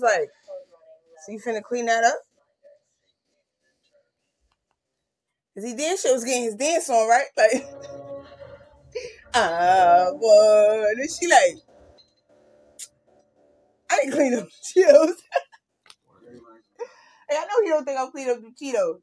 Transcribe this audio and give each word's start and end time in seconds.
was 0.00 0.02
like, 0.02 0.30
so 1.24 1.32
you 1.32 1.40
finna 1.40 1.62
clean 1.62 1.86
that 1.86 2.04
up? 2.04 2.20
Cause 5.54 5.64
he 5.64 5.74
then 5.74 5.96
she 5.96 6.12
was 6.12 6.24
getting 6.24 6.44
his 6.44 6.54
dance 6.54 6.88
on, 6.88 7.08
right? 7.08 7.26
Like, 7.36 7.66
ah, 9.34 10.10
boy. 10.18 10.84
And 10.96 11.10
she 11.10 11.26
like, 11.26 11.56
I 13.90 13.96
didn't 13.96 14.12
clean 14.12 14.34
up 14.34 14.48
Cheetos. 14.62 15.14
hey, 17.28 17.36
I 17.36 17.44
know 17.44 17.62
he 17.64 17.68
don't 17.70 17.84
think 17.84 17.98
I'm 17.98 18.10
cleaning 18.12 18.36
up 18.36 18.40
the 18.40 18.64
Cheetos. 18.64 19.00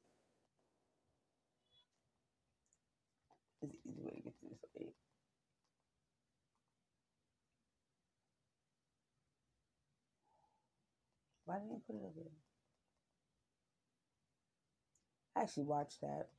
Why 11.45 11.59
didn't 11.59 11.71
you 11.73 11.81
put 11.85 11.95
it 11.95 12.05
up 12.05 12.15
there? 12.15 12.25
I 15.35 15.41
actually 15.41 15.65
watched 15.65 16.01
that. 16.01 16.29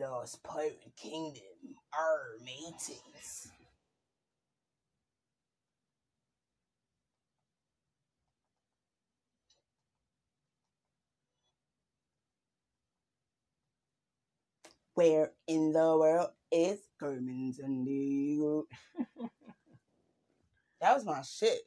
Lost 0.00 0.42
Pirate 0.42 0.80
Kingdom, 0.96 1.42
our 1.96 2.38
mateys. 2.44 3.52
Where 14.94 15.32
in 15.46 15.72
the 15.72 15.96
world 15.96 16.30
is 16.50 16.80
Carmen 17.00 17.54
Sandiego? 17.58 18.64
that 20.80 20.94
was 20.94 21.04
my 21.04 21.22
shit. 21.22 21.60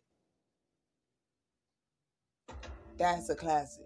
That's 2.97 3.29
a 3.29 3.35
classic. 3.35 3.85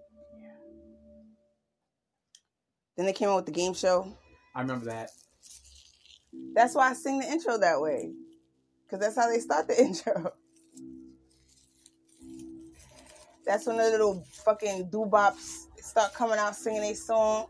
Then 2.96 3.06
they 3.06 3.14
came 3.14 3.30
out 3.30 3.38
with 3.38 3.46
the 3.46 3.52
game 3.54 3.74
show. 3.74 4.14
I 4.54 4.62
remember 4.62 4.88
that. 4.88 5.12
That's 6.54 6.76
why 6.76 6.90
I 6.90 6.94
sing 6.94 7.20
the 7.20 7.28
intro 7.28 7.58
that 7.58 7.80
way. 7.80 8.12
Because 8.84 9.00
that's 9.00 9.16
how 9.16 9.32
they 9.32 9.40
start 9.40 9.68
the 9.68 9.82
intro. 9.82 10.34
That's 13.46 13.66
when 13.66 13.78
the 13.78 13.86
little 13.86 14.24
fucking 14.44 14.90
doo-bops 14.90 15.68
start 15.78 16.14
coming 16.14 16.38
out 16.38 16.56
singing 16.56 16.84
a 16.84 16.94
song. 16.94 17.48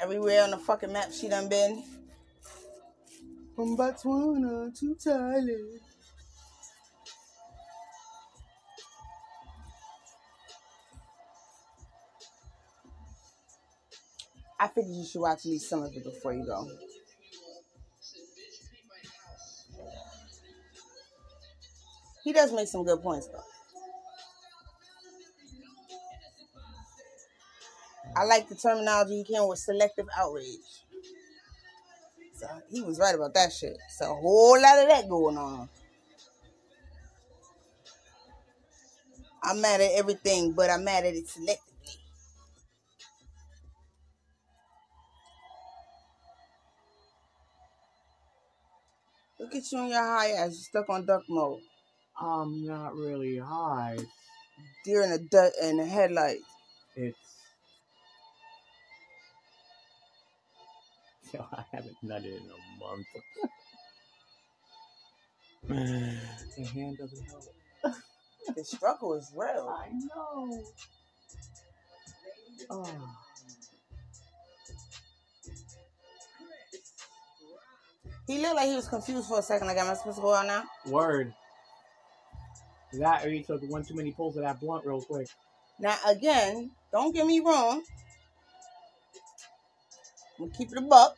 Everywhere 0.00 0.44
on 0.44 0.50
the 0.50 0.58
fucking 0.58 0.92
map 0.92 1.12
she 1.12 1.28
done 1.28 1.48
been. 1.48 1.82
From 3.56 3.76
Botswana 3.76 4.78
to 4.78 4.94
Thailand. 4.94 5.80
I 14.60 14.68
figured 14.68 14.94
you 14.94 15.04
should 15.04 15.20
watch 15.20 15.40
at 15.40 15.46
least 15.46 15.68
some 15.68 15.82
of 15.82 15.92
it 15.92 16.04
before 16.04 16.32
you 16.32 16.44
go. 16.44 16.68
He 22.22 22.32
does 22.32 22.52
make 22.52 22.68
some 22.68 22.84
good 22.84 23.00
points 23.02 23.26
though. 23.28 23.57
I 28.18 28.24
like 28.24 28.48
the 28.48 28.56
terminology 28.56 29.18
he 29.18 29.32
came 29.32 29.46
with 29.46 29.60
selective 29.60 30.08
outrage. 30.18 30.82
So 32.34 32.48
he 32.68 32.82
was 32.82 32.98
right 32.98 33.14
about 33.14 33.32
that 33.34 33.52
shit. 33.52 33.78
It's 33.86 34.00
a 34.00 34.06
whole 34.06 34.60
lot 34.60 34.80
of 34.80 34.88
that 34.88 35.08
going 35.08 35.38
on. 35.38 35.68
I'm 39.40 39.60
mad 39.60 39.80
at 39.80 39.92
everything, 39.92 40.50
but 40.50 40.68
I'm 40.68 40.82
mad 40.82 41.04
at 41.04 41.14
it 41.14 41.28
selectively. 41.28 41.96
Look 49.38 49.54
at 49.54 49.70
you 49.70 49.78
on 49.78 49.88
your 49.90 50.04
high 50.04 50.30
ass. 50.30 50.50
You're 50.74 50.82
stuck 50.82 50.90
on 50.90 51.06
duck 51.06 51.22
mode. 51.28 51.60
I'm 52.20 52.66
not 52.66 52.96
really 52.96 53.38
high. 53.38 53.98
Deer 54.84 55.02
in 55.02 55.10
the 55.10 55.18
duck 55.18 55.52
in 55.62 55.76
the 55.76 55.86
headlights. 55.86 56.42
It's. 56.96 57.27
Yo, 61.34 61.46
I 61.52 61.64
haven't 61.72 61.96
nutted 62.04 62.24
in 62.24 62.42
a 62.42 62.58
month. 62.80 63.06
the 66.56 66.64
hand 66.64 66.98
doesn't 66.98 67.26
help. 67.26 67.44
The 68.56 68.64
struggle 68.64 69.12
is 69.12 69.30
real. 69.36 69.68
I 69.68 69.90
know. 69.90 70.64
Oh. 72.70 73.14
He 78.26 78.38
looked 78.40 78.54
like 78.54 78.68
he 78.68 78.74
was 78.74 78.88
confused 78.88 79.28
for 79.28 79.40
a 79.40 79.42
second. 79.42 79.66
Like, 79.66 79.76
am 79.76 79.90
I 79.90 79.94
supposed 79.94 80.16
to 80.16 80.22
go 80.22 80.32
out 80.32 80.46
now? 80.46 80.64
Word. 80.86 81.34
That 82.94 83.26
or 83.26 83.28
he 83.28 83.42
took 83.42 83.60
one 83.68 83.84
too 83.84 83.94
many 83.94 84.12
pulls 84.12 84.36
of 84.38 84.44
that 84.44 84.60
blunt 84.60 84.86
real 84.86 85.02
quick. 85.02 85.28
Now, 85.78 85.96
again, 86.06 86.70
don't 86.90 87.14
get 87.14 87.26
me 87.26 87.40
wrong. 87.40 87.82
I'm 90.38 90.46
gonna 90.46 90.56
keep 90.56 90.70
it 90.72 90.78
a 90.78 90.82
buck. 90.82 91.16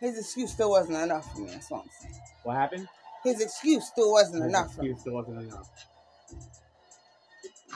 His 0.00 0.18
excuse 0.18 0.52
still 0.52 0.70
wasn't 0.70 0.98
enough 0.98 1.32
for 1.32 1.40
me. 1.40 1.50
That's 1.50 1.70
what 1.70 1.82
I'm 1.82 1.90
saying. 2.02 2.14
What 2.42 2.56
happened? 2.56 2.88
His 3.24 3.40
excuse 3.40 3.86
still 3.86 4.12
wasn't 4.12 4.42
His 4.42 4.48
enough 4.50 4.74
for 4.74 4.82
me. 4.82 4.90
excuse 4.90 5.00
still 5.00 5.14
wasn't 5.14 5.40
enough. 5.40 5.68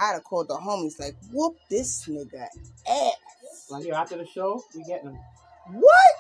I'd 0.01 0.13
have 0.15 0.25
called 0.25 0.49
the 0.49 0.55
homies 0.55 0.99
like, 0.99 1.15
whoop 1.33 1.57
this 1.69 2.07
nigga 2.09 2.47
ass. 2.89 3.67
Like 3.71 3.85
here 3.85 3.95
after 3.95 4.17
the 4.17 4.27
show, 4.27 4.63
we 4.75 4.83
getting 4.85 5.11
him. 5.11 5.19
What? 5.73 6.11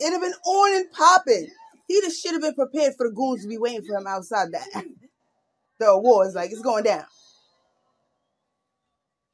It'd 0.00 0.12
have 0.12 0.22
been 0.22 0.32
on 0.32 0.76
and 0.76 0.90
popping. 0.92 1.48
He 1.86 2.00
just 2.02 2.22
should 2.22 2.32
have 2.32 2.42
been 2.42 2.54
prepared 2.54 2.94
for 2.96 3.08
the 3.08 3.14
goons 3.14 3.42
to 3.42 3.48
be 3.48 3.58
waiting 3.58 3.82
for 3.84 3.96
him 3.96 4.06
outside 4.06 4.52
that 4.52 4.68
the 5.78 5.86
awards. 5.86 6.34
Like 6.34 6.50
it's 6.50 6.60
going 6.62 6.84
down. 6.84 7.04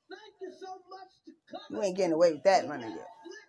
Thank 0.08 0.34
you 0.40 0.50
so 0.58 0.66
much 0.88 1.10
to 1.26 1.32
come. 1.32 1.43
You 1.70 1.82
ain't 1.82 1.96
getting 1.96 2.12
away 2.12 2.32
with 2.32 2.42
that, 2.44 2.66
my 2.68 2.76
nigga. 2.76 2.90
You. 2.90 3.40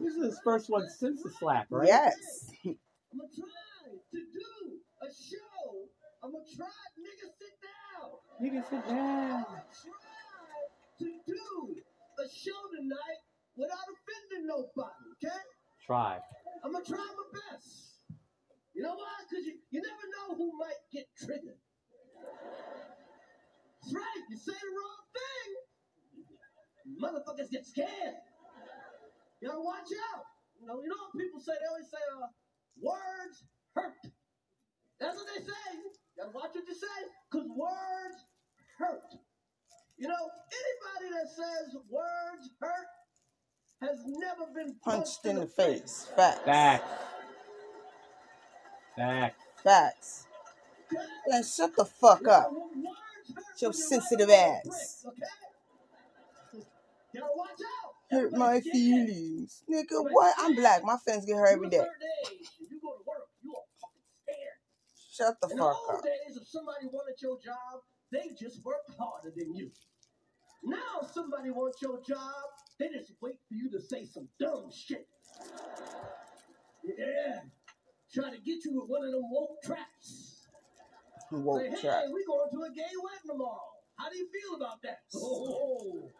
This 0.00 0.14
is 0.14 0.24
his 0.24 0.40
first 0.44 0.68
one 0.70 0.88
since 0.88 1.22
the 1.22 1.30
slap, 1.30 1.66
right? 1.70 1.88
Yes. 1.88 2.14
I'm 2.64 2.76
gonna 3.18 3.30
try 3.34 3.94
to 4.12 4.18
do 4.18 4.80
a 5.02 5.06
show. 5.06 5.88
I'm 6.22 6.32
gonna 6.32 6.44
try, 6.56 6.66
nigga, 6.98 7.28
sit 7.38 7.54
down. 7.62 8.10
Nigga, 8.42 8.68
sit 8.68 8.88
down. 8.88 9.30
I'm 9.38 9.44
gonna 9.44 9.62
try 9.70 10.58
to 10.98 11.04
do 11.26 11.76
a 12.18 12.28
show 12.28 12.60
tonight 12.76 13.20
without 13.56 13.86
offending 13.86 14.46
nobody, 14.46 15.04
okay? 15.14 15.40
Try. 15.86 16.18
I'm 16.64 16.72
gonna 16.72 16.84
try 16.84 16.98
my 16.98 17.40
best. 17.50 18.00
You 18.74 18.82
know 18.82 18.94
why? 18.94 19.14
Because 19.28 19.46
you, 19.46 19.54
you 19.70 19.80
never 19.80 20.06
know 20.10 20.36
who 20.36 20.58
might 20.58 20.80
get 20.92 21.06
triggered. 21.16 21.58
That's 23.84 23.96
right. 23.96 24.24
You 24.30 24.36
say 24.38 24.52
the 24.52 24.72
wrong 24.72 25.00
thing, 25.12 25.50
motherfuckers 27.04 27.50
get 27.50 27.66
scared. 27.66 28.16
You 29.42 29.48
gotta 29.48 29.60
watch 29.60 29.92
out. 30.14 30.24
You 30.58 30.66
know, 30.66 30.80
you 30.80 30.88
know 30.88 30.96
what 30.96 31.20
people 31.20 31.38
say? 31.38 31.52
They 31.52 31.68
always 31.68 31.90
say, 31.90 32.00
uh, 32.16 32.28
words 32.80 33.44
hurt. 33.74 34.00
That's 34.98 35.16
what 35.16 35.26
they 35.36 35.44
say. 35.44 35.68
You 35.76 35.92
gotta 36.16 36.30
watch 36.32 36.54
what 36.54 36.64
you 36.66 36.74
say, 36.74 37.00
because 37.30 37.46
words 37.48 38.24
hurt. 38.78 39.20
You 39.98 40.08
know, 40.08 40.30
anybody 40.48 41.20
that 41.20 41.28
says 41.28 41.76
words 41.90 42.48
hurt 42.60 42.88
has 43.82 44.00
never 44.06 44.50
been 44.54 44.76
Punched 44.82 45.26
in 45.26 45.36
the 45.40 45.46
face. 45.46 46.08
Facts. 46.16 46.40
Back. 46.46 46.82
Back. 48.96 49.34
Facts. 49.62 50.26
Man, 51.28 51.44
shut 51.44 51.76
the 51.76 51.84
fuck 51.84 52.26
up. 52.28 52.50
Your 53.60 53.72
sensitive 53.72 54.30
ass. 54.30 55.06
Hurt 58.10 58.32
my 58.32 58.60
feelings. 58.60 59.62
Nigga, 59.70 60.04
what? 60.10 60.34
I'm 60.38 60.54
black. 60.54 60.82
My 60.84 60.96
friends 61.04 61.24
get 61.24 61.36
hurt 61.36 61.52
every 61.52 61.68
day. 61.68 61.84
Shut 65.12 65.36
the 65.40 65.48
fuck 65.48 65.76
up. 65.92 66.02
Days, 66.02 66.36
if 66.36 66.48
somebody 66.48 66.86
wanted 66.92 67.14
your 67.22 67.38
job, 67.38 67.82
they 68.10 68.30
just 68.38 68.64
worked 68.64 68.90
harder 68.98 69.32
than 69.36 69.54
you. 69.54 69.70
Now 70.64 71.00
if 71.02 71.10
somebody 71.10 71.50
wants 71.50 71.80
your 71.82 72.00
job, 72.02 72.32
they 72.80 72.88
just 72.88 73.12
wait 73.20 73.36
for 73.48 73.54
you 73.54 73.70
to 73.70 73.80
say 73.80 74.06
some 74.06 74.28
dumb 74.40 74.70
shit. 74.74 75.06
Yeah. 76.84 77.40
Try 78.12 78.30
to 78.30 78.38
get 78.38 78.64
you 78.64 78.72
with 78.74 78.88
one 78.88 79.04
of 79.04 79.12
them 79.12 79.22
woke 79.30 79.62
traps. 79.62 80.33
Woke 81.32 81.60
Say, 81.62 81.70
hey, 81.70 81.80
trap. 81.80 82.04
we 82.12 82.24
going 82.24 82.50
to 82.50 82.62
a 82.62 82.74
gay 82.74 82.82
wedding 83.02 83.26
tomorrow. 83.26 83.60
How 83.96 84.10
do 84.10 84.16
you 84.16 84.28
feel 84.28 84.56
about 84.56 84.82
that? 84.82 84.98
Oh, 85.14 85.18
oh, 85.22 85.78
oh. 85.82 86.10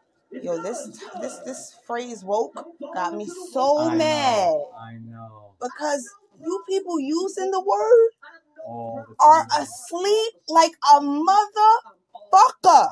Yo, 0.42 0.56
good, 0.56 0.64
this 0.64 0.86
it's 0.88 0.98
this 1.20 1.38
this 1.40 1.76
phrase 1.86 2.24
woke 2.24 2.54
got 2.94 3.14
me 3.14 3.26
so. 3.52 3.78
I 3.80 3.94
mad 3.94 3.98
know. 3.98 4.72
I 4.76 4.92
know. 4.94 5.54
because 5.60 6.08
you 6.40 6.62
people 6.68 6.98
using 6.98 7.50
the 7.52 7.60
word 7.60 8.10
I 8.24 8.38
the 8.66 9.14
are 9.20 9.46
asleep 9.60 10.32
like 10.48 10.72
a 10.94 11.00
motherfucker. 11.00 12.88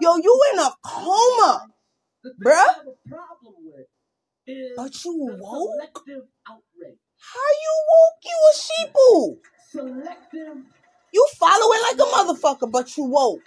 Yo, 0.00 0.16
you 0.16 0.40
in 0.52 0.58
a 0.60 0.70
coma, 0.84 1.68
The 2.22 2.30
thing 2.30 2.38
bruh. 2.44 2.52
I 2.52 2.74
have 2.76 2.86
a 2.86 3.08
problem 3.08 3.54
with 3.64 3.86
is 4.46 4.72
But 4.76 5.04
you 5.04 5.26
the 5.30 5.38
woke? 5.40 5.70
How 7.18 7.50
you 7.64 7.74
woke? 7.90 8.20
You 8.24 8.38
a 8.50 8.54
sheeple. 8.56 9.38
Selective 9.70 10.64
You 11.12 11.26
following 11.36 11.80
like 11.82 11.98
a 11.98 12.10
motherfucker, 12.10 12.70
but 12.70 12.96
you 12.96 13.04
woke. 13.04 13.42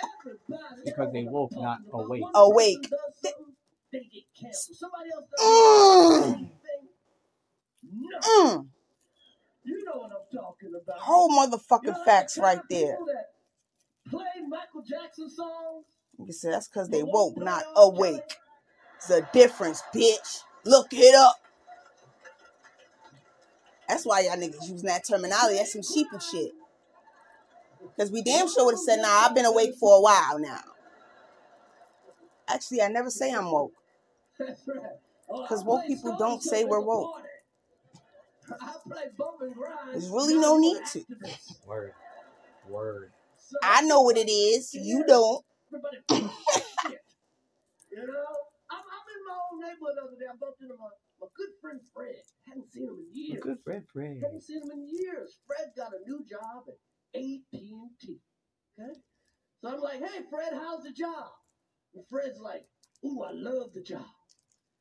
Because 0.84 1.14
they 1.14 1.24
woke, 1.24 1.52
not 1.54 1.80
awake. 1.92 2.24
Awake. 2.36 2.82
person 2.84 2.90
does 2.92 3.32
something, 3.32 3.54
They 3.92 4.00
get 4.00 4.24
canceled. 4.40 4.78
Somebody 4.78 5.10
else 5.14 5.26
does 5.38 5.46
Mm. 5.46 6.50
Mm. 8.24 8.68
You 9.66 9.84
know 9.86 9.92
what 9.96 10.12
I'm 10.12 10.38
talking 10.38 10.72
about. 10.82 11.00
Whole 11.00 11.30
motherfucking 11.30 12.04
facts 12.06 12.38
right 12.38 12.62
there. 12.70 12.98
Play 14.10 14.24
Michael 14.48 14.82
Jackson 14.82 15.30
songs. 15.30 15.86
You 16.26 16.34
see, 16.34 16.50
that's 16.50 16.68
because 16.68 16.90
they 16.90 17.04
woke, 17.04 17.38
not 17.38 17.64
awake. 17.76 18.38
It's 18.98 19.10
a 19.10 19.28
difference, 19.34 19.82
bitch. 19.94 20.44
Look 20.66 20.88
it 20.92 21.16
up. 21.16 21.36
That's 23.88 24.06
why 24.06 24.22
y'all 24.22 24.38
niggas 24.38 24.70
using 24.70 24.88
that 24.88 25.06
terminology. 25.08 25.58
That's 25.58 25.74
some 25.74 25.82
sheeple 25.82 26.22
shit. 26.22 26.52
Because 27.96 28.12
we 28.12 28.22
damn 28.24 28.50
sure 28.50 28.66
would 28.66 28.74
have 28.76 28.80
said, 28.80 28.98
nah, 29.02 29.08
I've 29.26 29.36
been 29.36 29.46
awake 29.46 29.76
for 29.80 29.98
a 29.98 30.02
while 30.02 30.40
now. 30.40 30.60
Actually, 32.48 32.82
I 32.82 32.88
never 32.90 33.10
say 33.10 33.32
I'm 33.32 33.52
woke. 33.52 33.74
That's 34.40 34.68
right. 34.68 34.78
Oh, 35.30 35.46
'Cause 35.48 35.64
I 35.64 35.66
woke 35.66 35.88
people 35.88 36.16
don't 36.18 36.44
say 36.44 36.64
we're 36.66 36.80
woke. 36.82 37.14
party. 37.14 37.28
I 38.62 38.74
play 38.90 39.04
bump 39.18 39.42
and 39.42 39.54
grind. 39.56 39.94
There's 39.94 40.10
really 40.10 40.36
no 40.36 40.58
need 40.58 40.82
to. 40.94 41.06
Word. 41.66 41.94
Word. 42.68 43.12
I 43.64 43.82
know 43.82 44.02
what 44.02 44.18
it 44.18 44.30
is. 44.30 44.74
You 44.74 45.06
don't. 45.08 45.44
You 47.94 48.08
know? 48.08 48.34
I'm, 48.74 48.82
I'm 48.82 49.06
in 49.06 49.22
my 49.22 49.38
own 49.38 49.58
neighborhood 49.62 49.96
the 49.96 50.04
other 50.10 50.18
day. 50.18 50.26
I 50.26 50.34
bumped 50.42 50.62
into 50.66 50.74
my, 50.82 50.90
my 51.22 51.28
good 51.38 51.54
friend 51.62 51.78
Fred. 51.94 52.26
Hadn't 52.50 52.66
seen 52.74 52.90
him 52.90 52.98
in 53.06 53.06
years. 53.14 53.44
Good 53.44 53.60
Fred 53.64 53.86
Fred. 53.94 54.18
Hadn't 54.18 54.42
seen 54.42 54.66
him 54.66 54.72
in 54.74 54.90
years. 54.90 55.38
Fred 55.46 55.70
got 55.78 55.94
a 55.94 56.02
new 56.10 56.26
job 56.26 56.66
at 56.66 56.82
AT&T. 57.16 58.20
Okay? 58.80 58.94
So 59.62 59.70
I'm 59.70 59.82
like, 59.82 60.00
hey, 60.00 60.24
Fred, 60.30 60.54
how's 60.54 60.84
the 60.84 60.92
job? 60.92 61.28
And 61.96 62.04
Fred's 62.10 62.40
like, 62.40 62.66
ooh, 63.06 63.22
I 63.22 63.32
love 63.34 63.74
the 63.74 63.82
job. 63.82 64.06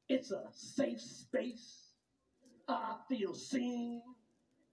It's 0.08 0.30
a 0.30 0.44
safe 0.52 1.00
space. 1.00 1.92
I 2.68 2.94
feel 3.08 3.34
seen. 3.34 4.02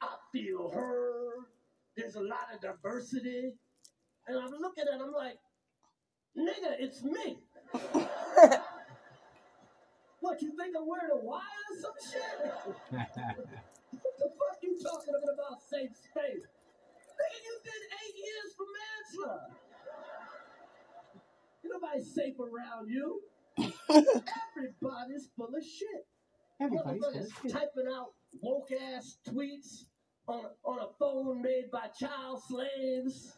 I 0.02 0.16
feel 0.32 0.70
heard. 0.70 1.46
There's 1.96 2.16
a 2.16 2.22
lot 2.22 2.48
of 2.54 2.62
diversity. 2.62 3.54
And 4.28 4.38
I'm 4.38 4.52
looking 4.60 4.86
at 4.94 5.00
him 5.00 5.14
like, 5.16 5.38
nigga, 6.38 6.76
it's 6.80 7.04
me. 7.04 7.40
What, 10.22 10.42
you 10.42 10.52
think 10.58 10.76
I'm 10.76 10.86
wearing 10.86 11.12
a 11.14 11.26
wire 11.26 11.42
or 11.72 11.80
some 11.80 11.94
shit? 12.12 12.22
What 13.92 14.18
the 14.20 14.30
fuck 14.38 14.58
you 14.62 14.78
talking 14.84 15.14
about 15.34 15.62
safe 15.64 15.96
space? 15.96 16.46
Nigga, 17.30 17.46
you 17.46 17.56
did 17.64 17.82
eight 18.02 18.16
years 18.18 18.50
for 18.58 18.66
manslaughter. 18.74 19.54
Nobody 21.64 22.04
safe 22.04 22.40
around 22.40 22.90
you. 22.90 23.22
Everybody's 23.90 25.30
full 25.38 25.54
of 25.54 25.64
shit. 25.64 26.08
Everybody's 26.62 27.04
full 27.04 27.22
of 27.22 27.32
shit. 27.42 27.52
typing 27.52 27.88
out 27.94 28.14
woke 28.42 28.70
ass 28.72 29.18
tweets 29.28 29.86
on 30.28 30.46
a, 30.46 30.52
on 30.68 30.80
a 30.80 30.88
phone 31.00 31.42
made 31.42 31.70
by 31.72 31.88
child 32.00 32.42
slaves. 32.48 33.34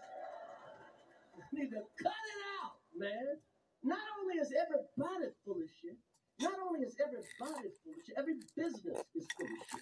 Need 1.54 1.70
to 1.70 1.82
cut 2.02 2.14
it 2.14 2.42
out, 2.64 2.80
man. 2.98 3.40
Not 3.84 4.00
only 4.22 4.36
is 4.36 4.54
everybody 4.56 5.32
full 5.44 5.56
of 5.56 5.70
shit, 5.82 5.98
not 6.40 6.54
only 6.66 6.82
is 6.86 6.96
everybody 7.02 7.70
full 7.84 7.94
of 7.94 8.00
shit, 8.06 8.16
every 8.18 8.36
business 8.56 9.04
is 9.16 9.28
full 9.38 9.48
of 9.48 9.64
shit. 9.72 9.82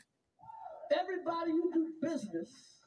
Everybody 0.99 1.51
you 1.51 1.69
do 1.73 1.93
business, 2.01 2.78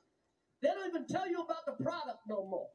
they 0.62 0.68
don't 0.68 0.88
even 0.88 1.06
tell 1.06 1.28
you 1.28 1.42
about 1.42 1.66
the 1.66 1.72
product 1.82 2.20
no 2.28 2.46
more. 2.46 2.68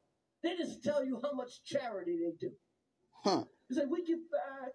They 0.44 0.56
just 0.56 0.84
tell 0.84 1.04
you 1.04 1.20
how 1.24 1.34
much 1.34 1.64
charity 1.66 2.20
they 2.20 2.32
do. 2.40 2.52
Huh. 3.24 3.46
They 3.70 3.76
say, 3.78 3.86
we 3.90 4.04
give 4.06 4.30
back. 4.32 4.74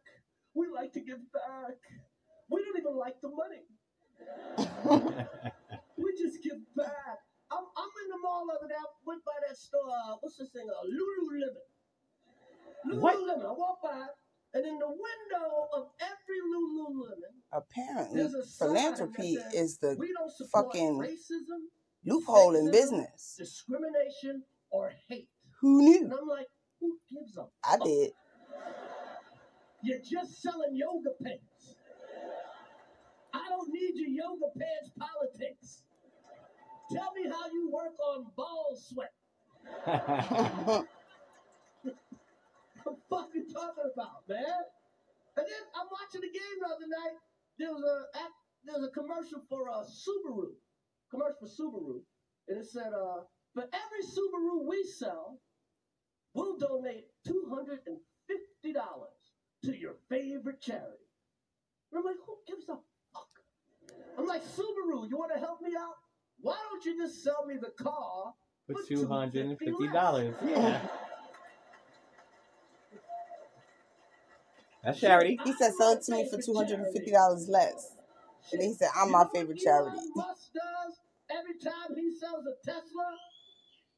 We 0.55 0.67
like 0.75 0.93
to 0.95 1.01
give 1.01 1.21
back. 1.33 1.77
We 2.51 2.65
don't 2.65 2.77
even 2.79 2.97
like 2.97 3.21
the 3.21 3.29
money. 3.29 3.67
We 5.97 6.11
just 6.19 6.43
give 6.43 6.59
back. 6.75 7.19
I'm, 7.51 7.63
I'm 7.63 7.91
in 8.03 8.09
the 8.11 8.19
mall 8.23 8.45
the 8.49 8.55
other 8.59 8.69
day. 8.69 8.75
I 8.75 8.85
went 9.07 9.25
by 9.25 9.33
that 9.47 9.57
store. 9.57 9.87
Uh, 9.87 10.17
what's 10.21 10.37
this 10.37 10.51
thing? 10.51 10.67
Uh, 10.67 10.87
Lululemon. 10.89 12.99
What? 13.01 13.15
Lululemon. 13.17 13.47
I 13.47 13.53
walked 13.53 13.83
by, 13.85 14.07
and 14.55 14.67
in 14.67 14.79
the 14.79 14.89
window 14.89 15.69
of 15.77 15.91
every 16.01 16.41
Lululemon, 16.43 17.35
Apparently, 17.53 18.23
a 18.23 18.43
philanthropy 18.59 19.37
says, 19.37 19.53
is 19.55 19.79
the 19.79 19.95
we 19.99 20.13
don't 20.17 20.33
support 20.33 20.67
fucking 20.73 20.99
racism, 20.99 21.69
loophole 22.05 22.57
in 22.57 22.71
business. 22.71 23.37
discrimination, 23.39 24.43
or 24.71 24.93
hate. 25.09 25.29
Who 25.61 25.79
And 25.81 25.89
knew? 26.11 26.19
I'm 26.21 26.29
like, 26.29 26.49
who 26.81 26.99
gives 27.11 27.37
a 27.37 27.47
I 27.65 27.77
did. 27.85 28.13
You're 29.83 29.99
just 30.01 30.43
selling 30.43 30.75
yoga 30.77 31.11
pants. 31.23 31.77
I 33.35 33.49
don't 33.49 33.69
need 33.73 33.95
your 33.95 34.09
yoga 34.11 34.47
pants 34.59 34.91
politics. 34.99 35.83
Tell 36.93 37.13
me 37.15 37.29
how 37.29 37.47
you 37.53 37.71
work 37.73 37.95
on 38.09 38.27
ball 38.37 38.77
sweat. 38.77 39.13
What 42.83 42.97
the 42.97 42.97
fuck 43.09 43.29
you 43.35 43.47
talking 43.53 43.91
about, 43.95 44.29
man? 44.29 44.63
And 45.37 45.47
then 45.47 45.63
I'm 45.75 45.87
watching 45.91 46.21
the 46.21 46.33
game 46.33 46.59
the 46.61 46.67
other 46.67 46.87
night. 46.89 47.17
There 47.59 47.73
was 47.73 47.83
a 47.85 47.97
there 48.65 48.75
was 48.79 48.89
a 48.89 48.93
commercial 48.93 49.41
for 49.49 49.69
a 49.69 49.85
Subaru, 49.87 50.53
commercial 51.13 51.37
for 51.41 51.47
Subaru, 51.47 52.01
and 52.49 52.59
it 52.59 52.67
said, 52.67 52.93
uh, 52.95 53.23
for 53.55 53.65
every 53.65 54.03
Subaru 54.03 54.67
we 54.67 54.83
sell, 54.99 55.39
we'll 56.35 56.59
donate 56.59 57.05
two 57.27 57.47
hundred 57.51 57.81
and 57.87 57.99
fifty 58.27 58.73
dollars 58.73 59.13
to 59.65 59.77
your 59.77 59.95
favorite 60.09 60.61
charity. 60.61 61.07
And 61.93 61.99
I'm 61.99 62.05
like, 62.05 62.17
who 62.27 62.37
gives 62.49 62.69
a 62.69 62.79
fuck? 63.13 63.29
I'm 64.19 64.27
like, 64.27 64.43
Subaru, 64.43 65.09
you 65.09 65.17
want 65.19 65.33
to 65.35 65.39
help 65.39 65.61
me 65.61 65.73
out? 65.79 65.97
Why 66.41 66.57
don't 66.71 66.85
you 66.85 66.97
just 66.97 67.23
sell 67.23 67.45
me 67.47 67.57
the 67.61 67.71
car 67.83 68.33
For 68.67 68.75
for 68.75 68.89
two 68.89 69.07
hundred 69.07 69.47
and 69.47 69.59
fifty 69.59 69.73
$250. 69.89 70.35
Yeah. 70.49 70.81
That's 74.85 74.99
charity. 75.01 75.39
He 75.45 75.53
said, 75.53 75.73
sell 75.79 75.93
it 75.93 76.03
to 76.05 76.13
me 76.13 76.29
for 76.29 76.39
$250 76.39 77.49
less. 77.49 77.95
And 78.53 78.61
then 78.61 78.69
he 78.69 78.75
said, 78.75 78.89
I'm 78.97 79.13
my 79.13 79.27
favorite 79.33 79.59
charity. 79.59 79.97
You 80.17 80.25
know 81.35 81.41
what 81.41 81.55
Musk 81.55 81.61
does 81.61 81.73
every 81.73 81.73
time 81.73 81.97
he 81.97 82.11
sells 82.19 82.45
a 82.47 82.55
Tesla? 82.65 83.17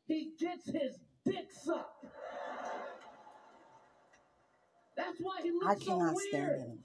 He 0.07 0.33
gets 0.39 0.67
his 0.67 0.99
dick 1.25 1.49
sucked. 1.65 2.05
That's 4.97 5.19
why 5.21 5.41
he 5.43 5.51
looks 5.51 5.67
I 5.67 5.75
so 5.75 5.85
cannot 5.99 6.17
stand 6.19 6.47
weird. 6.49 6.61
him. 6.61 6.85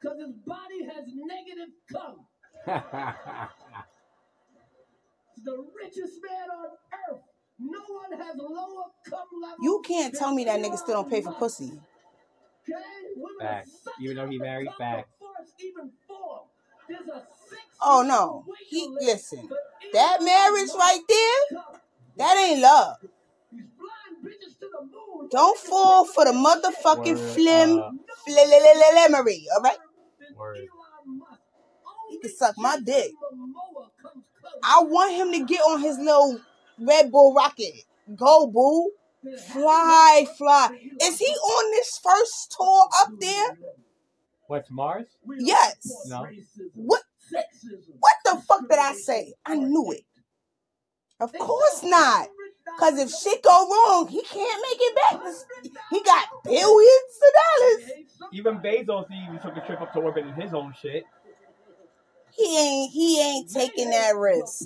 Because 0.00 0.18
his 0.18 0.32
body 0.46 0.84
has 0.84 1.04
negative 1.14 1.74
cum. 1.92 2.26
He's 5.36 5.44
the 5.44 5.64
richest 5.82 6.20
man 6.28 6.50
on 6.50 6.66
earth. 7.10 7.22
No 7.58 7.80
one 7.80 8.12
has 8.18 8.36
lower 8.38 8.84
cum 9.08 9.28
levels. 9.42 9.58
You 9.62 9.82
can't 9.86 10.14
tell 10.14 10.34
me 10.34 10.44
that 10.44 10.60
nigga 10.60 10.78
still 10.78 10.94
don't 11.02 11.10
pay 11.10 11.20
for 11.20 11.32
pussy. 11.32 11.72
Okay? 12.68 12.82
Women 13.16 13.46
are 13.46 13.48
Facts. 13.64 13.70
Even 14.00 14.16
though 14.16 14.28
he 14.28 14.38
married, 14.38 14.68
cum 14.68 14.76
facts. 14.78 15.10
even 15.60 15.90
formed. 16.08 16.48
There's 16.88 17.08
a 17.08 17.20
six 17.20 17.39
Oh 17.82 18.02
no. 18.02 18.44
He 18.68 18.88
listen. 19.00 19.48
That 19.92 20.22
marriage 20.22 20.70
right 20.78 21.00
there, 21.08 21.60
that 22.16 22.36
ain't 22.36 22.60
love. 22.60 22.96
He's 23.50 23.62
flying 23.76 24.22
bitches 24.24 24.58
to 24.60 24.68
the 24.70 24.82
moon. 24.84 25.28
Don't 25.30 25.58
fall 25.58 26.04
for 26.04 26.24
the 26.24 26.32
motherfucking 26.32 27.16
Word 27.16 27.34
flim 27.34 27.78
up. 27.78 27.92
Uh, 28.28 28.30
flimery, 28.30 29.44
alright? 29.56 29.78
Word. 30.36 30.58
He 32.10 32.18
can 32.18 32.30
suck 32.36 32.54
my 32.58 32.78
dick. 32.84 33.12
I 34.62 34.82
want 34.82 35.14
him 35.14 35.32
to 35.32 35.44
get 35.44 35.60
on 35.60 35.80
his 35.80 35.98
little 35.98 36.40
Red 36.78 37.10
Bull 37.10 37.34
rocket. 37.34 37.84
Go, 38.14 38.46
boo. 38.46 38.90
Fly, 39.52 40.26
fly. 40.38 40.70
Is 41.02 41.18
he 41.18 41.26
on 41.26 41.70
this 41.72 42.00
first 42.02 42.54
tour 42.56 42.88
up 43.00 43.08
there? 43.20 43.58
What's 44.46 44.70
Mars? 44.70 45.06
Yes. 45.38 46.06
No. 46.08 46.26
What? 46.74 47.02
Sexism. 47.32 47.94
What 47.98 48.14
the 48.24 48.42
fuck 48.46 48.68
did 48.68 48.78
I 48.78 48.94
say? 48.94 49.34
I 49.46 49.56
knew 49.56 49.92
it. 49.92 50.04
Of 51.20 51.32
course 51.34 51.82
not. 51.84 52.28
Cause 52.78 52.98
if 52.98 53.10
shit 53.10 53.42
go 53.42 53.68
wrong, 53.68 54.08
he 54.08 54.22
can't 54.22 54.62
make 54.62 54.78
it 54.80 54.96
back. 54.96 55.20
He 55.90 56.02
got 56.02 56.28
billions 56.44 57.20
of 57.22 57.32
dollars. 57.40 57.90
Even 58.32 58.58
Bezos 58.58 59.06
even 59.10 59.38
took 59.40 59.56
a 59.56 59.66
trip 59.66 59.80
up 59.80 59.92
to 59.92 60.00
orbit 60.00 60.26
in 60.26 60.32
his 60.34 60.54
own 60.54 60.72
shit. 60.80 61.04
He 62.32 62.58
ain't 62.58 62.92
he 62.92 63.20
ain't 63.20 63.50
taking 63.50 63.90
that 63.90 64.16
risk. 64.16 64.64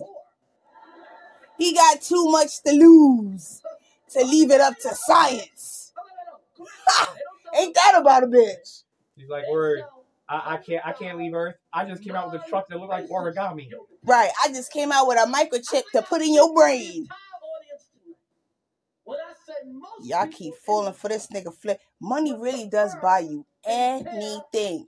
He 1.58 1.74
got 1.74 2.02
too 2.02 2.30
much 2.30 2.62
to 2.62 2.72
lose 2.72 3.62
to 4.10 4.24
leave 4.24 4.50
it 4.50 4.60
up 4.60 4.78
to 4.80 4.94
science. 4.94 5.92
Ain't 7.56 7.74
that 7.74 7.94
about 7.96 8.24
a 8.24 8.26
bitch? 8.26 8.82
He's 9.16 9.28
like, 9.28 9.44
word, 9.48 9.82
I, 10.28 10.54
I 10.54 10.56
can't 10.56 10.86
I 10.86 10.92
can't 10.92 11.18
leave 11.18 11.34
Earth. 11.34 11.56
I 11.72 11.84
just 11.84 12.02
came 12.02 12.14
out 12.14 12.32
with 12.32 12.42
a 12.42 12.48
truck 12.48 12.68
that 12.68 12.78
looked 12.78 12.90
like 12.90 13.08
origami. 13.08 13.70
Right. 14.04 14.30
I 14.42 14.48
just 14.48 14.72
came 14.72 14.90
out 14.92 15.06
with 15.06 15.18
a 15.18 15.26
microchip 15.30 15.82
to 15.92 16.02
put 16.02 16.22
in 16.22 16.34
your 16.34 16.54
brain. 16.54 17.06
Y'all 20.02 20.26
keep 20.26 20.54
falling 20.54 20.94
for 20.94 21.08
this 21.08 21.26
nigga 21.28 21.54
flip. 21.54 21.80
Money 22.00 22.34
really 22.38 22.68
does 22.68 22.94
buy 23.02 23.20
you 23.20 23.44
anything. 23.66 24.84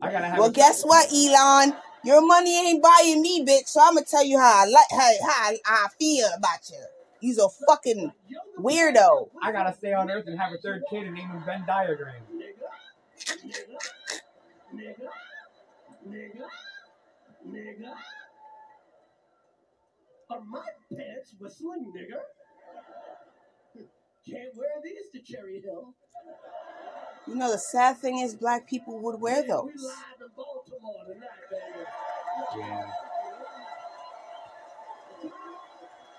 I 0.00 0.10
gotta 0.10 0.26
have 0.26 0.38
Well, 0.38 0.50
guess 0.50 0.82
what, 0.82 1.12
Elon? 1.12 1.74
Your 2.04 2.26
money 2.26 2.68
ain't 2.68 2.82
buying 2.82 3.22
me, 3.22 3.44
bitch. 3.44 3.68
So 3.68 3.80
I'm 3.80 3.94
gonna 3.94 4.06
tell 4.06 4.24
you 4.24 4.38
how 4.38 4.62
I 4.62 4.66
like 4.66 4.86
how, 4.90 4.98
how 4.98 5.50
I, 5.50 5.58
I 5.64 5.86
feel 5.98 6.28
about 6.36 6.68
you. 6.70 6.84
You's 7.20 7.38
a 7.38 7.48
fucking 7.68 8.12
weirdo. 8.58 9.28
I 9.40 9.52
gotta 9.52 9.72
stay 9.74 9.92
on 9.92 10.10
Earth 10.10 10.26
and 10.26 10.38
have 10.38 10.52
a 10.52 10.58
third 10.58 10.82
kid 10.90 11.04
and 11.06 11.14
name 11.14 11.28
him 11.28 11.44
Venn 11.46 11.62
diagram. 11.64 12.22
Nigga, 13.26 13.78
nigga, 14.74 15.08
nigga, 16.08 16.46
nigga. 17.48 17.92
Are 20.30 20.40
my 20.40 20.64
pants 20.90 21.34
whistling, 21.38 21.92
nigger? 21.96 22.20
Can't 24.28 24.56
wear 24.56 24.68
these 24.84 25.10
to 25.12 25.32
Cherry 25.32 25.60
Hill. 25.60 25.94
You 27.26 27.34
know 27.36 27.50
the 27.52 27.58
sad 27.58 27.98
thing 27.98 28.18
is 28.18 28.34
black 28.34 28.68
people 28.68 28.98
would 29.00 29.20
wear 29.20 29.42
We 29.42 29.48
those. 29.48 29.70
live 29.76 30.20
in 30.20 30.28
Baltimore 30.36 31.04
tonight, 31.06 31.28
baby. 31.50 31.84
Yeah. 32.58 32.90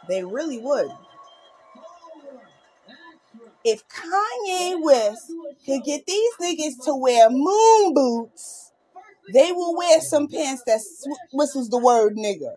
They 0.08 0.24
really 0.24 0.60
would. 0.60 0.92
Forward. 3.64 3.84
That's 3.84 3.84
right. 3.94 4.74
If 4.76 4.78
Kanye 4.78 4.84
West 4.84 5.32
could 5.66 5.84
get 5.84 6.06
these 6.06 6.34
niggas 6.42 6.86
to 6.86 6.96
wear 6.96 7.30
moon 7.30 7.94
boots, 7.94 8.72
they 9.34 9.52
will 9.52 9.76
wear 9.78 10.02
some 10.02 10.28
pants 10.28 10.64
that 10.68 10.82
sw- 10.82 11.08
whistles 11.34 11.70
the 11.70 11.78
word 11.80 12.16
nigger. 12.16 12.56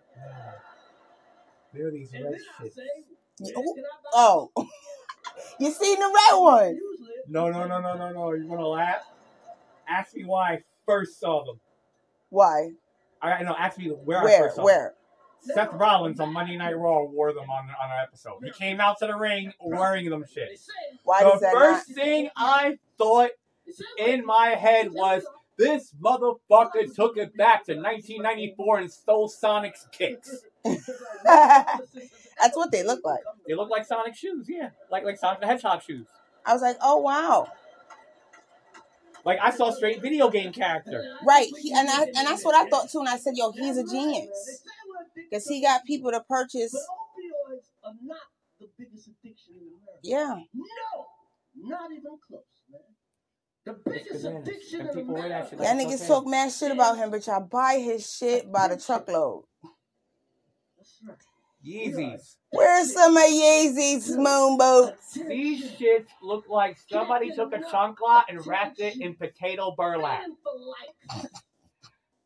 There 1.73 1.87
are 1.87 1.91
these 1.91 2.11
red 2.13 2.35
shit. 2.61 2.73
You- 3.39 3.53
"Man, 3.53 3.63
can 3.75 3.83
I 3.83 3.97
buy 4.03 4.09
Oh, 4.15 4.51
oh. 4.55 4.67
you 5.59 5.71
seen 5.71 5.99
the 5.99 6.05
red 6.05 6.39
one? 6.39 6.79
No, 7.27 7.49
no, 7.49 7.67
no, 7.67 7.81
no, 7.81 7.95
no, 7.97 8.11
no. 8.11 8.33
You 8.33 8.47
wanna 8.47 8.67
laugh? 8.67 9.03
Ask 9.87 10.15
me 10.15 10.25
why 10.25 10.53
I 10.53 10.63
first 10.85 11.19
saw 11.19 11.45
them. 11.45 11.59
Why? 12.29 12.71
I 13.21 13.43
no, 13.43 13.55
ask 13.57 13.77
me 13.77 13.89
where 13.89 14.19
I 14.19 14.23
first 14.39 14.55
saw 14.55 14.63
them. 14.65 14.91
Seth 15.41 15.73
Rollins 15.73 16.19
on 16.19 16.33
Monday 16.33 16.57
Night 16.57 16.77
Raw 16.77 17.03
wore 17.03 17.31
them 17.33 17.49
on 17.49 17.69
on 17.69 17.91
an 17.91 17.97
episode. 18.03 18.39
He 18.43 18.51
came 18.51 18.79
out 18.81 18.97
to 18.99 19.07
the 19.07 19.15
ring 19.15 19.53
wearing 19.61 20.09
them 20.09 20.25
shit. 20.31 20.59
Why 21.03 21.23
the 21.23 21.39
first 21.53 21.89
not? 21.89 21.95
thing 21.95 22.29
I 22.35 22.77
thought 22.97 23.31
in 23.97 24.25
my 24.25 24.49
head 24.49 24.91
was 24.91 25.25
this 25.57 25.93
motherfucker 26.01 26.93
took 26.93 27.17
it 27.17 27.35
back 27.35 27.65
to 27.65 27.73
1994 27.73 28.79
and 28.79 28.91
stole 28.91 29.27
Sonic's 29.27 29.87
kicks. 29.91 30.35
That's 31.23 32.55
what 32.55 32.71
they 32.71 32.83
look 32.83 33.01
like. 33.03 33.21
They 33.47 33.55
look 33.55 33.69
like 33.69 33.85
Sonic 33.85 34.15
shoes, 34.15 34.47
yeah, 34.49 34.69
like 34.91 35.03
like 35.03 35.17
Sonic 35.17 35.39
the 35.41 35.47
Hedgehog 35.47 35.81
shoes. 35.81 36.07
I 36.45 36.53
was 36.53 36.61
like, 36.61 36.77
oh 36.81 36.97
wow, 36.97 37.47
Like 39.25 39.39
I 39.41 39.49
saw 39.49 39.71
straight 39.71 40.01
video 40.01 40.29
game 40.29 40.53
character. 40.53 41.03
right? 41.25 41.47
He, 41.59 41.73
and 41.73 41.89
I 41.89 42.03
and 42.03 42.27
that's 42.27 42.45
what 42.45 42.55
I 42.55 42.69
thought 42.69 42.89
too. 42.89 42.99
And 42.99 43.09
I 43.09 43.17
said, 43.17 43.33
yo, 43.35 43.51
he's 43.51 43.77
a 43.77 43.83
genius 43.83 44.61
because 45.29 45.47
he 45.47 45.61
got 45.61 45.83
people 45.85 46.11
to 46.11 46.21
purchase. 46.21 46.71
But 46.71 47.53
opioids 47.53 47.67
are 47.83 47.93
not 48.03 48.17
the 48.59 48.67
biggest 48.77 49.07
addiction 49.07 49.55
in 49.55 49.67
America. 49.67 49.99
Yeah, 50.03 50.35
No, 50.53 51.69
not 51.75 51.91
even 51.91 52.17
close, 52.27 52.43
man. 52.71 52.81
The 53.65 53.73
biggest 53.89 54.25
addiction 54.25 54.81
in 54.81 54.87
people 54.95 55.13
wear 55.13 55.25
America. 55.25 55.55
y'all 55.57 55.65
niggas 55.75 55.91
cocaine. 55.91 56.07
talk 56.07 56.27
mad 56.27 56.51
shit 56.51 56.71
about 56.71 56.97
him, 56.97 57.11
but 57.11 57.25
y'all 57.27 57.41
buy 57.41 57.79
his 57.83 58.09
shit 58.09 58.51
by 58.51 58.67
the 58.69 58.77
truckload. 58.77 59.43
Yeezys. 61.65 62.35
Where's 62.51 62.93
some 62.93 63.17
of 63.17 63.23
Yeezy's 63.23 64.15
moon 64.15 64.57
boots? 64.57 65.13
These 65.27 65.65
shits 65.71 66.07
look 66.21 66.45
like 66.47 66.77
somebody 66.89 67.35
took 67.35 67.51
a 67.53 67.59
chunk 67.69 67.99
lot 67.99 68.25
and 68.29 68.45
wrapped 68.47 68.79
it 68.79 69.01
in 69.01 69.15
potato 69.15 69.73
burlap. 69.77 70.23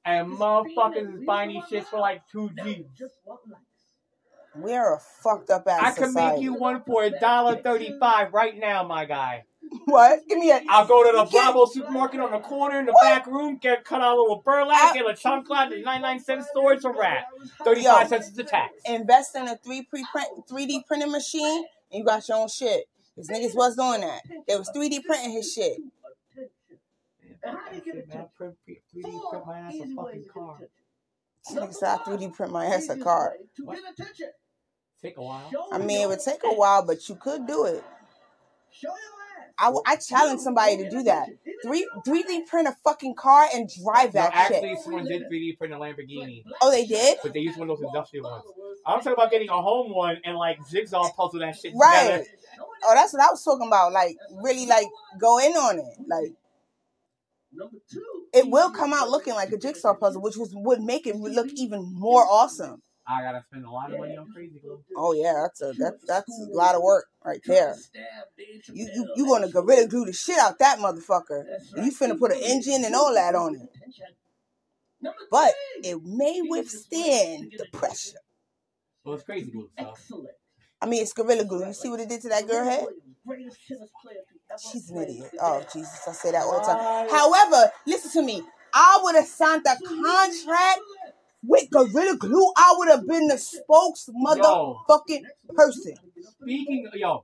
And 0.05 0.37
for 0.37 0.63
likes. 0.63 0.73
Motherfuckers 0.75 1.19
is 1.19 1.25
buying 1.25 1.49
these 1.49 1.63
shits 1.63 1.85
for 1.85 1.99
like 1.99 2.21
two 2.31 2.49
G's. 2.63 2.85
Just 2.97 3.15
want 3.25 3.41
likes. 3.49 3.63
We're 4.55 4.95
a 4.95 4.99
fucked 5.23 5.49
up 5.49 5.67
ass 5.67 5.79
I 5.81 5.91
can 5.91 6.09
society. 6.09 6.35
make 6.35 6.43
you 6.43 6.53
one 6.55 6.83
for 6.83 7.03
a 7.03 7.09
dollar 7.19 7.55
thirty-five 7.55 8.33
right 8.33 8.57
now, 8.57 8.83
my 8.83 9.05
guy. 9.05 9.45
what? 9.85 10.19
Give 10.27 10.37
me 10.39 10.51
a. 10.51 10.59
I'll 10.67 10.85
go 10.85 11.09
to 11.09 11.17
the 11.17 11.23
Bravo 11.31 11.65
supermarket 11.65 12.19
on 12.19 12.31
the 12.31 12.39
corner 12.39 12.79
in 12.79 12.85
the 12.85 12.97
back 13.01 13.27
room, 13.27 13.57
get 13.61 13.85
cut 13.85 14.01
out 14.01 14.17
a 14.17 14.21
little 14.21 14.41
burlap, 14.43 14.77
ah. 14.77 14.91
get 14.93 15.09
a 15.09 15.15
chunk 15.15 15.47
chancla, 15.47 15.69
the 15.69 15.81
99 15.81 16.19
cent 16.19 16.43
store, 16.43 16.73
it's 16.73 16.83
a 16.83 16.89
wrap. 16.91 17.27
35 17.63 17.83
Yo. 18.03 18.07
cents 18.09 18.27
is 18.27 18.33
the 18.33 18.43
tax. 18.43 18.73
invest 18.85 19.35
in 19.37 19.47
a 19.47 19.55
three 19.55 19.83
pre 19.83 20.05
print 20.11 20.27
three 20.49 20.65
D 20.65 20.83
printing 20.85 21.11
machine 21.11 21.63
and 21.91 21.99
you 21.99 22.03
got 22.03 22.27
your 22.27 22.37
own 22.39 22.49
shit. 22.49 22.85
Cause 23.15 23.29
niggas 23.29 23.55
was 23.55 23.75
doing 23.77 24.01
that. 24.01 24.21
They 24.47 24.55
was 24.57 24.69
three 24.73 24.89
D 24.89 24.99
printing 24.99 25.31
his 25.31 25.53
shit. 25.53 25.77
And 27.71 27.79
how 27.79 27.83
do 27.83 27.89
you 27.89 27.93
get 27.93 28.03
attention? 28.03 28.29
print, 28.35 28.55
3D 28.95 29.29
print 29.29 29.45
my 29.45 29.59
ass 29.59 29.73
a 29.75 29.95
fucking 29.95 30.11
to 30.11 30.17
get 30.19 30.33
car. 30.33 30.55
attention. 30.55 30.67
This 31.49 31.57
nigga 31.57 31.73
said 31.73 31.89
I 31.99 32.03
three 32.03 32.17
D 32.17 32.27
print 32.29 32.51
my 32.51 32.65
ass 32.65 32.89
a 32.89 32.97
car. 32.97 33.33
To 33.57 33.65
What? 33.65 33.77
get 33.81 33.91
attention. 33.93 34.27
Take 35.01 35.17
a 35.17 35.23
while. 35.23 35.49
I 35.71 35.79
mean, 35.79 36.01
it 36.01 36.07
would 36.07 36.19
take 36.19 36.43
a 36.43 36.53
while, 36.53 36.85
but 36.85 37.07
you 37.09 37.15
could 37.15 37.47
do 37.47 37.65
it. 37.65 37.83
Show 38.71 38.89
your 38.89 38.95
ass. 38.95 39.53
I, 39.57 39.65
w- 39.65 39.83
I 39.85 39.95
challenge 39.95 40.39
somebody 40.41 40.77
to 40.77 40.89
do 40.89 41.03
that. 41.03 41.27
Three 41.63 41.87
three 42.05 42.23
D 42.23 42.43
print 42.47 42.67
a 42.67 42.75
fucking 42.83 43.15
car 43.15 43.47
and 43.53 43.67
drive 43.83 44.13
No, 44.13 44.21
that 44.21 44.31
actually, 44.33 44.69
shit. 44.75 44.79
someone 44.83 45.05
did 45.05 45.23
3D 45.23 45.57
print 45.57 45.73
a 45.73 45.77
Lamborghini, 45.77 46.43
Oh, 46.61 46.69
they 46.71 46.85
did. 46.85 47.17
but 47.23 47.33
they 47.33 47.39
used 47.39 47.57
one 47.59 47.69
of 47.69 47.77
those 47.79 47.85
industrial 47.87 48.29
ones. 48.29 48.43
I'm 48.85 48.99
talking 48.99 49.13
about 49.13 49.31
getting 49.31 49.49
a 49.49 49.61
home 49.61 49.93
one 49.93 50.17
and 50.23 50.37
like 50.37 50.57
jigsaw 50.69 51.11
puzzle 51.17 51.39
that 51.39 51.55
shit 51.55 51.73
Right. 51.75 52.03
together. 52.19 52.25
Oh, 52.83 52.93
that's 52.95 53.13
what 53.13 53.21
I 53.21 53.27
was 53.31 53.43
talking 53.43 53.67
about. 53.67 53.91
Like 53.93 54.17
really, 54.41 54.65
like 54.67 54.87
go 55.19 55.39
in 55.39 55.51
on 55.53 55.79
it. 55.79 55.97
Like 56.07 56.09
Number 56.09 56.27
two. 56.27 56.35
It 58.33 58.47
will 58.49 58.71
come 58.71 58.93
out 58.93 59.09
looking 59.09 59.33
like 59.33 59.51
a 59.51 59.57
jigsaw 59.57 59.93
puzzle, 59.93 60.21
which 60.21 60.37
was 60.37 60.51
would 60.53 60.81
make 60.81 61.07
it 61.07 61.15
look 61.15 61.49
even 61.55 61.91
more 61.93 62.25
awesome. 62.29 62.81
I 63.07 63.21
gotta 63.23 63.43
spend 63.47 63.65
a 63.65 63.69
lot 63.69 63.91
of 63.91 63.99
money 63.99 64.15
on 64.15 64.27
crazy 64.33 64.59
glue. 64.59 64.83
Oh 64.95 65.13
yeah, 65.13 65.33
that's 65.43 65.61
a 65.61 65.73
that's 65.77 66.05
that's 66.05 66.47
a 66.47 66.55
lot 66.55 66.75
of 66.75 66.81
work 66.83 67.07
right 67.25 67.41
there. 67.45 67.75
You 68.71 68.89
you 68.93 69.13
you 69.15 69.25
gonna 69.25 69.49
gorilla 69.49 69.87
glue 69.87 70.05
the 70.05 70.13
shit 70.13 70.37
out 70.37 70.59
that 70.59 70.79
motherfucker. 70.79 71.43
And 71.75 71.85
you 71.85 71.91
finna 71.91 72.17
put 72.17 72.31
an 72.31 72.41
engine 72.41 72.85
and 72.85 72.95
all 72.95 73.13
that 73.13 73.35
on 73.35 73.55
it. 73.55 73.69
But 75.31 75.53
it 75.83 75.97
may 76.03 76.41
withstand 76.43 77.53
the 77.57 77.65
pressure. 77.73 78.19
Well, 79.03 79.15
it's 79.15 79.23
crazy 79.23 79.51
glue, 79.51 79.69
so. 79.77 79.89
Excellent. 79.89 80.35
I 80.79 80.85
mean, 80.85 81.01
it's 81.01 81.13
gorilla 81.13 81.43
glue. 81.43 81.65
You 81.65 81.73
see 81.73 81.89
what 81.89 81.99
it 81.99 82.09
did 82.09 82.21
to 82.21 82.29
that 82.29 82.47
girl 82.47 82.63
head? 82.63 82.85
Greatest 84.51 84.89
tennis 84.89 84.91
player 84.91 85.05
to 85.05 85.11
ever 85.11 85.21
She's 85.21 85.21
an 85.21 85.25
idiot. 85.25 85.31
Oh. 85.41 85.63
Jesus, 85.73 86.07
I 86.07 86.11
say 86.11 86.31
that 86.31 86.43
all 86.43 86.59
the 86.59 86.65
time. 86.65 87.09
However, 87.09 87.71
listen 87.85 88.11
to 88.21 88.25
me. 88.25 88.43
I 88.73 88.99
would 89.03 89.15
have 89.15 89.25
signed 89.27 89.65
a 89.65 89.75
contract 89.85 90.79
with 91.43 91.69
gorilla 91.69 92.17
glue. 92.17 92.51
I 92.55 92.73
would 92.77 92.89
have 92.89 93.07
been 93.07 93.27
the 93.27 93.37
spokes 93.37 94.09
motherfucking 94.09 95.23
person. 95.55 95.95
Speaking, 96.41 96.87
yo, 96.93 97.23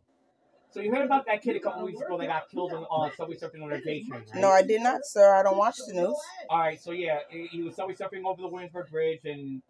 so 0.72 0.82
you 0.82 0.92
heard 0.94 1.06
about 1.06 1.26
that 1.26 1.42
kid 1.42 1.56
a 1.56 1.60
couple 1.60 1.86
weeks 1.86 2.02
ago 2.02 2.18
that 2.18 2.28
got 2.28 2.50
killed 2.50 2.74
on 2.74 2.86
uh, 2.92 3.10
subway 3.16 3.36
surfing 3.36 3.64
on 3.64 3.72
a 3.72 3.82
J 3.82 4.04
train, 4.04 4.24
right? 4.32 4.42
No, 4.42 4.50
I 4.50 4.62
did 4.62 4.82
not, 4.82 5.02
sir. 5.06 5.34
I 5.34 5.44
don't 5.44 5.58
watch 5.58 5.78
the 5.88 5.94
news. 5.94 6.16
All 6.50 6.60
right, 6.60 6.80
so 6.80 6.92
yeah, 6.92 7.20
he 7.30 7.48
he 7.48 7.64
was 7.64 7.76
subway 7.76 7.96
surfing 7.96 8.26
over 8.26 8.42
the 8.42 8.48
Williamsburg 8.48 8.90
Bridge 8.92 9.22
and 9.26 9.62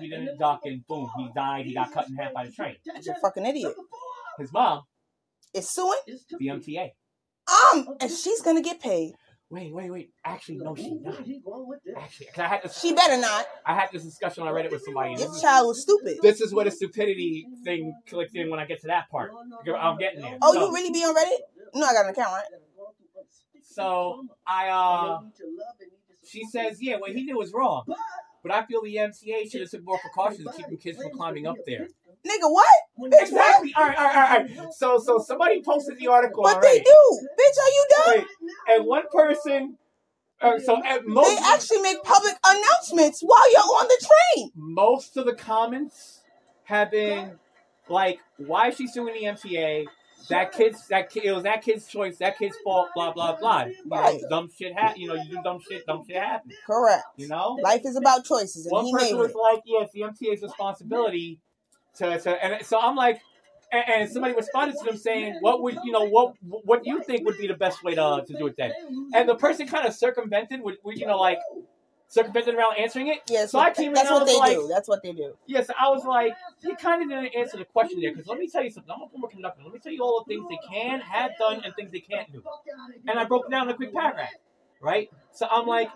he 0.00 0.08
didn't 0.08 0.38
duck 0.38 0.62
and 0.64 0.86
boom, 0.86 1.08
he 1.16 1.28
died. 1.34 1.66
He 1.66 1.74
got 1.74 1.92
cut 1.92 2.08
in 2.08 2.16
half 2.16 2.32
by 2.32 2.46
the 2.46 2.52
train. 2.52 2.76
He's 2.96 3.08
a 3.08 3.14
fucking 3.14 3.46
idiot. 3.46 3.74
His 4.38 4.52
mom, 4.52 4.82
Is 5.54 5.70
suing? 5.70 5.98
the 6.38 6.46
MTA. 6.48 6.90
Um, 7.72 7.88
and 8.00 8.10
she's 8.10 8.40
gonna 8.42 8.62
get 8.62 8.80
paid. 8.80 9.12
Wait, 9.52 9.74
wait, 9.74 9.90
wait. 9.90 10.10
Actually, 10.24 10.58
no, 10.58 10.76
she 10.76 10.94
not. 10.94 11.14
Actually, 11.18 11.42
Actually, 11.96 12.26
'cause 12.26 12.38
I 12.38 12.46
had 12.46 12.62
this, 12.62 12.78
She 12.80 12.94
better 12.94 13.16
not. 13.20 13.44
I 13.66 13.74
had 13.74 13.88
this 13.92 14.04
discussion 14.04 14.44
on 14.44 14.54
Reddit 14.54 14.70
with 14.70 14.84
somebody. 14.84 15.10
and 15.14 15.20
Your 15.20 15.32
This 15.32 15.40
child 15.42 15.66
was 15.66 15.82
stupid. 15.82 16.18
this 16.22 16.40
is 16.40 16.54
where 16.54 16.64
the 16.66 16.70
stupidity 16.70 17.48
thing 17.64 17.92
clicked 18.08 18.36
in 18.36 18.48
when 18.48 18.60
I 18.60 18.66
get 18.66 18.80
to 18.82 18.86
that 18.88 19.10
part. 19.10 19.32
I'm 19.34 19.98
getting 19.98 20.20
there. 20.20 20.38
Oh, 20.40 20.52
So- 20.52 20.66
you 20.68 20.72
really 20.74 20.92
be 20.92 21.00
on 21.00 21.16
Reddit? 21.16 21.38
No, 21.74 21.84
I 21.86 21.92
got 21.94 22.04
an 22.04 22.10
account, 22.12 22.28
right? 22.32 22.44
So 23.62 24.26
I 24.46 24.68
uh 24.68 25.20
she 26.24 26.44
says, 26.44 26.80
yeah, 26.80 26.96
what 26.98 27.10
he 27.12 27.26
did 27.26 27.34
was 27.34 27.52
wrong. 27.52 27.84
But 28.42 28.52
I 28.52 28.64
feel 28.66 28.82
the 28.82 28.94
MTA 28.96 29.50
should 29.50 29.60
have 29.62 29.70
took 29.70 29.82
more 29.84 29.98
precautions 29.98 30.46
to 30.56 30.62
keep 30.62 30.80
kids 30.80 31.02
from 31.02 31.10
climbing 31.12 31.46
up 31.46 31.56
there. 31.66 31.88
Nigga, 32.26 32.50
what? 32.52 32.66
Exactly. 33.14 33.72
All 33.76 33.86
right, 33.86 33.96
all 33.98 34.04
right, 34.04 34.16
all 34.16 34.64
right. 34.64 34.72
So, 34.74 34.98
so 34.98 35.18
somebody 35.18 35.62
posted 35.62 35.98
the 35.98 36.08
article. 36.08 36.42
But 36.42 36.60
they 36.60 36.78
do? 36.80 37.18
Bitch, 37.38 37.58
are 37.58 37.70
you 37.70 37.86
dumb? 37.96 38.14
Wait, 38.16 38.26
and 38.76 38.86
one 38.86 39.04
person. 39.12 39.76
Uh, 40.42 40.58
so 40.58 40.82
at 40.84 41.06
most, 41.06 41.28
They 41.28 41.46
actually 41.48 41.82
make 41.82 42.02
public 42.02 42.34
announcements 42.46 43.20
while 43.20 43.52
you're 43.52 43.60
on 43.60 43.88
the 43.88 44.06
train. 44.36 44.50
most 44.54 45.16
of 45.18 45.26
the 45.26 45.34
comments 45.34 46.20
have 46.64 46.90
been 46.90 47.38
like, 47.88 48.20
"Why 48.38 48.68
is 48.68 48.76
she 48.76 48.86
suing 48.86 49.12
the 49.14 49.24
MTA? 49.26 49.86
That 50.30 50.52
kid's 50.52 50.86
that 50.88 51.10
kid. 51.10 51.24
It 51.24 51.32
was 51.32 51.42
that 51.44 51.62
kid's 51.62 51.86
choice. 51.86 52.18
That 52.18 52.38
kid's 52.38 52.56
fault. 52.64 52.88
Blah 52.94 53.12
blah 53.12 53.36
blah. 53.36 53.64
You 53.64 53.74
know, 53.86 53.96
Right. 54.00 54.20
dumb 54.30 54.48
shit 54.56 54.72
happen. 54.74 55.00
You 55.00 55.08
know, 55.08 55.14
you 55.14 55.28
do 55.30 55.38
dumb 55.42 55.60
shit. 55.68 55.84
Dumb 55.86 56.04
shit 56.06 56.16
happen. 56.16 56.52
Correct. 56.66 57.04
You 57.16 57.28
know. 57.28 57.58
Life 57.62 57.82
is 57.84 57.96
about 57.96 58.24
choices, 58.24 58.64
and 58.66 58.72
One 58.72 58.84
he 58.86 58.92
made 58.94 59.00
person 59.00 59.18
was 59.18 59.30
it. 59.32 59.36
like, 59.36 59.62
"Yeah, 59.66 59.82
it's 59.82 59.92
the 59.92 60.02
MTA's 60.02 60.42
responsibility 60.42 61.38
to 61.96 62.18
to," 62.20 62.44
and 62.44 62.64
so 62.64 62.78
I'm 62.80 62.96
like. 62.96 63.20
And, 63.72 63.84
and 63.88 64.10
somebody 64.10 64.34
responded 64.34 64.74
to 64.80 64.84
them 64.84 64.96
saying, 64.96 65.36
"What 65.42 65.62
would 65.62 65.78
you 65.84 65.92
know? 65.92 66.02
What 66.04 66.34
what 66.42 66.84
you 66.84 67.04
think 67.04 67.24
would 67.24 67.38
be 67.38 67.46
the 67.46 67.54
best 67.54 67.84
way 67.84 67.94
to, 67.94 68.24
to 68.26 68.32
do 68.36 68.48
it 68.48 68.56
then?" 68.56 68.72
And 69.14 69.28
the 69.28 69.36
person 69.36 69.68
kind 69.68 69.86
of 69.86 69.94
circumvented, 69.94 70.60
with, 70.60 70.78
with 70.82 70.98
you 70.98 71.06
know, 71.06 71.18
like 71.18 71.38
circumvented 72.08 72.56
around 72.56 72.78
answering 72.78 73.06
it. 73.06 73.18
Yeah, 73.28 73.46
So 73.46 73.60
I 73.60 73.70
came 73.70 73.90
in 73.90 73.94
that's 73.94 74.10
what 74.10 74.26
they 74.26 74.36
like- 74.36 74.56
do. 74.56 74.66
That's 74.68 74.88
what 74.88 75.04
they 75.04 75.12
do. 75.12 75.36
Yes, 75.46 75.70
I 75.78 75.88
was 75.88 76.04
like, 76.04 76.32
you 76.62 76.74
kind 76.74 77.00
of 77.00 77.08
didn't 77.08 77.36
answer 77.36 77.58
the 77.58 77.64
question 77.64 78.00
there 78.00 78.10
because 78.10 78.26
let 78.26 78.40
me 78.40 78.48
tell 78.48 78.64
you 78.64 78.70
something. 78.70 78.92
I'm 78.92 79.02
a 79.02 79.08
former 79.08 79.28
conductor. 79.28 79.62
Let 79.62 79.72
me 79.72 79.78
tell 79.78 79.92
you 79.92 80.02
all 80.02 80.24
the 80.26 80.34
things 80.34 80.48
they 80.50 80.58
can, 80.68 80.98
have 81.02 81.30
done, 81.38 81.62
and 81.64 81.72
things 81.76 81.92
they 81.92 82.00
can't 82.00 82.30
do. 82.32 82.42
And 83.06 83.20
I 83.20 83.24
broke 83.24 83.48
down 83.48 83.68
in 83.68 83.74
a 83.74 83.76
quick 83.76 83.94
paragraph, 83.94 84.30
right? 84.80 85.08
So 85.32 85.46
I'm 85.48 85.68
like, 85.68 85.90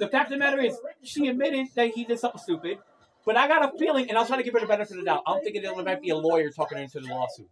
the 0.00 0.08
fact 0.08 0.26
of 0.26 0.32
the 0.32 0.36
matter 0.36 0.60
is, 0.60 0.76
she 1.02 1.28
admitted 1.28 1.68
that 1.76 1.92
he 1.92 2.04
did 2.04 2.18
something 2.18 2.42
stupid, 2.42 2.76
but 3.24 3.36
I 3.36 3.48
got 3.48 3.74
a 3.74 3.78
feeling, 3.78 4.08
and 4.08 4.16
I 4.18 4.20
was 4.20 4.28
trying 4.28 4.40
to 4.40 4.44
give 4.44 4.54
her 4.54 4.60
the 4.60 4.66
benefit 4.66 4.92
of 4.92 4.98
the 4.98 5.04
doubt. 5.04 5.22
I'm 5.26 5.42
thinking 5.42 5.62
there 5.62 5.74
might 5.74 6.02
be 6.02 6.10
a 6.10 6.16
lawyer 6.16 6.50
talking 6.50 6.78
into 6.78 7.00
the 7.00 7.08
lawsuit. 7.08 7.48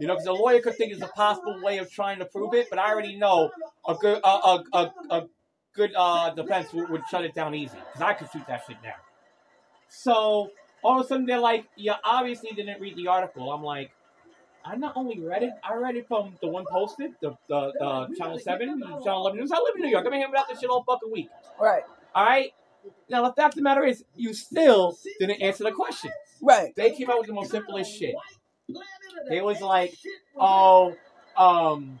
You 0.00 0.06
know, 0.06 0.14
because 0.14 0.26
a 0.26 0.32
lawyer 0.32 0.60
could 0.60 0.76
think 0.76 0.92
it's 0.92 1.02
a 1.02 1.08
possible 1.08 1.60
way 1.62 1.78
of 1.78 1.90
trying 1.90 2.20
to 2.20 2.24
prove 2.24 2.54
it, 2.54 2.68
but 2.70 2.78
I 2.78 2.92
already 2.92 3.16
know 3.16 3.50
a 3.86 3.94
good 3.94 4.20
a 4.22 4.28
a, 4.28 4.64
a, 4.72 4.92
a 5.10 5.26
good 5.74 5.92
uh, 5.96 6.30
defense 6.34 6.72
would, 6.72 6.88
would 6.90 7.02
shut 7.10 7.24
it 7.24 7.34
down 7.34 7.54
easy 7.54 7.76
because 7.76 8.02
I 8.02 8.12
could 8.14 8.28
shoot 8.32 8.46
that 8.46 8.62
shit 8.66 8.80
down. 8.82 8.94
So 9.88 10.50
all 10.82 11.00
of 11.00 11.04
a 11.04 11.08
sudden 11.08 11.26
they're 11.26 11.40
like, 11.40 11.64
"You 11.76 11.94
obviously 12.04 12.50
didn't 12.50 12.80
read 12.80 12.96
the 12.96 13.08
article." 13.08 13.50
I'm 13.50 13.62
like, 13.62 13.90
I 14.64 14.76
not 14.76 14.92
only 14.96 15.18
read 15.18 15.42
it, 15.42 15.52
I 15.64 15.74
read 15.74 15.96
it 15.96 16.06
from 16.06 16.36
the 16.40 16.48
one 16.48 16.64
posted, 16.70 17.12
the 17.20 17.30
the, 17.48 17.72
the 17.78 18.14
Channel 18.16 18.38
Seven, 18.38 18.80
Channel 18.80 19.20
Eleven 19.22 19.40
News. 19.40 19.50
I 19.50 19.56
live 19.58 19.74
in 19.76 19.82
New 19.82 19.88
York. 19.88 20.04
I've 20.04 20.10
been 20.12 20.20
hearing 20.20 20.32
about 20.32 20.48
this 20.48 20.60
shit 20.60 20.70
all 20.70 20.84
fucking 20.84 21.10
week. 21.10 21.30
Right. 21.60 21.82
All 22.14 22.24
right. 22.24 22.52
Now 23.08 23.26
the 23.26 23.32
fact 23.34 23.54
of 23.54 23.56
the 23.56 23.62
matter 23.62 23.84
is, 23.84 24.04
you 24.16 24.34
still 24.34 24.96
didn't 25.18 25.40
answer 25.42 25.64
the 25.64 25.72
question. 25.72 26.10
Right. 26.42 26.74
They 26.76 26.90
came 26.92 27.10
out 27.10 27.18
with 27.18 27.26
the 27.26 27.32
most 27.32 27.50
simplest 27.50 27.96
shit. 27.98 28.14
They 29.28 29.40
was 29.40 29.60
like, 29.60 29.94
oh, 30.36 30.94
um, 31.36 32.00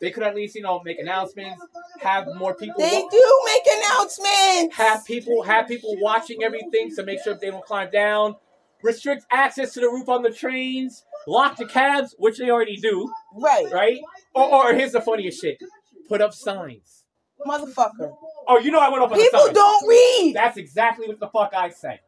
they 0.00 0.10
could 0.10 0.22
at 0.24 0.34
least 0.34 0.54
you 0.56 0.62
know 0.62 0.82
make 0.84 0.98
announcements, 0.98 1.64
have 2.00 2.26
more 2.36 2.54
people. 2.54 2.74
They 2.78 3.00
wa- 3.02 3.08
do 3.10 3.40
make 3.46 3.62
announcements. 3.76 4.76
have 4.76 5.04
people 5.04 5.42
have 5.42 5.66
people 5.68 5.96
watching 6.00 6.42
everything 6.42 6.94
to 6.96 7.04
make 7.04 7.22
sure 7.22 7.34
they 7.34 7.50
don't 7.50 7.64
climb 7.64 7.90
down. 7.90 8.36
Restrict 8.82 9.24
access 9.30 9.72
to 9.74 9.80
the 9.80 9.86
roof 9.86 10.08
on 10.10 10.22
the 10.22 10.30
trains. 10.30 11.04
Lock 11.26 11.56
the 11.56 11.64
cabs, 11.64 12.14
which 12.18 12.36
they 12.38 12.50
already 12.50 12.76
do, 12.76 13.10
Right. 13.34 13.64
right? 13.72 13.98
Or, 14.34 14.52
or 14.52 14.74
here's 14.74 14.92
the 14.92 15.00
funniest 15.00 15.40
shit: 15.40 15.58
put 16.08 16.20
up 16.20 16.34
signs. 16.34 17.04
Motherfucker. 17.46 18.14
Oh, 18.46 18.58
you 18.58 18.70
know 18.70 18.80
I 18.80 18.88
went 18.88 19.02
up 19.02 19.12
on 19.12 19.18
the 19.18 19.24
People 19.24 19.52
don't 19.52 19.88
read. 19.88 20.32
That's 20.34 20.56
exactly 20.56 21.06
what 21.08 21.20
the 21.20 21.28
fuck 21.28 21.52
I 21.54 21.70
say. 21.70 22.00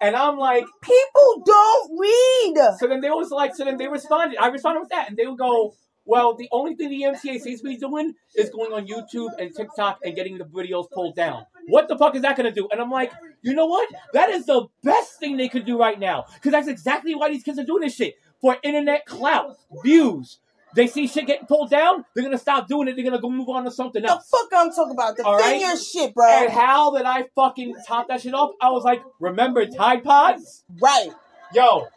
And 0.00 0.14
I'm 0.14 0.38
like, 0.38 0.64
People 0.82 1.42
don't 1.44 1.98
read. 1.98 2.54
so 2.78 2.86
then 2.86 3.00
they 3.00 3.10
was 3.10 3.30
like, 3.30 3.54
so 3.54 3.64
then 3.64 3.76
they 3.76 3.88
responded. 3.88 4.38
I 4.40 4.48
responded 4.48 4.80
with 4.80 4.90
that, 4.90 5.08
and 5.08 5.16
they 5.16 5.26
would 5.26 5.38
go, 5.38 5.74
well, 6.04 6.34
the 6.34 6.48
only 6.52 6.74
thing 6.74 6.88
the 6.88 7.02
MTA 7.02 7.38
seems 7.38 7.60
to 7.60 7.68
be 7.68 7.76
doing 7.76 8.14
is 8.34 8.48
going 8.48 8.72
on 8.72 8.86
YouTube 8.86 9.28
and 9.38 9.54
TikTok 9.54 9.98
and 10.02 10.14
getting 10.16 10.38
the 10.38 10.44
videos 10.44 10.90
pulled 10.90 11.14
down. 11.14 11.44
What 11.66 11.86
the 11.86 11.98
fuck 11.98 12.14
is 12.14 12.22
that 12.22 12.34
gonna 12.34 12.50
do? 12.50 12.66
And 12.72 12.80
I'm 12.80 12.90
like, 12.90 13.12
you 13.42 13.52
know 13.52 13.66
what? 13.66 13.90
That 14.14 14.30
is 14.30 14.46
the 14.46 14.68
best 14.82 15.20
thing 15.20 15.36
they 15.36 15.50
could 15.50 15.66
do 15.66 15.78
right 15.78 16.00
now, 16.00 16.24
because 16.34 16.52
that's 16.52 16.66
exactly 16.68 17.14
why 17.14 17.28
these 17.28 17.42
kids 17.42 17.58
are 17.58 17.64
doing 17.64 17.82
this 17.82 17.94
shit 17.94 18.14
for 18.40 18.56
internet 18.62 19.04
clout, 19.04 19.56
views. 19.82 20.38
They 20.74 20.86
see 20.86 21.06
shit 21.06 21.26
getting 21.26 21.46
pulled 21.46 21.70
down, 21.70 22.04
they're 22.14 22.24
gonna 22.24 22.38
stop 22.38 22.68
doing 22.68 22.88
it. 22.88 22.96
They're 22.96 23.04
gonna 23.04 23.20
go 23.20 23.30
move 23.30 23.48
on 23.48 23.64
to 23.64 23.70
something 23.70 24.04
else. 24.04 24.28
The 24.28 24.36
fuck 24.36 24.48
I'm 24.54 24.70
talking 24.70 24.92
about. 24.92 25.18
All 25.20 25.36
Defend 25.36 25.52
right. 25.52 25.60
your 25.60 25.76
shit, 25.76 26.14
bro. 26.14 26.28
And 26.28 26.50
how 26.50 26.94
did 26.96 27.06
I 27.06 27.24
fucking 27.34 27.74
top 27.86 28.08
that 28.08 28.20
shit 28.20 28.34
off? 28.34 28.52
I 28.60 28.70
was 28.70 28.84
like, 28.84 29.02
remember 29.18 29.66
Tide 29.66 30.04
Pods? 30.04 30.64
Right. 30.80 31.10
Yo, 31.54 31.88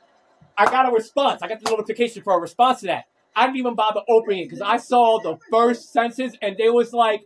I 0.57 0.65
got 0.65 0.87
a 0.87 0.91
response. 0.91 1.41
I 1.41 1.47
got 1.47 1.61
the 1.61 1.69
notification 1.69 2.23
for 2.23 2.37
a 2.37 2.39
response 2.39 2.79
to 2.81 2.87
that. 2.87 3.05
I 3.35 3.45
didn't 3.45 3.57
even 3.57 3.75
bother 3.75 4.01
opening 4.09 4.39
it 4.39 4.45
because 4.45 4.61
I 4.61 4.77
saw 4.77 5.19
the 5.19 5.37
first 5.49 5.91
sentence 5.91 6.35
and 6.41 6.55
they 6.57 6.69
was 6.69 6.93
like, 6.93 7.23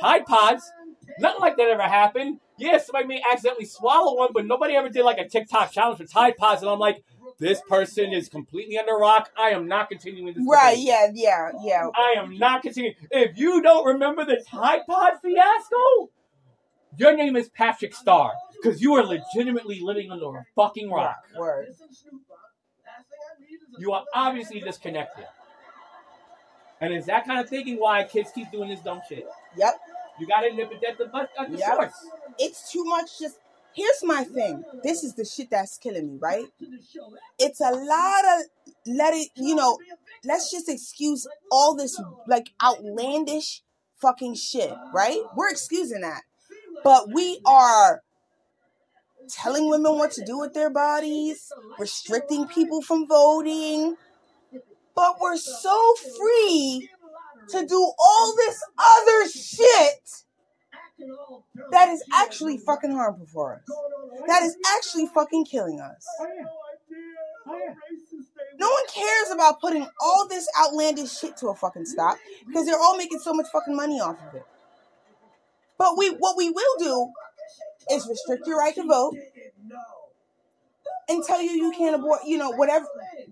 Tide 0.00 0.26
Pods? 0.26 0.70
Nothing 1.18 1.40
like 1.40 1.56
that 1.56 1.68
ever 1.68 1.82
happened. 1.82 2.40
Yeah, 2.58 2.78
somebody 2.78 3.06
may 3.06 3.22
accidentally 3.30 3.66
swallow 3.66 4.16
one, 4.16 4.30
but 4.32 4.46
nobody 4.46 4.74
ever 4.74 4.88
did 4.88 5.04
like 5.04 5.18
a 5.18 5.28
TikTok 5.28 5.72
challenge 5.72 5.98
for 5.98 6.04
Tide 6.04 6.36
Pods. 6.36 6.62
And 6.62 6.70
I'm 6.70 6.78
like, 6.78 7.02
this 7.42 7.60
person 7.68 8.12
is 8.12 8.28
completely 8.28 8.78
under 8.78 8.94
rock. 8.94 9.30
I 9.36 9.50
am 9.50 9.66
not 9.66 9.88
continuing 9.90 10.32
this. 10.34 10.44
Right. 10.48 10.70
debate. 10.76 10.86
Yeah. 10.86 11.10
Yeah. 11.12 11.50
Yeah. 11.62 11.88
I 11.94 12.14
am 12.18 12.38
not 12.38 12.62
continuing. 12.62 12.94
If 13.10 13.36
you 13.36 13.60
don't 13.62 13.84
remember 13.84 14.24
the 14.24 14.42
Tide 14.48 14.82
Pod 14.88 15.14
fiasco, 15.20 16.10
your 16.96 17.16
name 17.16 17.36
is 17.36 17.48
Patrick 17.48 17.94
Star 17.94 18.32
because 18.62 18.80
you 18.80 18.94
are 18.94 19.04
legitimately 19.04 19.80
living 19.80 20.10
under 20.10 20.26
a 20.38 20.44
fucking 20.54 20.90
rock. 20.90 21.16
Word. 21.36 21.68
You 23.78 23.92
are 23.92 24.04
obviously 24.14 24.60
disconnected. 24.60 25.24
And 26.80 26.92
it's 26.92 27.06
that 27.06 27.26
kind 27.26 27.40
of 27.40 27.48
thinking 27.48 27.76
why 27.76 28.04
kids 28.04 28.30
keep 28.34 28.50
doing 28.50 28.68
this 28.68 28.80
dumb 28.80 29.00
shit. 29.08 29.26
Yep. 29.56 29.74
You 30.20 30.26
gotta 30.26 30.52
nip 30.52 30.70
it 30.72 30.84
at 30.88 30.98
the, 30.98 31.06
butt- 31.06 31.30
at 31.38 31.50
the 31.50 31.58
Yep. 31.58 31.68
source. 31.74 31.92
It's 32.38 32.70
too 32.70 32.84
much. 32.84 33.18
Just 33.18 33.38
here's 33.74 34.02
my 34.02 34.24
thing. 34.24 34.64
This 34.82 35.04
is 35.04 35.14
the 35.14 35.24
shit 35.24 35.50
that's 35.50 35.78
killing 35.78 36.06
me. 36.06 36.18
Right. 36.20 36.46
It's 37.38 37.60
a 37.60 37.70
lot 37.70 38.24
of 38.24 38.42
let 38.86 39.14
it. 39.14 39.28
You 39.36 39.54
know. 39.54 39.78
Let's 40.24 40.52
just 40.52 40.68
excuse 40.68 41.26
all 41.50 41.74
this 41.74 42.00
like 42.28 42.50
outlandish 42.62 43.62
fucking 44.00 44.34
shit. 44.34 44.72
Right. 44.94 45.20
We're 45.36 45.50
excusing 45.50 46.02
that. 46.02 46.22
But 46.84 47.12
we 47.12 47.40
are 47.44 48.02
telling 49.28 49.68
women 49.68 49.96
what 49.96 50.12
to 50.12 50.24
do 50.24 50.38
with 50.38 50.54
their 50.54 50.70
bodies, 50.70 51.52
restricting 51.78 52.46
people 52.46 52.82
from 52.82 53.06
voting. 53.06 53.96
But 54.94 55.20
we're 55.20 55.36
so 55.36 55.94
free 56.18 56.88
to 57.48 57.66
do 57.66 57.92
all 57.98 58.34
this 58.36 58.62
other 58.78 59.28
shit 59.28 60.24
that 61.70 61.88
is 61.88 62.02
actually 62.12 62.58
fucking 62.58 62.92
harmful 62.92 63.26
for 63.26 63.56
us. 63.56 63.62
That 64.26 64.42
is 64.42 64.56
actually 64.76 65.06
fucking 65.06 65.44
killing 65.44 65.80
us. 65.80 66.06
No 68.58 68.68
one 68.68 68.86
cares 68.92 69.30
about 69.32 69.60
putting 69.60 69.86
all 70.00 70.28
this 70.28 70.48
outlandish 70.60 71.18
shit 71.18 71.36
to 71.38 71.48
a 71.48 71.54
fucking 71.54 71.86
stop 71.86 72.16
because 72.46 72.66
they're 72.66 72.78
all 72.78 72.96
making 72.96 73.18
so 73.18 73.32
much 73.32 73.46
fucking 73.52 73.74
money 73.74 74.00
off 74.00 74.16
of 74.28 74.34
it. 74.34 74.44
But 75.78 75.96
we, 75.98 76.10
what 76.10 76.36
we 76.36 76.50
will 76.50 76.78
do 76.78 77.10
is 77.90 78.06
restrict 78.08 78.46
your 78.46 78.58
right 78.58 78.74
to 78.74 78.84
vote 78.84 79.16
and 81.08 81.24
tell 81.24 81.42
you 81.42 81.50
you 81.50 81.72
can't 81.76 81.96
abort. 81.96 82.20
You 82.24 82.38
know 82.38 82.50
whatever. 82.50 82.86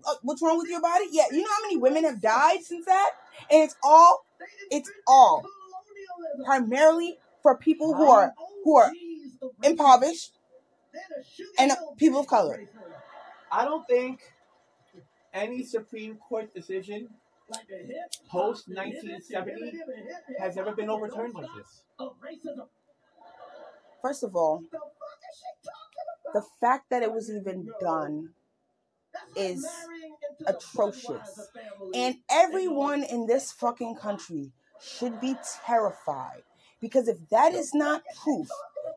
Uh, 0.04 0.14
what's 0.22 0.42
wrong 0.42 0.58
with 0.58 0.68
your 0.68 0.80
body? 0.80 1.04
Yeah, 1.10 1.24
you 1.30 1.42
know 1.42 1.48
how 1.48 1.62
many 1.62 1.76
women 1.76 2.04
have 2.04 2.20
died 2.20 2.62
since 2.62 2.86
that, 2.86 3.10
and 3.50 3.62
it's 3.62 3.76
all, 3.82 4.24
it's 4.70 4.90
all 5.06 5.44
primarily 6.44 7.18
for 7.42 7.56
people 7.56 7.94
who 7.94 8.08
are 8.08 8.32
oh, 8.38 8.46
who 8.64 8.76
are 8.76 8.92
impoverished 9.62 10.32
and 11.58 11.72
people 11.96 12.20
of 12.20 12.26
color. 12.26 12.62
I 13.50 13.64
don't 13.64 13.86
think 13.86 14.20
any 15.32 15.64
Supreme 15.64 16.16
Court 16.16 16.52
decision 16.54 17.08
post 18.30 18.68
1970 18.68 19.80
has 20.38 20.56
ever 20.56 20.72
been 20.72 20.88
overturned 20.88 21.34
like 21.34 21.48
this. 21.56 21.82
First 24.02 24.22
of 24.22 24.36
all, 24.36 24.62
the 26.32 26.42
fact 26.60 26.90
that 26.90 27.02
it 27.02 27.12
was 27.12 27.30
even 27.30 27.68
done 27.80 28.30
is 29.36 29.66
atrocious. 30.46 31.50
And 31.94 32.16
everyone 32.30 33.02
in 33.02 33.26
this 33.26 33.52
fucking 33.52 33.96
country 33.96 34.52
should 34.80 35.20
be 35.20 35.36
terrified. 35.66 36.42
Because 36.80 37.08
if 37.08 37.28
that 37.30 37.52
is 37.52 37.74
not 37.74 38.02
proof 38.22 38.48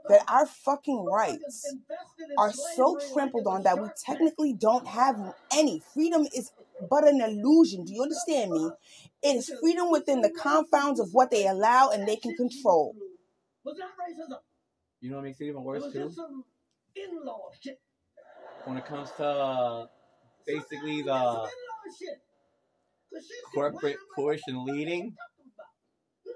that 0.10 0.24
our 0.30 0.46
fucking 0.46 1.06
rights 1.06 1.76
are 2.38 2.52
so 2.52 2.98
trampled 3.13 3.48
on 3.48 3.63
that 3.63 3.80
we 3.80 3.89
technically 4.06 4.54
don't 4.54 4.88
have 4.88 5.15
any, 5.52 5.82
freedom 5.93 6.26
is 6.36 6.52
but 6.89 7.08
an 7.08 7.22
illusion. 7.22 7.86
Do 7.86 7.93
you 7.93 8.02
understand 8.02 8.52
me? 8.52 8.72
It 9.22 9.36
is 9.38 9.52
freedom 9.62 9.91
within 9.91 10.22
the 10.22 10.30
confounds 10.30 11.00
of 11.00 11.10
what 11.13 11.32
they 11.32 11.48
allow 11.48 11.89
and 11.89 12.08
they 12.08 12.15
can 12.15 12.36
control. 12.36 12.96
You 15.00 15.10
know 15.10 15.17
what 15.17 15.26
makes 15.26 15.39
it 15.41 15.46
even 15.46 15.63
worse 15.63 15.91
too? 15.91 16.12
When 18.65 18.78
it 18.78 18.86
comes 18.86 19.10
to 19.17 19.26
uh, 19.26 19.86
basically 20.48 21.02
the 21.02 21.50
corporate 23.54 23.98
and 24.48 24.63
leading, 24.63 25.12
talking 25.12 25.52
about. 25.54 25.67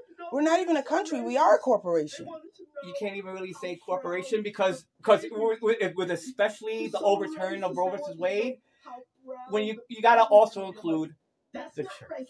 You 0.09 0.15
know, 0.16 0.16
We're 0.31 0.41
not 0.41 0.59
even 0.59 0.77
a 0.77 0.83
country. 0.83 1.21
We 1.21 1.37
are 1.37 1.55
a 1.55 1.59
corporation. 1.59 2.25
wanted 2.25 2.53
to 2.55 2.63
know 2.63 2.87
you 2.89 2.93
can't 2.99 3.15
even 3.15 3.33
really 3.33 3.53
say 3.53 3.75
corporation 3.77 4.43
because 4.43 4.85
because 4.97 5.25
with, 5.31 5.59
with, 5.61 5.95
with 5.95 6.11
especially 6.11 6.87
the 6.87 6.99
overturn 6.99 7.63
of 7.63 7.71
racists 7.71 7.77
Roe 7.77 7.85
wanted 7.85 7.99
versus 7.99 8.17
Wade, 8.17 8.55
when 9.49 9.63
you 9.65 9.81
you 9.89 10.01
gotta 10.01 10.23
also 10.23 10.67
include 10.67 11.15
the 11.53 11.83
church. 11.83 12.29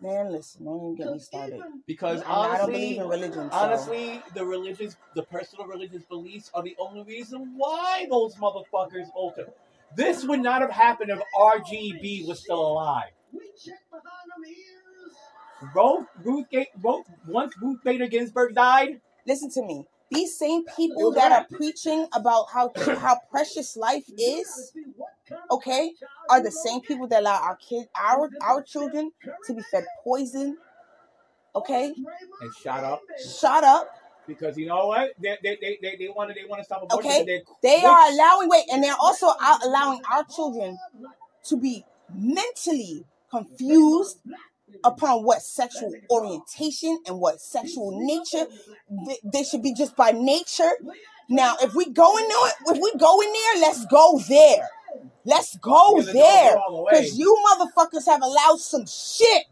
Man, 0.00 0.32
listen, 0.32 0.64
don't 0.64 0.80
even 0.82 0.96
get 0.96 1.12
me 1.14 1.18
started. 1.18 1.60
because 1.86 2.20
And 2.20 2.28
I 2.30 2.58
don't 2.58 2.72
believe 2.72 2.98
honestly, 2.98 2.98
in 2.98 3.08
religion, 3.08 3.50
so 3.50 3.56
honestly, 3.56 4.22
the 4.34 4.44
religious, 4.44 4.96
the 5.14 5.22
personal 5.22 5.66
religious 5.66 6.02
beliefs 6.04 6.50
are 6.52 6.62
the 6.62 6.76
only 6.78 7.04
reason 7.04 7.54
why 7.56 8.06
those 8.10 8.34
motherfuckers 8.36 9.06
alter. 9.14 9.46
This 9.96 10.24
would 10.24 10.40
not 10.40 10.60
have 10.60 10.72
happened 10.72 11.10
if 11.10 11.20
RBG 11.38 12.26
was 12.26 12.40
still 12.40 12.60
alive. 12.60 13.12
we 13.32 13.46
check 13.56 13.78
behind 13.90 14.04
them 14.36 14.44
ears. 14.46 14.73
Ruth, 15.74 16.06
Ruth, 16.22 16.46
Ga- 16.50 16.70
Ruth, 16.82 17.06
once 17.26 17.54
Ruth 17.60 17.78
Bader 17.84 18.06
Ginsburg 18.06 18.54
died, 18.54 19.00
listen 19.26 19.50
to 19.52 19.62
me. 19.62 19.86
These 20.10 20.38
same 20.38 20.64
people 20.76 21.12
that 21.12 21.32
are 21.32 21.46
preaching 21.56 22.06
about 22.14 22.46
how 22.52 22.70
how 22.76 23.18
precious 23.30 23.76
life 23.76 24.04
is, 24.18 24.72
okay, 25.50 25.92
are 26.30 26.42
the 26.42 26.50
same 26.50 26.80
people 26.80 27.06
that 27.08 27.20
allow 27.20 27.40
our 27.40 27.56
kid, 27.56 27.88
our 27.96 28.30
our 28.42 28.62
children, 28.62 29.12
to 29.46 29.54
be 29.54 29.62
fed 29.62 29.84
poison. 30.04 30.58
Okay, 31.56 31.94
And 32.40 32.54
shut 32.62 32.84
up. 32.84 33.00
shut 33.40 33.64
up. 33.64 33.88
because 34.26 34.56
you 34.58 34.66
know 34.66 34.86
what? 34.88 35.10
They 35.20 35.36
they 35.42 35.56
they 35.60 35.78
they, 35.82 35.96
they 35.96 36.08
want 36.08 36.30
to 36.30 36.34
they 36.34 36.46
want 36.48 36.60
to 36.60 36.64
stop 36.64 36.82
abortion. 36.82 37.10
Okay. 37.10 37.42
they're 37.62 37.90
are 37.90 38.10
allowing 38.12 38.48
wait, 38.48 38.64
and 38.72 38.82
they're 38.82 38.96
also 39.00 39.28
out 39.40 39.64
allowing 39.64 40.00
our 40.10 40.24
children 40.24 40.78
to 41.44 41.56
be 41.56 41.84
mentally 42.12 43.04
confused 43.30 44.18
upon 44.82 45.24
what 45.24 45.42
sexual 45.42 45.92
orientation 46.10 46.98
and 47.06 47.18
what 47.18 47.40
sexual 47.40 48.04
nature 48.04 48.46
they, 49.32 49.44
should 49.44 49.62
be 49.62 49.74
just 49.74 49.96
by 49.96 50.10
nature. 50.10 50.72
Now, 51.28 51.56
if 51.60 51.74
we 51.74 51.90
go 51.90 52.16
in 52.18 52.28
there, 52.28 52.76
if 52.76 52.82
we 52.82 52.92
go 52.98 53.20
in 53.20 53.32
there, 53.32 53.60
let's 53.60 53.86
go 53.86 54.20
there. 54.28 54.68
Let's 55.24 55.56
go 55.56 56.00
there. 56.02 56.54
go 56.54 56.60
all 56.60 56.76
the 56.76 56.82
way. 56.82 56.90
Because 56.90 57.18
you 57.18 57.36
motherfuckers 57.50 58.06
have 58.06 58.22
allowed 58.22 58.60
some 58.60 58.86
shit 58.86 59.44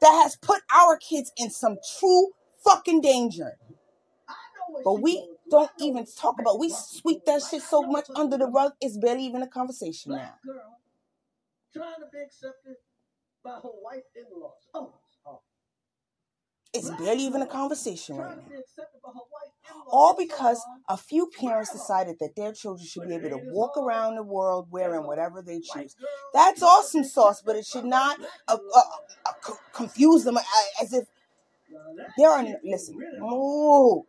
that 0.00 0.22
has 0.22 0.36
put 0.36 0.60
our 0.74 0.98
kids 0.98 1.32
in 1.36 1.50
some 1.50 1.78
true 1.98 2.28
fucking 2.62 3.00
danger. 3.00 3.56
But 4.84 5.00
we 5.00 5.26
don't 5.50 5.70
even 5.78 6.06
talk 6.06 6.40
about. 6.40 6.58
We 6.58 6.70
sweep 6.70 7.24
that 7.26 7.42
shit 7.42 7.62
so 7.62 7.82
much 7.82 8.06
under 8.14 8.36
the 8.36 8.46
rug. 8.46 8.72
It's 8.80 8.96
barely 8.98 9.24
even 9.24 9.42
a 9.42 9.48
conversation 9.48 10.12
now. 10.12 10.34
By 13.44 13.56
her 13.62 13.68
white 13.82 14.04
in-laws. 14.16 14.52
Oh, 14.72 14.92
oh. 15.26 15.40
It's 16.72 16.90
barely 16.90 17.22
even 17.24 17.42
a 17.42 17.46
conversation 17.46 18.16
right 18.16 18.36
now. 18.36 18.42
be 18.48 18.56
accepted 18.56 19.00
by 19.04 19.10
her 19.10 19.20
white 19.30 19.52
in-laws. 19.68 19.88
All 19.92 20.16
because 20.16 20.64
a 20.88 20.96
few 20.96 21.30
parents 21.38 21.72
decided 21.72 22.16
that 22.20 22.34
their 22.36 22.52
children 22.52 22.86
should 22.86 23.06
be 23.06 23.14
able 23.14 23.30
to 23.30 23.40
walk 23.52 23.76
around 23.76 24.16
the 24.16 24.22
world 24.22 24.68
wearing 24.70 25.06
whatever 25.06 25.42
they 25.42 25.60
choose. 25.60 25.94
That's 26.32 26.62
awesome 26.62 27.04
sauce, 27.04 27.42
but 27.44 27.54
it 27.56 27.66
should 27.66 27.84
not 27.84 28.18
uh, 28.48 28.56
uh, 28.74 28.80
uh, 29.26 29.52
confuse 29.72 30.24
them 30.24 30.38
uh, 30.38 30.42
as 30.82 30.92
if 30.92 31.04
there 32.16 32.30
are. 32.30 32.44
Listen, 32.64 32.96
no. 33.18 34.06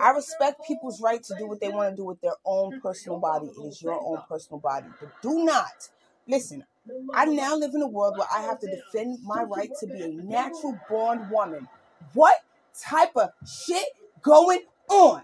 I 0.00 0.10
respect 0.10 0.60
people's 0.66 1.00
right 1.00 1.22
to 1.22 1.34
do 1.38 1.46
what 1.46 1.60
they 1.60 1.70
want 1.70 1.90
to 1.90 1.96
do 1.96 2.04
with 2.04 2.20
their 2.20 2.34
own 2.44 2.80
personal 2.80 3.18
body. 3.18 3.46
It 3.46 3.60
is 3.66 3.80
your 3.80 3.98
own 3.98 4.22
personal 4.28 4.60
body. 4.60 4.86
But 5.00 5.22
do 5.22 5.44
not, 5.44 5.88
listen, 6.28 6.64
I 7.14 7.24
now 7.26 7.56
live 7.56 7.74
in 7.74 7.82
a 7.82 7.86
world 7.86 8.16
where 8.16 8.28
I 8.32 8.42
have 8.42 8.60
to 8.60 8.66
defend 8.66 9.18
my 9.22 9.42
right 9.42 9.70
to 9.80 9.86
be 9.86 10.02
a 10.02 10.08
natural 10.08 10.78
born 10.88 11.28
woman. 11.30 11.68
What 12.12 12.36
type 12.78 13.16
of 13.16 13.30
shit 13.46 13.86
going 14.22 14.60
on? 14.88 15.22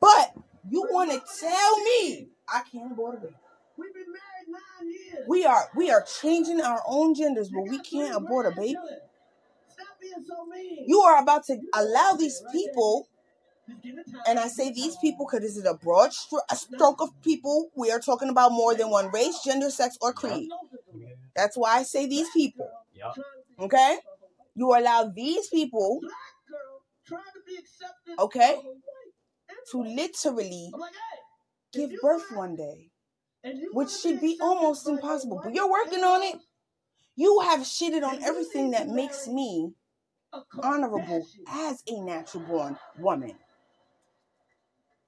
But 0.00 0.34
you 0.70 0.86
want 0.90 1.10
to 1.10 1.20
tell 1.40 1.76
me 1.78 2.28
I 2.48 2.62
can't 2.70 2.92
abort 2.92 3.16
a 3.16 3.20
baby. 3.20 3.34
We've 3.76 3.94
been 3.94 4.06
married 4.06 4.48
nine 4.48 4.90
years. 4.90 5.24
We 5.28 5.44
are 5.44 5.68
we 5.76 5.90
are 5.90 6.04
changing 6.20 6.60
our 6.60 6.82
own 6.86 7.14
genders, 7.14 7.48
but 7.48 7.62
we 7.62 7.78
can't 7.80 8.14
abort 8.14 8.46
a 8.46 8.50
baby. 8.50 8.74
Stop 8.74 10.00
being 10.00 10.24
so 10.26 10.46
mean. 10.46 10.84
You 10.86 11.00
are 11.00 11.22
about 11.22 11.44
to 11.46 11.58
allow 11.74 12.14
these 12.18 12.42
people 12.52 13.08
And 14.26 14.38
I 14.38 14.48
say 14.48 14.72
these 14.72 14.96
people 14.96 15.26
because 15.26 15.40
this 15.46 15.56
is 15.56 15.64
a 15.64 15.74
broad 15.74 16.10
stro- 16.10 16.40
a 16.50 16.56
stroke 16.56 17.00
of 17.00 17.10
people. 17.22 17.70
We 17.76 17.90
are 17.90 18.00
talking 18.00 18.28
about 18.28 18.52
more 18.52 18.74
than 18.74 18.90
one 18.90 19.10
race, 19.10 19.40
gender, 19.44 19.70
sex, 19.70 19.96
or 20.00 20.12
creed. 20.12 20.48
That's 21.34 21.56
why 21.56 21.78
I 21.78 21.82
say 21.82 22.06
these 22.06 22.28
people. 22.30 22.70
Okay? 23.58 23.98
You 24.54 24.74
allow 24.74 25.04
these 25.14 25.48
people 25.48 26.00
Black 26.00 26.12
girl 26.48 26.82
trying 27.06 27.22
to. 28.16 28.22
Okay. 28.22 28.38
by 28.38 28.46
her 28.46 28.56
white 28.56 28.78
to 29.70 29.82
literally 29.82 30.70
I'm 30.74 30.80
like, 30.80 30.92
hey, 31.72 31.86
give 31.86 32.00
birth 32.00 32.24
one 32.32 32.56
day, 32.56 32.90
which 33.72 33.90
should 33.90 34.20
be 34.20 34.38
almost 34.40 34.88
impossible. 34.88 35.40
But 35.42 35.54
you're 35.54 35.70
working 35.70 36.02
on 36.02 36.22
it. 36.22 36.36
You 37.16 37.40
have 37.40 37.60
shitted 37.60 38.02
on 38.02 38.22
everything 38.22 38.70
that 38.72 38.88
makes 38.88 39.26
me 39.26 39.72
honorable 40.62 41.26
as 41.48 41.82
a 41.88 42.00
natural 42.00 42.44
born 42.44 42.78
woman. 42.98 43.34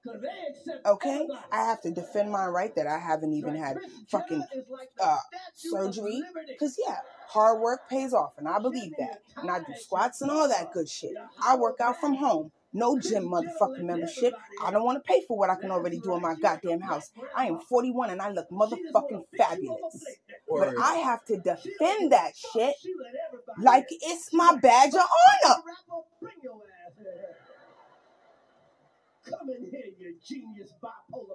'Cause 0.03 0.21
they 0.21 0.49
accept 0.49 0.85
Okay? 0.85 1.27
I 1.51 1.65
have 1.65 1.81
to 1.81 1.91
defend 1.91 2.31
my 2.31 2.47
right 2.47 2.73
that 2.75 2.87
I 2.87 2.97
haven't 2.99 3.33
even 3.33 3.55
had 3.55 3.77
fucking 4.09 4.43
is 4.53 4.67
like 4.69 4.89
the 4.97 5.05
uh, 5.05 5.17
surgery. 5.55 6.23
Because, 6.47 6.77
yeah, 6.85 6.97
hard 7.27 7.59
work 7.61 7.81
pays 7.89 8.13
off, 8.13 8.33
and 8.37 8.47
I 8.47 8.59
believe 8.59 8.93
that. 8.97 9.21
And 9.37 9.49
I 9.49 9.59
do 9.59 9.73
squats 9.79 10.21
and 10.21 10.31
all 10.31 10.47
that 10.47 10.71
good 10.73 10.89
shit. 10.89 11.13
I 11.43 11.55
work 11.55 11.79
out 11.81 11.99
from 11.99 12.15
home. 12.15 12.51
No 12.73 12.97
gym 12.97 13.25
motherfucking 13.25 13.83
membership. 13.83 14.33
I 14.63 14.71
don't 14.71 14.85
want 14.85 15.03
to 15.03 15.07
pay 15.07 15.21
for 15.27 15.37
what 15.37 15.49
I 15.49 15.55
can 15.55 15.71
already 15.71 15.99
do 15.99 16.15
in 16.15 16.21
my 16.21 16.35
goddamn 16.35 16.79
house. 16.81 17.11
I 17.35 17.45
am 17.47 17.59
41 17.59 18.11
and 18.11 18.21
I 18.21 18.29
look 18.31 18.49
motherfucking 18.49 19.25
fabulous. 19.37 20.05
But 20.49 20.73
I 20.79 20.95
have 20.95 21.23
to 21.25 21.37
defend 21.37 22.11
that 22.13 22.31
shit 22.35 22.75
She 22.81 22.93
let 22.97 23.13
everybody 23.27 23.61
like 23.63 23.87
it's 23.89 24.33
my 24.33 24.55
badge 24.61 24.93
of 24.93 25.01
honor. 25.01 25.55
Rapper, 25.65 26.03
bring 26.21 26.33
your 26.43 26.61
ass 26.85 26.97
in 26.97 27.03
here. 27.03 27.11
Come 27.11 27.11
in 27.11 27.13
here, 27.13 27.19
you 27.19 27.19
genius 27.19 27.49
bipolar. 27.51 29.10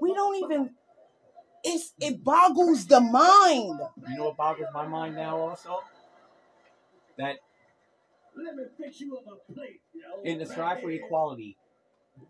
We 0.01 0.15
don't 0.15 0.37
even. 0.45 0.71
It's 1.65 1.93
it 1.99 2.23
boggles 2.23 2.87
the 2.87 3.01
mind. 3.01 3.81
You 4.09 4.17
know 4.17 4.25
what 4.27 4.37
boggles 4.37 4.69
my 4.73 4.87
mind 4.87 5.17
now 5.17 5.37
also? 5.39 5.81
That 7.19 7.37
Let 8.37 8.55
me 8.57 8.65
fix 8.79 9.01
you 9.01 9.17
up 9.17 9.25
a 9.27 9.53
plate, 9.53 9.81
you 9.95 10.03
in 10.25 10.39
the 10.39 10.47
strive 10.47 10.81
for 10.81 10.91
equality, 10.91 11.57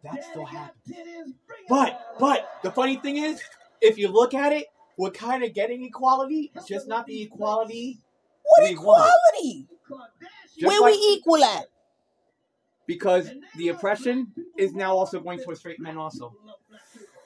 that 0.05 0.25
still 0.25 0.45
happens. 0.47 0.97
happens. 0.97 1.35
But 1.69 2.01
but 2.19 2.49
the 2.63 2.71
funny 2.71 2.97
thing 2.97 3.17
is, 3.17 3.43
if 3.81 3.99
you 3.99 4.09
look 4.09 4.33
at 4.33 4.53
it, 4.53 4.67
we're 4.97 5.11
kind 5.11 5.43
of 5.45 5.53
getting 5.53 5.85
equality, 5.85 6.53
just 6.67 6.87
not 6.89 7.07
the 7.07 7.23
equality 7.23 7.99
What 8.45 8.71
We 8.71 8.77
want. 8.77 9.11
equality? 9.35 9.67
Just 10.59 10.67
Where 10.67 10.81
like- 10.81 10.93
we 10.95 10.99
equal 10.99 11.45
at? 11.45 11.67
Because 12.87 13.31
the 13.57 13.69
oppression 13.69 14.33
is 14.57 14.75
now 14.75 14.97
also 14.97 15.21
going 15.21 15.39
towards 15.41 15.61
straight 15.61 15.81
men 15.81 15.97
also. 15.97 16.35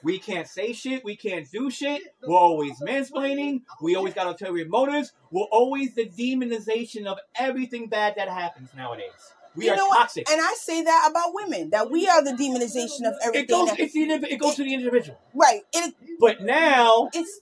We 0.03 0.17
can't 0.17 0.47
say 0.47 0.73
shit. 0.73 1.03
We 1.03 1.15
can't 1.15 1.49
do 1.51 1.69
shit. 1.69 2.01
We're 2.25 2.35
always 2.35 2.79
mansplaining. 2.79 3.61
We 3.81 3.95
always 3.95 4.15
got 4.15 4.25
ulterior 4.25 4.65
motives. 4.67 5.13
We're 5.29 5.43
always 5.51 5.93
the 5.93 6.07
demonization 6.07 7.05
of 7.05 7.19
everything 7.35 7.87
bad 7.87 8.15
that 8.17 8.27
happens 8.27 8.69
nowadays. 8.75 9.11
We 9.55 9.65
You 9.65 9.73
are 9.73 9.75
know 9.75 9.87
what? 9.87 9.97
toxic. 9.97 10.27
And 10.31 10.41
I 10.41 10.53
say 10.57 10.81
that 10.83 11.07
about 11.11 11.33
women 11.35 11.69
that 11.71 11.91
we 11.91 12.07
are 12.07 12.23
the 12.23 12.31
demonization 12.31 13.05
of 13.07 13.13
It 13.15 13.25
everything. 13.25 13.45
goes. 13.47 13.67
that, 13.69 13.79
It's 13.79 13.93
the, 13.93 14.33
it 14.33 14.37
goes 14.39 14.55
to 14.55 14.63
the 14.63 14.73
individual. 14.73 15.19
right. 15.35 15.61
It, 15.73 15.93
But 16.19 16.41
now, 16.41 17.09
it's 17.13 17.39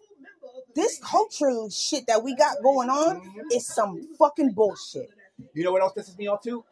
this 0.75 0.99
cultural 1.03 1.69
shit 1.69 2.07
that 2.07 2.23
we 2.23 2.35
got 2.35 2.57
going 2.63 2.89
on 2.89 3.21
is 3.53 3.65
some 3.67 4.01
fucking 4.17 4.51
bullshit. 4.51 5.09
you 5.53 5.63
know 5.63 5.71
what 5.71 5.81
else 5.81 5.93
pisses 5.93 6.17
me 6.17 6.27
off 6.27 6.41
too? 6.41 6.65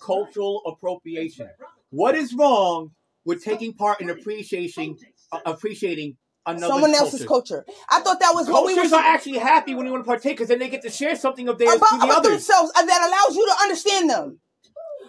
Cultural 0.00 0.62
appropriation. 0.66 1.48
What 1.90 2.14
is 2.14 2.34
wrong 2.34 2.92
with 3.24 3.44
taking 3.44 3.74
part 3.74 4.00
in 4.00 4.10
appreciating 4.10 4.98
uh, 5.30 5.40
appreciating 5.46 6.16
another 6.46 6.66
Someone 6.66 6.94
else's 6.94 7.26
culture. 7.26 7.64
I 7.90 8.00
thought 8.00 8.20
that 8.20 8.34
was 8.34 8.48
what 8.48 8.66
we 8.66 8.74
were 8.74 8.82
Cultures 8.82 8.92
are 8.92 9.02
actually 9.02 9.38
happy 9.38 9.74
when 9.74 9.86
they 9.86 9.92
want 9.92 10.04
to 10.04 10.08
partake 10.08 10.36
because 10.36 10.48
then 10.48 10.58
they 10.58 10.68
get 10.68 10.82
to 10.82 10.90
share 10.90 11.16
something 11.16 11.48
of 11.48 11.58
theirs 11.58 11.76
about, 11.76 11.88
to 11.90 11.96
the 11.98 12.04
about 12.04 12.18
others. 12.18 12.32
themselves 12.32 12.72
and 12.76 12.88
that 12.88 13.00
allows 13.00 13.36
you 13.36 13.46
to 13.46 13.62
understand 13.62 14.10
them. 14.10 14.38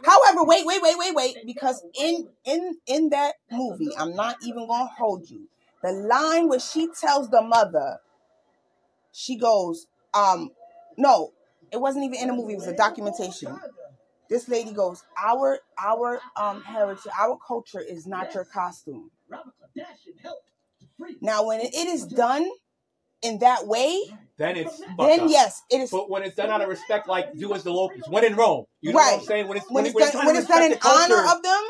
However, 0.03 0.43
wait, 0.43 0.65
wait, 0.65 0.81
wait, 0.81 0.97
wait, 0.97 1.15
wait, 1.15 1.37
because 1.45 1.81
in 1.99 2.27
in 2.45 2.75
in 2.87 3.09
that 3.09 3.35
movie, 3.51 3.89
I'm 3.97 4.15
not 4.15 4.37
even 4.43 4.67
gonna 4.67 4.89
hold 4.97 5.29
you. 5.29 5.47
The 5.81 5.91
line 5.91 6.49
where 6.49 6.59
she 6.59 6.89
tells 6.99 7.29
the 7.29 7.41
mother, 7.41 7.99
she 9.11 9.37
goes, 9.37 9.87
um, 10.13 10.51
no, 10.97 11.31
it 11.71 11.79
wasn't 11.79 12.05
even 12.05 12.19
in 12.19 12.27
the 12.27 12.33
movie, 12.33 12.53
it 12.53 12.57
was 12.57 12.67
a 12.67 12.75
documentation. 12.75 13.57
This 14.29 14.47
lady 14.47 14.71
goes, 14.73 15.03
our 15.21 15.59
our 15.77 16.19
um 16.35 16.63
heritage, 16.63 17.11
our 17.19 17.37
culture 17.45 17.81
is 17.81 18.07
not 18.07 18.33
your 18.33 18.45
costume. 18.45 19.11
Robert 19.29 19.53
Kardashian 19.61 20.19
helped 20.21 20.47
to 20.81 20.87
free. 20.97 21.17
Now, 21.21 21.45
when 21.45 21.61
it 21.61 21.73
is 21.75 22.05
done 22.05 22.49
in 23.21 23.39
that 23.39 23.67
way, 23.67 24.01
Then 24.37 24.57
it's 24.57 24.79
then 24.97 25.21
up. 25.21 25.29
yes, 25.29 25.61
it 25.69 25.81
is. 25.81 25.91
But 25.91 26.09
when 26.09 26.23
it's 26.23 26.35
done 26.35 26.49
out 26.49 26.61
of 26.61 26.69
respect, 26.69 27.07
like 27.07 27.37
do 27.37 27.53
as 27.53 27.63
the 27.63 27.71
locals. 27.71 28.03
When 28.09 28.23
in 28.23 28.35
Rome, 28.35 28.65
you 28.81 28.93
know 28.93 28.99
what 28.99 29.19
I'm 29.21 29.25
saying? 29.25 29.47
When 29.47 29.57
it's 29.57 29.69
When 29.69 29.85
it's 29.85 29.95
done, 29.95 30.25
when 30.25 30.35
it's 30.35 30.47
done 30.47 30.63
in 30.63 30.77
culture- 30.77 31.15
honor 31.15 31.31
of 31.35 31.43
them. 31.43 31.63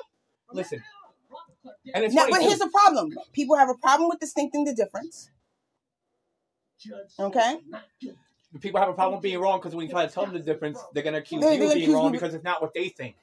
Listen, 0.54 0.84
and 1.94 2.06
it's 2.06 2.14
Now, 2.16 2.28
but 2.30 2.42
here's 2.42 2.60
the 2.60 2.70
problem: 2.70 3.12
people 3.34 3.58
have 3.58 3.70
a 3.70 3.76
problem 3.76 4.10
with 4.10 4.20
distincting 4.20 4.66
the 4.66 4.74
difference. 4.76 5.30
Okay. 7.20 7.58
People 8.60 8.80
have 8.80 8.90
a 8.90 8.94
problem 8.94 9.16
with 9.16 9.24
being 9.24 9.40
wrong 9.40 9.60
because 9.60 9.76
when 9.76 9.86
you 9.86 9.92
try 9.92 10.06
to 10.06 10.12
tell 10.12 10.26
them 10.26 10.34
the 10.34 10.40
difference, 10.40 10.80
they're 10.94 11.04
gonna 11.04 11.18
accuse 11.18 11.42
They're 11.42 11.54
you 11.54 11.68
of 11.68 11.74
being 11.74 11.92
wrong 11.92 12.12
me- 12.12 12.18
because 12.18 12.34
it's 12.34 12.44
not 12.44 12.62
what 12.62 12.74
they 12.74 12.90
think. 12.90 13.16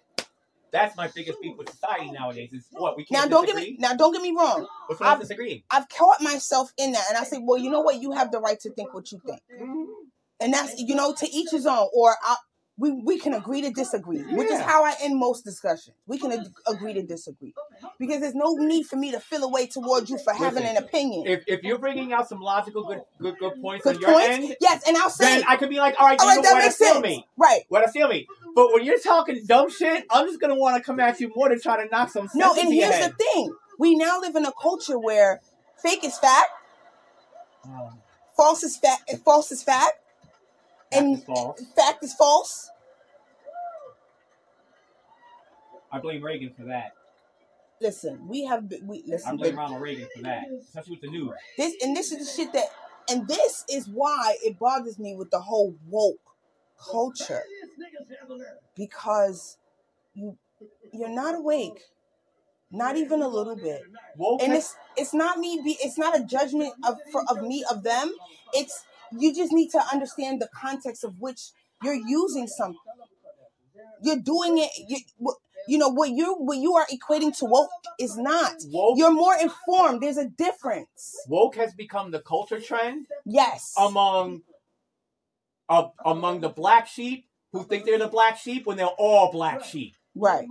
That's 0.72 0.96
my 0.96 1.08
biggest 1.08 1.40
beef 1.40 1.56
with 1.56 1.68
society 1.68 2.10
nowadays. 2.12 2.52
Is 2.52 2.66
what 2.70 2.96
we 2.96 3.04
can't 3.04 3.24
now. 3.24 3.36
don't 3.36 3.46
get 3.46 3.56
me. 3.56 3.76
Now, 3.80 3.94
don't 3.94 4.12
get 4.12 4.22
me 4.22 4.32
wrong. 4.36 4.68
What's 4.86 5.00
wrong 5.00 5.10
I've- 5.10 5.18
with 5.18 5.28
disagreeing? 5.28 5.62
I've 5.70 5.88
caught 5.88 6.20
myself 6.20 6.72
in 6.76 6.92
that, 6.92 7.04
and 7.08 7.18
I 7.18 7.24
say, 7.24 7.38
well, 7.42 7.58
you 7.58 7.70
know 7.70 7.80
what? 7.80 8.00
You 8.00 8.12
have 8.12 8.30
the 8.30 8.38
right 8.40 8.58
to 8.60 8.70
think 8.70 8.94
what 8.94 9.10
you 9.10 9.20
think, 9.26 9.40
mm-hmm. 9.52 9.84
and 10.38 10.52
that's 10.54 10.78
you 10.78 10.94
know 10.94 11.12
to 11.12 11.28
each 11.28 11.50
his 11.50 11.66
own. 11.66 11.88
Or 11.92 12.14
I, 12.22 12.36
we 12.80 12.90
we 12.92 13.18
can 13.18 13.34
agree 13.34 13.60
to 13.60 13.70
disagree, 13.70 14.22
which 14.34 14.50
is 14.50 14.58
how 14.58 14.84
I 14.84 14.94
end 15.02 15.18
most 15.18 15.44
discussions. 15.44 15.94
We 16.06 16.18
can 16.18 16.32
ag- 16.32 16.48
agree 16.66 16.94
to 16.94 17.02
disagree 17.02 17.52
because 17.98 18.20
there's 18.22 18.34
no 18.34 18.54
need 18.54 18.86
for 18.86 18.96
me 18.96 19.12
to 19.12 19.20
feel 19.20 19.44
away 19.44 19.66
towards 19.66 20.08
you 20.08 20.18
for 20.18 20.32
having 20.32 20.62
Listen, 20.64 20.76
an 20.78 20.82
opinion. 20.84 21.26
If, 21.26 21.44
if 21.46 21.62
you're 21.62 21.78
bringing 21.78 22.14
out 22.14 22.26
some 22.28 22.40
logical 22.40 22.82
good 22.84 23.02
good 23.20 23.36
good 23.38 23.60
points 23.60 23.84
Good 23.84 23.96
on 23.96 24.00
your 24.00 24.12
points, 24.12 24.28
end, 24.30 24.56
yes, 24.62 24.82
and 24.88 24.96
I'll 24.96 25.10
say, 25.10 25.40
then 25.40 25.44
I 25.46 25.56
could 25.56 25.68
be 25.68 25.78
like, 25.78 25.94
all 26.00 26.06
right, 26.06 26.18
all 26.18 26.26
you 26.26 26.30
right, 26.30 26.36
know 26.36 26.42
that 26.42 26.52
what? 26.54 26.62
I 26.62 26.66
makes 26.66 26.76
feel 26.78 26.94
sense, 26.94 27.02
me. 27.04 27.26
right? 27.36 27.60
What 27.68 27.86
I 27.86 27.90
feel 27.92 28.08
me. 28.08 28.26
But 28.56 28.72
when 28.72 28.84
you're 28.84 28.98
talking 28.98 29.44
dumb 29.46 29.68
shit, 29.70 30.06
I'm 30.10 30.26
just 30.26 30.40
gonna 30.40 30.56
want 30.56 30.76
to 30.78 30.82
come 30.82 30.98
at 31.00 31.20
you 31.20 31.30
more 31.36 31.50
to 31.50 31.58
try 31.58 31.82
to 31.84 31.88
knock 31.90 32.08
some 32.10 32.28
sense 32.28 32.34
into 32.34 32.46
you. 32.46 32.54
No, 32.56 32.62
and 32.62 32.72
here's 32.74 32.94
head. 32.94 33.12
the 33.12 33.24
thing: 33.24 33.54
we 33.78 33.94
now 33.94 34.18
live 34.20 34.34
in 34.36 34.46
a 34.46 34.52
culture 34.52 34.98
where 34.98 35.40
fake 35.82 36.02
is 36.04 36.16
fact, 36.18 36.48
Um, 37.64 38.00
false 38.34 38.62
is 38.62 38.78
fact, 38.78 39.12
false 39.24 39.52
is 39.52 39.62
fact, 39.62 39.92
that 40.90 41.02
and 41.02 41.18
is 41.18 41.24
false. 41.24 41.62
fact 41.76 42.04
is 42.04 42.14
false. 42.14 42.70
I 45.92 45.98
blame 45.98 46.22
Reagan 46.22 46.52
for 46.56 46.64
that. 46.64 46.92
Listen, 47.80 48.28
we 48.28 48.44
have 48.44 48.68
been, 48.68 48.86
we 48.86 49.02
listen. 49.06 49.32
I 49.32 49.36
blame 49.36 49.56
Ronald 49.56 49.80
Reagan 49.80 50.08
for 50.14 50.22
that, 50.22 50.44
especially 50.62 50.92
with 50.92 51.00
the 51.00 51.10
news. 51.10 51.30
This 51.56 51.74
and 51.82 51.96
this 51.96 52.12
is 52.12 52.18
the 52.18 52.42
shit 52.42 52.52
that, 52.52 52.66
and 53.10 53.26
this 53.26 53.64
is 53.70 53.88
why 53.88 54.36
it 54.42 54.58
bothers 54.58 54.98
me 54.98 55.14
with 55.14 55.30
the 55.30 55.40
whole 55.40 55.74
woke 55.88 56.18
culture 56.78 57.42
because 58.76 59.56
you 60.14 60.36
you're 60.92 61.08
not 61.08 61.34
awake, 61.34 61.80
not 62.70 62.96
even 62.96 63.22
a 63.22 63.28
little 63.28 63.56
bit. 63.56 63.82
Woke 64.16 64.42
And 64.42 64.52
it's 64.52 64.76
it's 64.96 65.14
not 65.14 65.38
me 65.38 65.60
be 65.64 65.76
it's 65.80 65.98
not 65.98 66.18
a 66.18 66.24
judgment 66.24 66.74
of 66.84 66.98
for, 67.10 67.22
of 67.28 67.42
me 67.42 67.64
of 67.70 67.82
them. 67.82 68.12
It's 68.52 68.84
you 69.18 69.34
just 69.34 69.52
need 69.52 69.70
to 69.70 69.80
understand 69.92 70.40
the 70.40 70.48
context 70.54 71.04
of 71.04 71.14
which 71.18 71.50
you're 71.82 71.94
using 71.94 72.46
something. 72.46 72.78
You're 74.02 74.20
doing 74.20 74.58
it. 74.58 74.70
You, 74.88 74.98
you 75.68 75.78
know 75.78 75.88
what 75.88 76.10
you 76.10 76.34
what 76.38 76.58
you 76.58 76.74
are 76.74 76.86
equating 76.86 77.36
to 77.38 77.44
woke 77.44 77.70
is 77.98 78.16
not. 78.16 78.52
woke, 78.66 78.98
You're 78.98 79.12
more 79.12 79.34
informed. 79.40 80.02
There's 80.02 80.16
a 80.16 80.28
difference. 80.28 81.14
woke 81.28 81.56
has 81.56 81.74
become 81.74 82.10
the 82.10 82.20
culture 82.20 82.60
trend 82.60 83.06
Yes. 83.26 83.74
among 83.78 84.42
uh, 85.68 85.88
among 86.04 86.40
the 86.40 86.48
black 86.48 86.86
sheep 86.86 87.26
who 87.52 87.64
think 87.64 87.84
they're 87.84 87.98
the 87.98 88.08
black 88.08 88.36
sheep 88.38 88.66
when 88.66 88.76
they're 88.76 88.86
all 88.86 89.30
black 89.30 89.62
sheep. 89.64 89.94
right. 90.14 90.46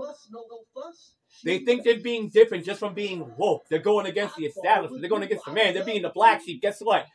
They 1.44 1.60
think 1.60 1.84
they're 1.84 2.00
being 2.00 2.30
different 2.30 2.66
just 2.66 2.80
from 2.80 2.94
being 2.94 3.32
woke. 3.38 3.64
They're 3.70 3.80
going 3.80 4.06
against 4.08 4.36
the 4.36 4.46
establishment. 4.46 5.02
They're 5.02 5.10
going 5.10 5.24
against 5.24 5.46
the 5.46 5.52
man. 5.54 5.74
They're 5.74 5.86
being 5.86 6.02
the 6.02 6.10
black 6.10 6.42
sheep. 6.42 6.62
Guess 6.62 6.80
what? 6.82 7.06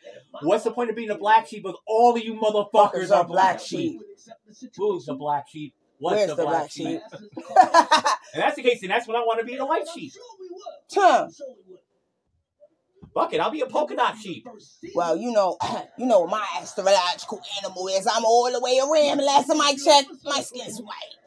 What's 0.43 0.65
the 0.65 0.71
point 0.71 0.91
of 0.91 0.97
being 0.97 1.09
the 1.09 1.17
black 1.17 1.47
sheep 1.47 1.65
if 1.67 1.75
all 1.87 2.17
of 2.17 2.23
you 2.23 2.35
motherfuckers 2.35 3.11
are 3.15 3.25
black 3.25 3.61
sheep? 3.61 4.01
Who's 4.77 5.07
the 5.07 5.15
black 5.15 5.49
sheep? 5.49 5.75
What's 5.99 6.17
Where's 6.17 6.31
the, 6.31 6.37
the 6.37 6.43
black, 6.43 6.55
black 6.59 6.71
sheep? 6.71 7.01
sheep? 7.11 7.31
And 8.35 8.43
that's 8.43 8.57
the 8.57 8.63
case, 8.63 8.83
and 8.83 8.91
that's 8.91 9.07
when 9.07 9.17
I 9.17 9.21
want 9.21 9.39
to 9.39 9.47
be 9.47 9.57
the 9.57 9.65
white 9.65 9.87
sheep. 9.95 10.13
Huh. 10.93 11.29
Fuck 13.15 13.33
it, 13.33 13.41
I'll 13.41 13.51
be 13.53 13.61
a 13.61 13.67
polka 13.67 13.95
dot 13.95 14.19
sheep. 14.19 14.45
Well, 14.93 15.17
you 15.17 15.31
know, 15.31 15.57
you 15.99 16.07
know 16.07 16.21
what 16.21 16.31
my 16.31 16.47
astrological 16.61 17.41
animal 17.63 17.87
is. 17.89 18.09
I'm 18.13 18.25
all 18.25 18.51
the 18.51 18.59
way 18.61 18.81
around. 18.81 19.19
The 19.19 19.25
last 19.25 19.47
time 19.47 19.61
I 19.61 19.77
checked, 19.77 20.11
my 20.25 20.41
skin's 20.41 20.81
white. 20.81 21.24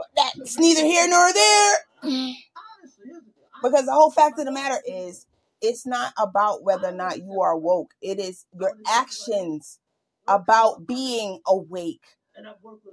But 0.00 0.32
that's 0.34 0.58
neither 0.58 0.84
here 0.84 1.06
nor 1.08 1.32
there. 1.32 1.76
Mm. 2.04 2.34
Because 3.62 3.84
the 3.84 3.92
whole 3.92 4.10
fact 4.10 4.38
of 4.38 4.46
the 4.46 4.52
matter 4.52 4.80
is, 4.86 5.26
it's 5.60 5.86
not 5.86 6.14
about 6.16 6.62
whether 6.62 6.88
or 6.88 6.92
not 6.92 7.18
you 7.18 7.40
are 7.42 7.56
woke. 7.56 7.92
It 8.00 8.18
is 8.18 8.46
your 8.58 8.72
actions 8.88 9.78
about 10.26 10.86
being 10.86 11.40
awake. 11.46 12.04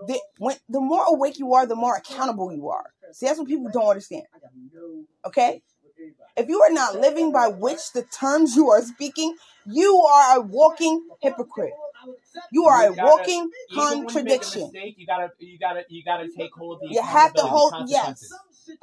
The, 0.07 0.19
when, 0.39 0.57
the 0.67 0.81
more 0.81 1.05
awake 1.07 1.39
you 1.39 1.53
are, 1.53 1.65
the 1.65 1.75
more 1.75 1.95
accountable 1.95 2.51
you 2.51 2.69
are. 2.69 2.91
See, 3.13 3.25
that's 3.25 3.39
what 3.39 3.47
people 3.47 3.69
don't 3.71 3.87
understand. 3.87 4.23
Okay? 5.25 5.61
If 6.35 6.49
you 6.49 6.61
are 6.61 6.73
not 6.73 6.99
living 6.99 7.31
by 7.31 7.47
which 7.47 7.93
the 7.93 8.03
terms 8.03 8.55
you 8.55 8.69
are 8.69 8.81
speaking, 8.81 9.35
you 9.65 10.01
are 10.01 10.37
a 10.37 10.41
walking 10.41 11.07
hypocrite. 11.21 11.73
You 12.51 12.65
are 12.65 12.91
a 12.91 12.95
gotta- 12.95 13.07
walking 13.07 13.39
when 13.41 13.51
you 13.97 14.03
contradiction. 14.03 14.61
mistake, 14.63 14.95
you 14.97 15.05
gotta, 15.05 15.31
you 15.39 15.57
gotta, 15.59 15.83
you 15.89 16.03
gotta 16.03 16.27
take 16.29 16.53
hold 16.53 16.75
of 16.75 16.89
the 16.89 16.95
You 16.95 17.01
have 17.01 17.33
to 17.35 17.41
hold- 17.43 17.73
Yes. 17.87 18.31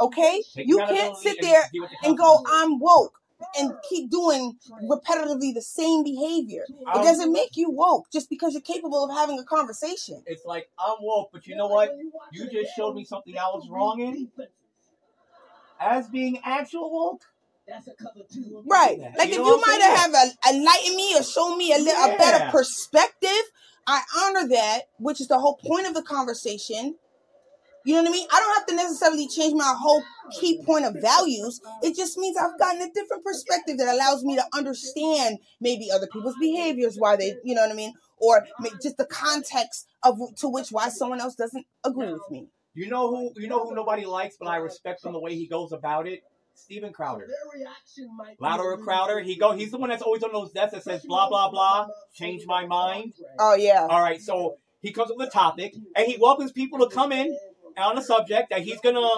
Okay? 0.00 0.42
Take 0.54 0.66
You 0.68 0.78
can't 0.78 1.16
sit 1.16 1.38
there 1.40 1.62
the 1.72 1.88
and 2.04 2.16
go. 2.18 2.42
I'm 2.46 2.78
woke, 2.78 3.20
and 3.58 3.74
keep 3.88 4.10
doing 4.10 4.56
repetitively 4.82 5.52
the 5.52 5.60
same 5.62 6.02
behavior. 6.02 6.64
It 6.68 6.86
Um, 6.86 7.02
doesn't 7.04 7.30
make 7.32 7.56
you 7.56 7.70
woke 7.70 8.10
just 8.10 8.30
because 8.30 8.54
you're 8.54 8.62
capable 8.62 9.04
of 9.04 9.10
having 9.10 9.38
a 9.38 9.44
conversation. 9.44 10.22
It's 10.26 10.44
like 10.46 10.70
I'm 10.78 10.96
woke, 11.00 11.30
but 11.32 11.46
you 11.46 11.54
know 11.56 11.66
what? 11.68 11.94
You 12.32 12.48
just 12.48 12.74
showed 12.74 12.94
me 12.94 13.04
something 13.04 13.36
I 13.36 13.48
was 13.48 13.68
wrong 13.68 14.00
in. 14.00 14.30
As 15.80 16.08
being 16.08 16.38
actual 16.44 16.90
woke, 16.90 17.22
That's 17.66 17.88
a 17.88 17.94
cover 17.94 18.20
too. 18.32 18.62
Right. 18.66 18.98
Yeah. 18.98 19.12
Like 19.16 19.28
You 19.28 19.40
if 19.40 19.46
you 19.46 19.60
might 19.66 19.80
have 19.82 20.12
have 20.12 20.14
a, 20.14 20.54
enlightened 20.54 20.96
me 20.96 21.16
or 21.18 21.22
shown 21.22 21.56
me 21.56 21.72
a, 21.72 21.78
li- 21.78 21.90
a 21.90 22.16
better 22.18 22.50
perspective, 22.50 23.30
I 23.86 24.02
honor 24.18 24.48
that, 24.48 24.82
which 24.98 25.20
is 25.20 25.28
the 25.28 25.38
whole 25.38 25.56
point 25.64 25.86
of 25.86 25.94
the 25.94 26.02
conversation. 26.02 26.96
You 27.86 27.96
know 27.96 28.02
what 28.02 28.08
I 28.08 28.12
mean? 28.12 28.26
I 28.32 28.40
don't 28.40 28.54
have 28.54 28.66
to 28.66 28.76
necessarily 28.76 29.28
change 29.28 29.52
my 29.54 29.74
whole 29.78 30.02
key 30.40 30.62
point 30.64 30.86
of 30.86 30.94
values. 31.02 31.60
It 31.82 31.94
just 31.94 32.16
means 32.16 32.34
I've 32.38 32.58
gotten 32.58 32.80
a 32.80 32.90
different 32.90 33.22
perspective 33.24 33.76
that 33.76 33.94
allows 33.94 34.24
me 34.24 34.36
to 34.36 34.44
understand 34.54 35.38
maybe 35.60 35.90
other 35.90 36.06
people's 36.10 36.36
behaviors, 36.40 36.96
why 36.96 37.16
they, 37.16 37.34
you 37.44 37.54
know 37.54 37.60
what 37.60 37.72
I 37.72 37.74
mean, 37.74 37.92
or 38.16 38.46
just 38.82 38.96
the 38.96 39.04
context 39.04 39.86
of 40.02 40.18
to 40.38 40.48
which 40.48 40.70
why 40.70 40.88
someone 40.88 41.20
else 41.20 41.34
doesn't 41.34 41.66
agree 41.84 42.10
with 42.10 42.22
me. 42.30 42.48
you 42.72 42.88
know 42.88 43.10
who, 43.10 43.32
you 43.36 43.48
know 43.48 43.64
who 43.64 43.74
nobody 43.74 44.06
likes, 44.06 44.36
but 44.40 44.48
I 44.48 44.56
respect 44.56 45.02
from 45.02 45.12
the 45.12 45.20
way 45.20 45.34
he 45.34 45.46
goes 45.46 45.72
about 45.72 46.06
it. 46.08 46.22
Steven 46.54 46.92
Crowder. 46.92 47.26
Their 47.26 47.60
reaction 47.60 48.08
might 48.16 48.38
be 48.38 48.44
Louder 48.44 48.62
a 48.62 48.66
or 48.66 48.70
little 48.72 48.84
Crowder. 48.84 49.20
He 49.20 49.36
go. 49.36 49.52
He's 49.52 49.70
the 49.70 49.78
one 49.78 49.90
that's 49.90 50.02
always 50.02 50.22
on 50.22 50.32
those 50.32 50.52
desks 50.52 50.72
that 50.74 50.82
says 50.84 51.04
blah 51.04 51.28
blah 51.28 51.50
blah. 51.50 51.88
Change 52.14 52.44
my 52.46 52.66
mind. 52.66 53.14
Oh 53.38 53.54
yeah, 53.54 53.86
All 53.88 54.02
right, 54.02 54.20
so 54.20 54.56
he 54.80 54.92
comes 54.92 55.10
up 55.10 55.16
with 55.16 55.28
a 55.28 55.30
topic 55.32 55.74
and 55.96 56.06
he 56.06 56.16
welcomes 56.20 56.52
people 56.52 56.78
to 56.78 56.94
come 56.94 57.12
in 57.12 57.36
on 57.76 57.98
a 57.98 58.02
subject 58.02 58.50
that 58.50 58.60
he's 58.60 58.80
gonna 58.80 59.08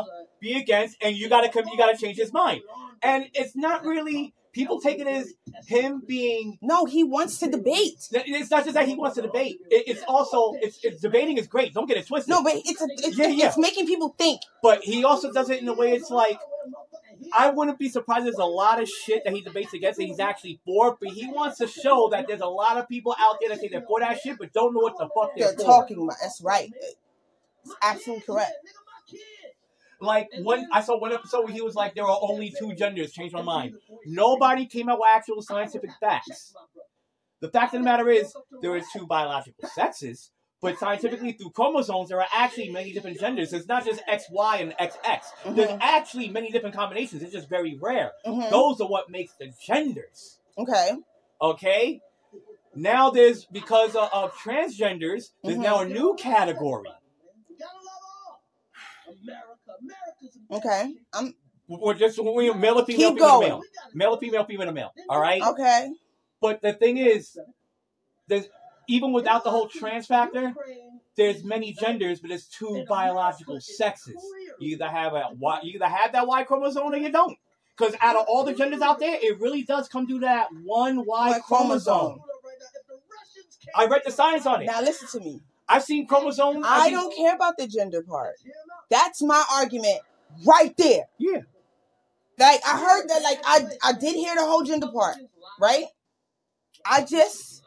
be 0.41 0.55
against, 0.55 0.97
and 1.03 1.17
you 1.17 1.29
gotta 1.29 1.49
come, 1.49 1.65
you 1.71 1.77
gotta 1.77 1.97
change 1.97 2.17
his 2.17 2.33
mind. 2.33 2.63
And 3.03 3.27
it's 3.35 3.55
not 3.55 3.85
really 3.85 4.33
people 4.53 4.81
take 4.81 4.99
it 4.99 5.07
as 5.07 5.35
him 5.67 6.03
being. 6.07 6.59
no, 6.63 6.87
he 6.87 7.05
wants 7.05 7.39
to 7.39 7.51
debate. 7.51 8.09
It's 8.11 8.51
not 8.51 8.65
just 8.65 8.73
that 8.75 8.89
he 8.89 8.95
wants 8.95 9.17
to 9.17 9.23
debate. 9.23 9.59
It's 9.71 10.03
also 10.09 10.55
it's, 10.63 10.79
it's 10.83 11.03
debating 11.03 11.37
is 11.37 11.47
great. 11.47 11.75
Don't 11.75 11.87
get 11.87 11.99
it 11.99 12.07
twisted. 12.07 12.31
No, 12.31 12.43
but 12.43 12.55
it's 12.57 12.81
a, 12.81 12.87
it's, 12.91 13.19
Yeah, 13.19 13.27
yeah. 13.29 13.49
it's 13.49 13.59
making 13.59 13.87
people 13.87 14.15
think. 14.19 14.41
but 14.63 14.83
he 14.83 15.05
also 15.05 15.31
does 15.31 15.51
it 15.51 15.61
in 15.61 15.69
a 15.69 15.75
way. 15.75 15.93
It's 15.93 16.11
like 16.11 16.39
I 17.33 17.51
wouldn't 17.51 17.79
be 17.79 17.89
surprised. 17.89 18.27
There's 18.27 18.37
a 18.37 18.45
lot 18.45 18.81
of 18.81 18.89
shit 18.89 19.25
that 19.25 19.33
he 19.33 19.41
debates 19.41 19.73
against 19.73 19.99
that 19.99 20.05
he's 20.05 20.21
actually 20.21 20.61
for, 20.65 20.97
but 21.01 21.11
he 21.11 21.27
wants 21.27 21.59
to 21.59 21.67
show 21.67 22.09
that 22.13 22.27
there's 22.29 22.41
a 22.41 22.47
lot 22.47 22.77
of 22.77 22.89
people 22.89 23.15
out 23.19 23.37
there 23.41 23.51
that 23.51 23.61
say 23.61 23.69
they're 23.69 23.83
for 23.83 24.01
that 24.01 24.21
shit, 24.21 24.39
but 24.39 24.53
don't 24.53 24.75
know 24.75 24.81
what 24.81 24.97
the 24.99 25.09
fuck 25.15 25.31
they're, 25.37 25.53
they're 25.53 25.67
talking 25.67 26.03
about. 26.03 26.17
That's 26.21 26.41
right. 26.41 26.73
It's 27.65 27.75
absolutely 27.83 28.25
correct. 28.25 28.53
Like 30.01 30.29
one, 30.41 30.67
I 30.73 30.83
saw 30.83 30.99
one 30.99 31.13
episode 31.13 31.45
where 31.45 31.53
he 31.53 31.63
was 31.63 31.75
like, 31.75 31.95
"There 31.95 32.05
are 32.05 32.19
only 32.21 32.53
two 32.57 32.75
genders." 32.75 33.13
Changed 33.13 33.35
my 33.35 33.43
mind. 33.43 33.77
Nobody 34.05 34.67
came 34.67 34.91
out 34.91 34.99
with 34.99 35.09
actual 35.11 35.41
scientific 35.41 35.91
facts. 35.99 36.55
The 37.41 37.49
fact 37.49 37.75
of 37.75 37.81
the 37.81 37.85
matter 37.85 38.09
is, 38.11 38.35
there 38.61 38.75
are 38.75 38.81
two 38.93 39.07
biological 39.07 39.69
sexes, 39.75 40.31
but 40.61 40.79
scientifically 40.79 41.33
through 41.33 41.51
chromosomes, 41.51 42.09
there 42.09 42.21
are 42.21 42.27
actually 42.33 42.71
many 42.71 42.93
different 42.93 43.21
genders. 43.21 43.53
It's 43.53 43.67
not 43.69 43.85
just 43.85 44.01
X, 44.09 44.25
Y, 44.31 44.57
and 44.59 44.73
XX. 44.79 45.21
There's 45.55 45.71
Mhm. 45.71 45.79
actually 45.81 46.29
many 46.29 46.51
different 46.51 46.75
combinations. 46.75 47.23
It's 47.23 47.33
just 47.33 47.49
very 47.49 47.77
rare. 47.81 48.13
Mhm. 48.25 48.51
Those 48.51 48.81
are 48.81 48.89
what 48.89 49.11
makes 49.11 49.35
the 49.35 49.53
genders. 49.67 50.39
Okay. 50.59 50.91
Okay. 51.41 52.01
Now 52.75 53.11
there's 53.11 53.45
because 53.47 53.95
of, 53.97 54.09
of 54.13 54.33
transgenders, 54.35 55.31
there's 55.43 55.59
now 55.59 55.81
a 55.81 55.87
new 55.87 56.15
category. 56.19 56.89
America, 59.09 59.73
America's 59.81 60.39
Okay. 60.51 60.95
I'm 61.13 61.35
We're 61.69 61.95
just 61.95 62.19
we 62.19 62.53
male 62.53 62.79
or 62.79 62.85
female, 62.85 63.11
Keep 63.11 63.19
female, 63.19 63.39
going. 63.39 63.49
male, 63.49 63.63
male 63.95 64.11
or 64.15 64.19
female, 64.21 64.45
female, 64.45 64.67
to 64.67 64.73
male. 64.73 64.93
All 65.09 65.21
right. 65.21 65.43
okay. 65.43 65.93
But 66.41 66.61
the 66.63 66.73
thing 66.75 66.99
is, 66.99 67.37
there's 68.29 68.47
even 68.89 69.13
without 69.13 69.45
the 69.45 69.51
whole 69.51 69.69
trans 69.69 70.07
factor, 70.07 70.55
there's 71.17 71.43
many 71.45 71.73
genders, 71.73 72.21
but 72.21 72.29
there's 72.29 72.47
two 72.47 72.85
biological 72.89 73.61
sexes. 73.61 74.23
You 74.59 74.75
either 74.75 74.89
have 74.89 75.15
a 75.15 75.29
Y, 75.39 75.61
you 75.63 75.75
either 75.77 75.87
have 75.89 76.13
that 76.13 76.27
Y 76.27 76.45
chromosome 76.45 76.93
or 76.93 76.97
you 76.97 77.11
don't. 77.11 77.37
Because 77.77 77.95
out 78.01 78.17
of 78.17 78.25
all 78.29 78.45
the 78.45 78.55
genders 78.55 78.81
out 78.81 78.99
there, 79.01 79.19
it 79.21 79.39
really 79.41 79.63
does 79.63 79.89
come 79.89 80.07
to 80.09 80.21
that 80.21 80.49
one 80.65 80.99
Y 80.99 81.05
Y 81.07 81.41
chromosome. 81.47 82.21
I 83.75 83.87
read 83.87 84.03
the 84.05 84.13
science 84.13 84.47
on 84.47 84.63
it. 84.63 84.67
Now 84.67 84.81
listen 84.81 85.09
to 85.21 85.25
me. 85.25 85.41
I've 85.69 85.83
seen 85.83 86.07
chromosomes. 86.07 86.65
I've 86.65 86.81
I 86.81 86.85
seen- 86.85 86.95
don't 86.95 87.17
care 87.17 87.35
about 87.35 87.59
the 87.59 87.67
gender 87.67 88.03
part. 88.03 88.37
That's 88.89 89.21
my 89.23 89.43
argument 89.55 89.99
right 90.47 90.75
there. 90.77 91.09
Yeah. 91.19 91.41
Like 92.39 92.61
I 92.67 92.79
heard 92.79 93.09
that 93.09 93.23
like 93.23 93.41
I 93.45 93.67
I 93.83 93.93
did 93.95 94.15
hear 94.15 94.35
the 94.35 94.43
whole 94.45 94.63
gender 94.63 94.89
part, 94.93 95.17
right? 95.61 95.87
I 96.85 97.03
just 97.03 97.63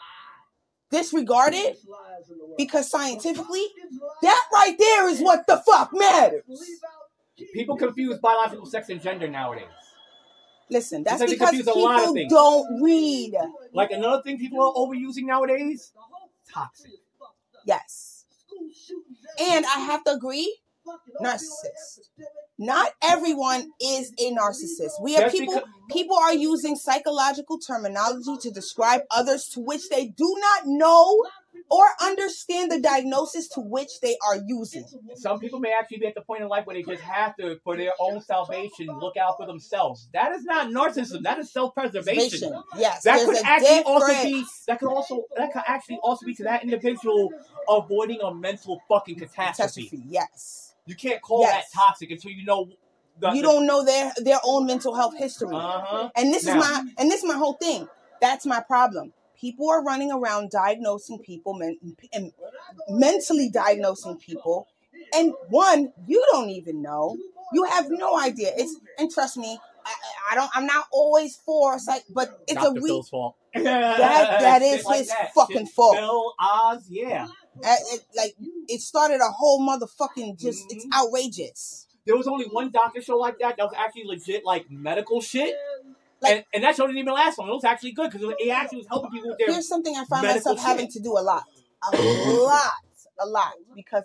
disregard 0.92 1.54
it 1.54 1.78
because 2.58 2.90
scientifically 2.90 3.66
that 4.22 4.44
right 4.54 4.76
there 4.78 5.10
is 5.10 5.20
what 5.22 5.46
the 5.48 5.58
fuck 5.58 5.92
matters. 5.94 6.44
People 7.54 7.78
confuse 7.78 8.18
biological 8.20 8.66
sex 8.66 8.90
and 8.90 9.02
gender 9.02 9.28
nowadays. 9.28 9.66
Listen, 10.70 11.04
that's 11.04 11.20
Because 11.20 11.32
because 11.32 11.50
confuse 11.50 11.68
a 11.68 11.74
lot 11.80 11.96
of 11.96 12.00
people 12.02 12.14
things. 12.14 12.32
don't 12.32 12.82
read. 12.82 13.34
Like 13.74 13.92
another 13.92 14.22
thing 14.22 14.38
people 14.38 14.60
are 14.62 14.74
overusing 14.74 15.26
nowadays, 15.26 15.92
toxic. 16.54 16.92
Yes. 17.66 18.26
And 19.42 19.66
I 19.66 19.80
have 19.80 20.04
to 20.04 20.12
agree, 20.12 20.58
narcissist. 21.22 22.10
Not 22.58 22.92
everyone 23.02 23.72
is 23.82 24.12
a 24.20 24.32
narcissist. 24.32 25.02
We 25.02 25.16
are 25.18 25.22
Just 25.22 25.38
people 25.38 25.54
because- 25.56 25.70
people 25.90 26.18
are 26.18 26.34
using 26.34 26.76
psychological 26.76 27.58
terminology 27.60 28.36
to 28.42 28.52
describe 28.52 29.02
others 29.12 29.48
to 29.50 29.60
which 29.62 29.90
they 29.90 30.08
do 30.08 30.36
not 30.40 30.64
know 30.66 31.24
or 31.72 31.86
understand 32.02 32.72
the 32.72 32.80
diagnosis 32.80 33.48
to 33.48 33.60
which 33.62 34.00
they 34.02 34.16
are 34.28 34.38
using. 34.46 34.86
Some 35.16 35.40
people 35.40 35.60
may 35.60 35.72
actually 35.72 36.00
be 36.00 36.08
at 36.08 36.16
the 36.16 36.22
point 36.22 36.42
in 36.42 36.48
life 36.48 36.66
where 36.66 36.76
they 36.76 36.82
just 36.84 37.04
have 37.04 37.36
to, 37.38 37.60
for 37.64 37.78
their 37.78 37.92
own 38.00 38.22
salvation, 38.22 38.88
look 39.00 39.18
out 39.18 39.38
for 39.38 39.46
themselves. 39.46 40.08
That 40.14 40.32
is 40.32 40.44
not 40.46 40.68
narcissism. 40.70 41.22
That 41.24 41.38
is 41.38 41.52
self-preservation. 41.52 42.54
Yes, 42.78 43.04
That 43.04 43.24
could 43.26 43.38
a 43.38 43.46
actually 43.46 43.84
also 43.84 44.24
be. 44.24 44.46
That 44.68 44.80
could 44.80 44.90
also. 44.90 45.24
That 45.38 45.54
could 45.54 45.62
actually 45.68 46.00
also 46.02 46.26
be 46.26 46.34
to 46.36 46.44
that 46.44 46.64
individual 46.64 47.32
avoiding 47.68 48.22
a 48.22 48.34
mental 48.34 48.82
fucking 48.88 49.16
catastrophe. 49.20 49.84
catastrophe. 49.90 50.04
Yes. 50.10 50.69
You 50.90 50.96
can't 50.96 51.22
call 51.22 51.42
Yes. 51.42 51.70
that 51.74 51.80
toxic 51.80 52.12
until 52.12 52.32
you 52.32 52.44
know. 52.46 52.70
The, 53.20 53.32
You 53.32 53.42
don't 53.42 53.66
know 53.66 53.84
their 53.84 54.14
their 54.18 54.40
own 54.44 54.66
mental 54.66 54.96
health 54.96 55.16
history. 55.18 55.54
Uh 55.56 55.82
huh. 55.86 56.10
And 56.16 56.34
this 56.34 56.46
Now- 56.46 56.58
is 56.58 56.64
my 56.66 56.86
and 56.98 57.12
this 57.12 57.22
is 57.24 57.28
my 57.28 57.36
whole 57.36 57.54
thing. 57.54 57.88
That's 58.22 58.46
my 58.46 58.62
problem. 58.62 59.14
People 59.40 59.70
are 59.70 59.84
running 59.84 60.12
around 60.12 60.52
diagnosing 60.52 61.20
people 61.20 61.54
men, 61.54 61.78
and 62.14 62.32
mentally 62.90 63.50
diagnosing 63.50 64.18
people. 64.18 64.68
And 65.16 65.34
one, 65.50 65.94
you 66.08 66.24
don't 66.32 66.50
even 66.50 66.82
know. 66.82 67.18
You 67.54 67.64
have 67.66 67.86
no 67.90 68.20
idea. 68.20 68.52
It's 68.58 68.76
and 68.98 69.10
trust 69.12 69.38
me, 69.38 69.58
I, 69.86 69.94
I 70.32 70.36
don't. 70.36 70.52
I'm 70.54 70.66
not 70.66 70.86
always 70.92 71.36
for 71.38 71.78
psych, 71.80 72.04
but 72.10 72.42
it's 72.48 72.54
Dr. 72.62 72.78
a 72.78 72.82
re. 72.82 72.88
Phil's 72.90 73.10
fault. 73.10 73.36
That 73.54 73.98
that 74.42 74.62
Shit 74.62 74.80
is 74.80 74.86
like 74.86 74.98
his 75.00 75.08
that. 75.10 75.34
fucking 75.34 75.66
Shit. 75.66 75.70
fault. 75.76 75.96
Phil 75.98 76.34
Oz, 76.40 76.86
yeah. 76.90 77.28
It, 77.64 78.02
like 78.16 78.36
it 78.68 78.82
started 78.82 79.22
a 79.22 79.30
whole 79.32 79.60
motherfucking 79.68 80.40
just. 80.40 80.66
It's 80.70 80.86
Mhm. 80.86 80.94
outrageous. 80.94 81.88
There 82.06 82.18
was 82.18 82.28
only 82.28 82.46
one 82.46 82.72
doctor 82.72 83.02
show 83.02 83.18
like 83.18 83.38
that 83.40 83.58
that 83.58 83.64
was 83.64 83.74
actually 83.78 84.06
legit, 84.06 84.44
like 84.46 84.70
medical 84.72 85.22
shit. 85.22 85.54
Like- 86.22 86.32
and, 86.38 86.46
and 86.54 86.64
that 86.64 86.76
show 86.76 86.86
didn't 86.88 87.00
even 87.00 87.14
last 87.14 87.38
long. 87.38 87.50
It 87.50 87.54
was 87.54 87.64
actually 87.64 87.92
good 87.94 88.12
because 88.12 88.34
it 88.40 88.50
actually 88.50 88.80
was 88.80 88.88
helping 88.88 89.12
people 89.12 89.30
with 89.30 89.38
their. 89.38 89.52
Here's 89.54 89.68
something 89.68 89.96
I 89.96 90.06
find 90.06 90.26
myself 90.28 90.60
having 90.60 90.88
to 90.90 91.00
do 91.00 91.12
a 91.18 91.22
lot, 91.22 91.44
a 91.92 91.96
lot, 91.96 92.72
a 93.20 93.26
lot, 93.26 93.54
because 93.76 94.04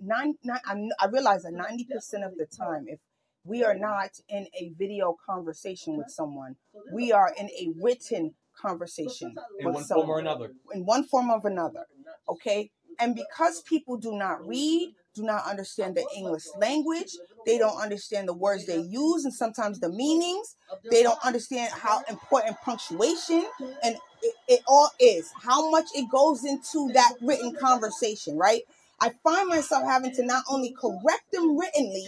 nine, 0.00 0.34
nine, 0.44 0.60
I'm, 0.66 0.88
I 1.00 1.06
realize 1.06 1.42
that 1.42 1.52
ninety 1.52 1.84
percent 1.84 2.22
of 2.24 2.36
the 2.36 2.46
time, 2.46 2.84
if 2.86 3.00
we 3.44 3.64
are 3.64 3.74
not 3.74 4.10
in 4.28 4.46
a 4.60 4.68
video 4.78 5.16
conversation 5.26 5.96
with 5.96 6.10
someone, 6.10 6.56
we 6.92 7.12
are 7.12 7.32
in 7.36 7.46
a 7.50 7.72
written 7.80 8.34
conversation 8.60 9.34
in 9.58 9.66
with 9.66 9.74
one 9.76 9.84
someone 9.84 10.06
form 10.06 10.16
or 10.16 10.20
another. 10.20 10.52
in 10.72 10.84
one 10.84 11.04
form 11.04 11.30
or 11.30 11.40
another. 11.44 11.86
Okay, 12.28 12.70
and 12.98 13.14
because 13.14 13.62
people 13.62 13.96
do 13.96 14.16
not 14.16 14.46
read, 14.46 14.94
do 15.14 15.22
not 15.22 15.44
understand 15.46 15.96
the 15.96 16.06
English 16.16 16.44
language, 16.58 17.12
they 17.44 17.58
don't 17.58 17.80
understand 17.80 18.28
the 18.28 18.34
words 18.34 18.66
they 18.66 18.78
use 18.78 19.24
and 19.24 19.34
sometimes 19.34 19.80
the 19.80 19.88
meanings. 19.88 20.56
They 20.90 21.02
don't 21.02 21.18
understand 21.24 21.72
how 21.72 22.02
important 22.08 22.56
punctuation 22.64 23.44
and 23.82 23.96
it, 24.22 24.34
it 24.48 24.60
all 24.66 24.90
is, 25.00 25.30
how 25.42 25.70
much 25.70 25.86
it 25.94 26.10
goes 26.10 26.44
into 26.44 26.90
that 26.94 27.14
written 27.20 27.54
conversation, 27.54 28.36
right? 28.36 28.62
I 29.00 29.10
find 29.22 29.48
myself 29.48 29.84
having 29.84 30.14
to 30.16 30.24
not 30.24 30.44
only 30.50 30.74
correct 30.78 31.32
them 31.32 31.56
writtenly, 31.58 32.06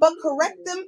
but 0.00 0.12
correct 0.22 0.64
them 0.64 0.86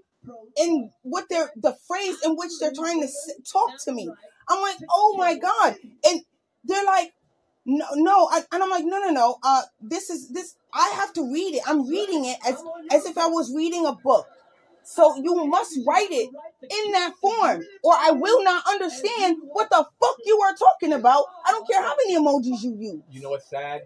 in 0.56 0.90
what 1.02 1.24
they're 1.28 1.50
the 1.56 1.76
phrase 1.88 2.16
in 2.24 2.36
which 2.36 2.52
they're 2.60 2.72
trying 2.72 3.00
to 3.00 3.08
talk 3.50 3.70
to 3.84 3.92
me. 3.92 4.10
I'm 4.48 4.62
like, 4.62 4.76
oh 4.90 5.14
my 5.18 5.36
god, 5.38 5.76
and 6.04 6.20
they're 6.64 6.84
like, 6.84 7.12
no, 7.64 7.84
no, 7.94 8.28
I, 8.30 8.42
and 8.52 8.62
I'm 8.62 8.70
like, 8.70 8.84
no, 8.84 8.98
no, 8.98 9.10
no. 9.10 9.36
Uh, 9.42 9.62
this 9.80 10.10
is 10.10 10.28
this. 10.30 10.56
I 10.72 10.88
have 10.96 11.12
to 11.14 11.32
read 11.32 11.54
it. 11.54 11.62
I'm 11.66 11.88
reading 11.88 12.24
it 12.24 12.38
as 12.46 12.62
as 12.90 13.06
if 13.06 13.18
I 13.18 13.26
was 13.26 13.52
reading 13.54 13.86
a 13.86 13.92
book. 13.92 14.26
So 14.82 15.16
you 15.16 15.44
must 15.46 15.78
write 15.86 16.10
it 16.10 16.30
in 16.62 16.92
that 16.92 17.12
form, 17.20 17.62
or 17.84 17.94
I 17.96 18.10
will 18.10 18.42
not 18.42 18.64
understand 18.66 19.36
what 19.42 19.70
the 19.70 19.86
fuck 20.00 20.16
you 20.24 20.40
are 20.40 20.54
talking 20.54 20.92
about. 20.92 21.24
I 21.46 21.52
don't 21.52 21.68
care 21.68 21.80
how 21.80 21.94
many 21.96 22.18
emojis 22.18 22.62
you 22.62 22.76
use. 22.76 23.02
You 23.10 23.20
know 23.20 23.30
what's 23.30 23.48
sad? 23.48 23.82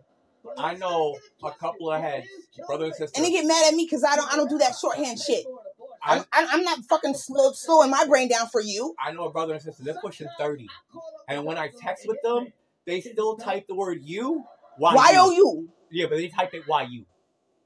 I 0.56 0.74
know 0.74 1.16
a 1.42 1.50
couple 1.52 1.90
of 1.90 2.00
heads, 2.00 2.26
brother 2.66 2.86
and 2.86 2.94
sister. 2.94 3.16
And 3.16 3.26
they 3.26 3.30
get 3.30 3.46
mad 3.46 3.66
at 3.68 3.74
me 3.74 3.84
because 3.84 4.04
I 4.04 4.16
don't 4.16 4.32
I 4.32 4.36
don't 4.36 4.48
do 4.48 4.58
that 4.58 4.76
shorthand 4.76 5.18
shit. 5.18 5.44
I, 6.02 6.18
I'm, 6.18 6.24
I'm 6.32 6.48
I'm 6.50 6.62
not 6.62 6.78
fucking 6.88 7.14
slow, 7.14 7.52
slowing 7.52 7.90
my 7.90 8.06
brain 8.06 8.28
down 8.28 8.48
for 8.48 8.60
you. 8.60 8.94
I 8.98 9.12
know 9.12 9.24
a 9.24 9.30
brother 9.30 9.54
and 9.54 9.62
sister. 9.62 9.82
They're 9.82 10.00
pushing 10.00 10.28
thirty, 10.38 10.68
and 11.28 11.44
when 11.44 11.58
I 11.58 11.70
text 11.80 12.06
with 12.06 12.20
them, 12.22 12.52
they 12.86 13.00
still 13.00 13.36
type 13.36 13.66
the 13.68 13.74
word 13.74 14.00
"you." 14.02 14.44
Why 14.78 14.94
Y 14.94 15.14
O 15.18 15.30
you? 15.30 15.68
Yeah, 15.90 16.06
but 16.08 16.16
they 16.16 16.28
type 16.28 16.54
it 16.54 16.64
"y 16.68 16.82
u." 16.90 17.04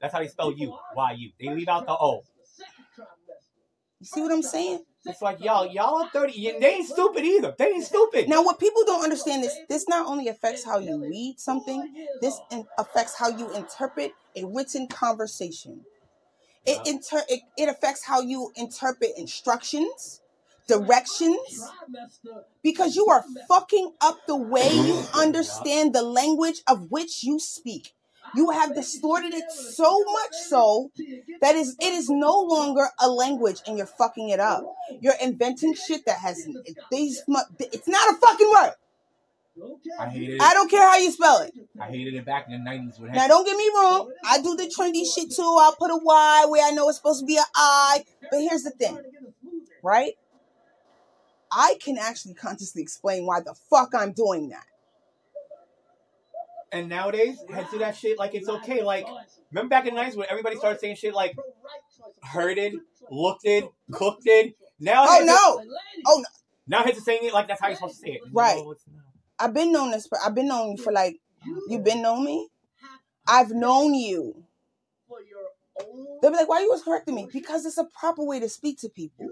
That's 0.01 0.13
how 0.13 0.19
they 0.19 0.27
spell 0.27 0.51
"you." 0.51 0.77
Y 0.95 1.11
u. 1.13 1.31
They 1.39 1.49
leave 1.53 1.67
out 1.69 1.85
the 1.85 1.93
O. 1.93 2.21
You 3.99 4.05
see 4.05 4.21
what 4.21 4.31
I'm 4.31 4.43
saying? 4.43 4.85
It's 5.05 5.21
like 5.21 5.41
y'all, 5.43 5.65
y'all 5.65 6.03
are 6.03 6.09
thirty. 6.09 6.33
y- 6.37 6.57
They 6.59 6.75
ain't 6.75 6.87
stupid 6.87 7.23
either. 7.25 7.55
They 7.57 7.67
ain't 7.67 7.83
stupid. 7.85 8.29
Now, 8.29 8.43
what 8.43 8.59
people 8.59 8.83
don't 8.85 9.03
understand 9.03 9.43
is 9.43 9.53
this 9.67 9.87
not 9.89 10.07
only 10.07 10.27
affects 10.27 10.63
how 10.65 10.79
you 10.79 11.01
read 11.01 11.39
something, 11.39 11.93
this 12.21 12.39
in- 12.51 12.67
affects 12.77 13.15
how 13.17 13.29
you 13.29 13.51
interpret 13.55 14.13
a 14.35 14.45
written 14.45 14.87
conversation. 14.87 15.81
It, 16.65 16.85
inter- 16.87 17.25
it, 17.29 17.41
it 17.57 17.69
affects 17.69 18.05
how 18.05 18.21
you 18.21 18.51
interpret 18.55 19.11
instructions, 19.17 20.21
directions, 20.69 21.69
because 22.63 22.95
you 22.95 23.07
are 23.07 23.25
fucking 23.47 23.93
up 23.99 24.19
the 24.27 24.37
way 24.37 24.69
you 24.71 25.03
understand 25.15 25.93
the 25.93 26.03
language 26.03 26.61
of 26.67 26.89
which 26.89 27.23
you 27.23 27.39
speak. 27.39 27.93
You 28.35 28.51
have 28.51 28.75
distorted 28.75 29.33
it 29.33 29.51
so 29.51 30.03
much 30.11 30.33
so 30.33 30.91
that 31.41 31.55
is 31.55 31.75
it 31.81 31.93
is 31.93 32.09
no 32.09 32.39
longer 32.41 32.87
a 32.99 33.09
language 33.09 33.57
and 33.65 33.77
you're 33.77 33.87
fucking 33.87 34.29
it 34.29 34.39
up. 34.39 34.63
You're 35.01 35.15
inventing 35.21 35.73
shit 35.73 36.05
that 36.05 36.19
has 36.19 36.47
these 36.91 37.23
it's 37.59 37.87
not 37.87 38.13
a 38.13 38.17
fucking 38.17 38.51
word. 38.51 38.73
I 39.99 40.07
hated 40.07 40.35
it. 40.35 40.41
I 40.41 40.53
don't 40.53 40.69
care 40.69 40.81
how 40.81 40.97
you 40.97 41.11
spell 41.11 41.41
it. 41.41 41.53
I 41.79 41.85
hated 41.85 42.13
it 42.13 42.25
back 42.25 42.45
in 42.47 42.51
the 42.53 42.59
nineties 42.59 42.99
when 42.99 43.11
Now 43.11 43.27
don't 43.27 43.45
get 43.45 43.57
me 43.57 43.69
wrong, 43.75 44.11
I 44.25 44.41
do 44.41 44.55
the 44.55 44.71
trendy 44.77 45.03
shit 45.13 45.35
too. 45.35 45.57
I'll 45.59 45.75
put 45.75 45.91
a 45.91 45.99
Y 46.01 46.45
where 46.49 46.65
I 46.65 46.71
know 46.71 46.87
it's 46.87 46.97
supposed 46.97 47.21
to 47.21 47.25
be 47.25 47.37
an 47.37 47.43
I. 47.55 48.03
But 48.29 48.41
here's 48.41 48.63
the 48.63 48.71
thing, 48.71 49.01
right? 49.83 50.13
I 51.51 51.77
can 51.79 51.97
actually 51.97 52.33
consciously 52.33 52.81
explain 52.81 53.25
why 53.25 53.39
the 53.41 53.55
fuck 53.69 53.93
I'm 53.95 54.11
doing 54.11 54.49
that. 54.49 54.65
And 56.71 56.87
nowadays, 56.87 57.43
heads 57.51 57.71
do 57.71 57.79
that 57.79 57.95
shit 57.95 58.19
like 58.19 58.35
it's 58.35 58.47
okay. 58.47 58.83
Like, 58.83 59.07
remember 59.51 59.69
back 59.69 59.87
in 59.87 59.95
the 59.95 60.01
90s 60.01 60.15
when 60.15 60.27
everybody 60.29 60.55
started 60.55 60.79
saying 60.79 60.97
shit 60.97 61.13
like 61.15 61.35
heard 62.21 62.59
it, 62.59 62.73
looked 63.09 63.45
it, 63.45 63.65
cooked 63.91 64.23
it? 64.25 64.55
Now, 64.79 65.05
Oh 65.07 65.23
no. 65.25 65.63
Oh 66.05 66.17
no. 66.19 66.29
Now 66.67 66.83
heads 66.83 66.99
are 66.99 67.01
saying 67.01 67.21
it 67.23 67.33
like 67.33 67.47
that's 67.47 67.59
how 67.59 67.67
you're 67.67 67.77
supposed 67.77 67.99
to 67.99 68.01
say 68.01 68.13
it. 68.13 68.21
Right. 68.31 68.61
No. 68.63 68.75
I've 69.39 69.53
been 69.53 69.71
known 69.71 69.91
this, 69.91 70.07
but 70.07 70.19
I've 70.23 70.35
been 70.35 70.47
known 70.47 70.77
for 70.77 70.91
like 70.91 71.19
you've 71.67 71.83
been 71.83 72.01
known 72.03 72.23
me. 72.25 72.49
I've 73.27 73.51
known 73.51 73.93
you. 73.93 74.43
They'll 76.21 76.31
be 76.31 76.37
like, 76.37 76.49
why 76.49 76.57
are 76.57 76.61
you 76.61 76.69
was 76.69 76.83
correcting 76.83 77.15
me? 77.15 77.27
Because 77.31 77.65
it's 77.65 77.77
a 77.77 77.85
proper 77.85 78.23
way 78.23 78.39
to 78.39 78.49
speak 78.49 78.79
to 78.79 78.89
people. 78.89 79.29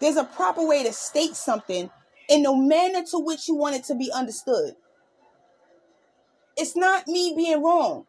There's 0.00 0.16
a 0.16 0.24
proper 0.24 0.66
way 0.66 0.84
to 0.84 0.92
state 0.92 1.34
something 1.36 1.90
in 2.28 2.42
the 2.42 2.54
manner 2.54 3.02
to 3.10 3.18
which 3.18 3.48
you 3.48 3.54
want 3.54 3.76
it 3.76 3.84
to 3.84 3.94
be 3.94 4.10
understood. 4.12 4.74
It's 6.56 6.76
not 6.76 7.06
me 7.06 7.34
being 7.36 7.62
wrong. 7.62 8.06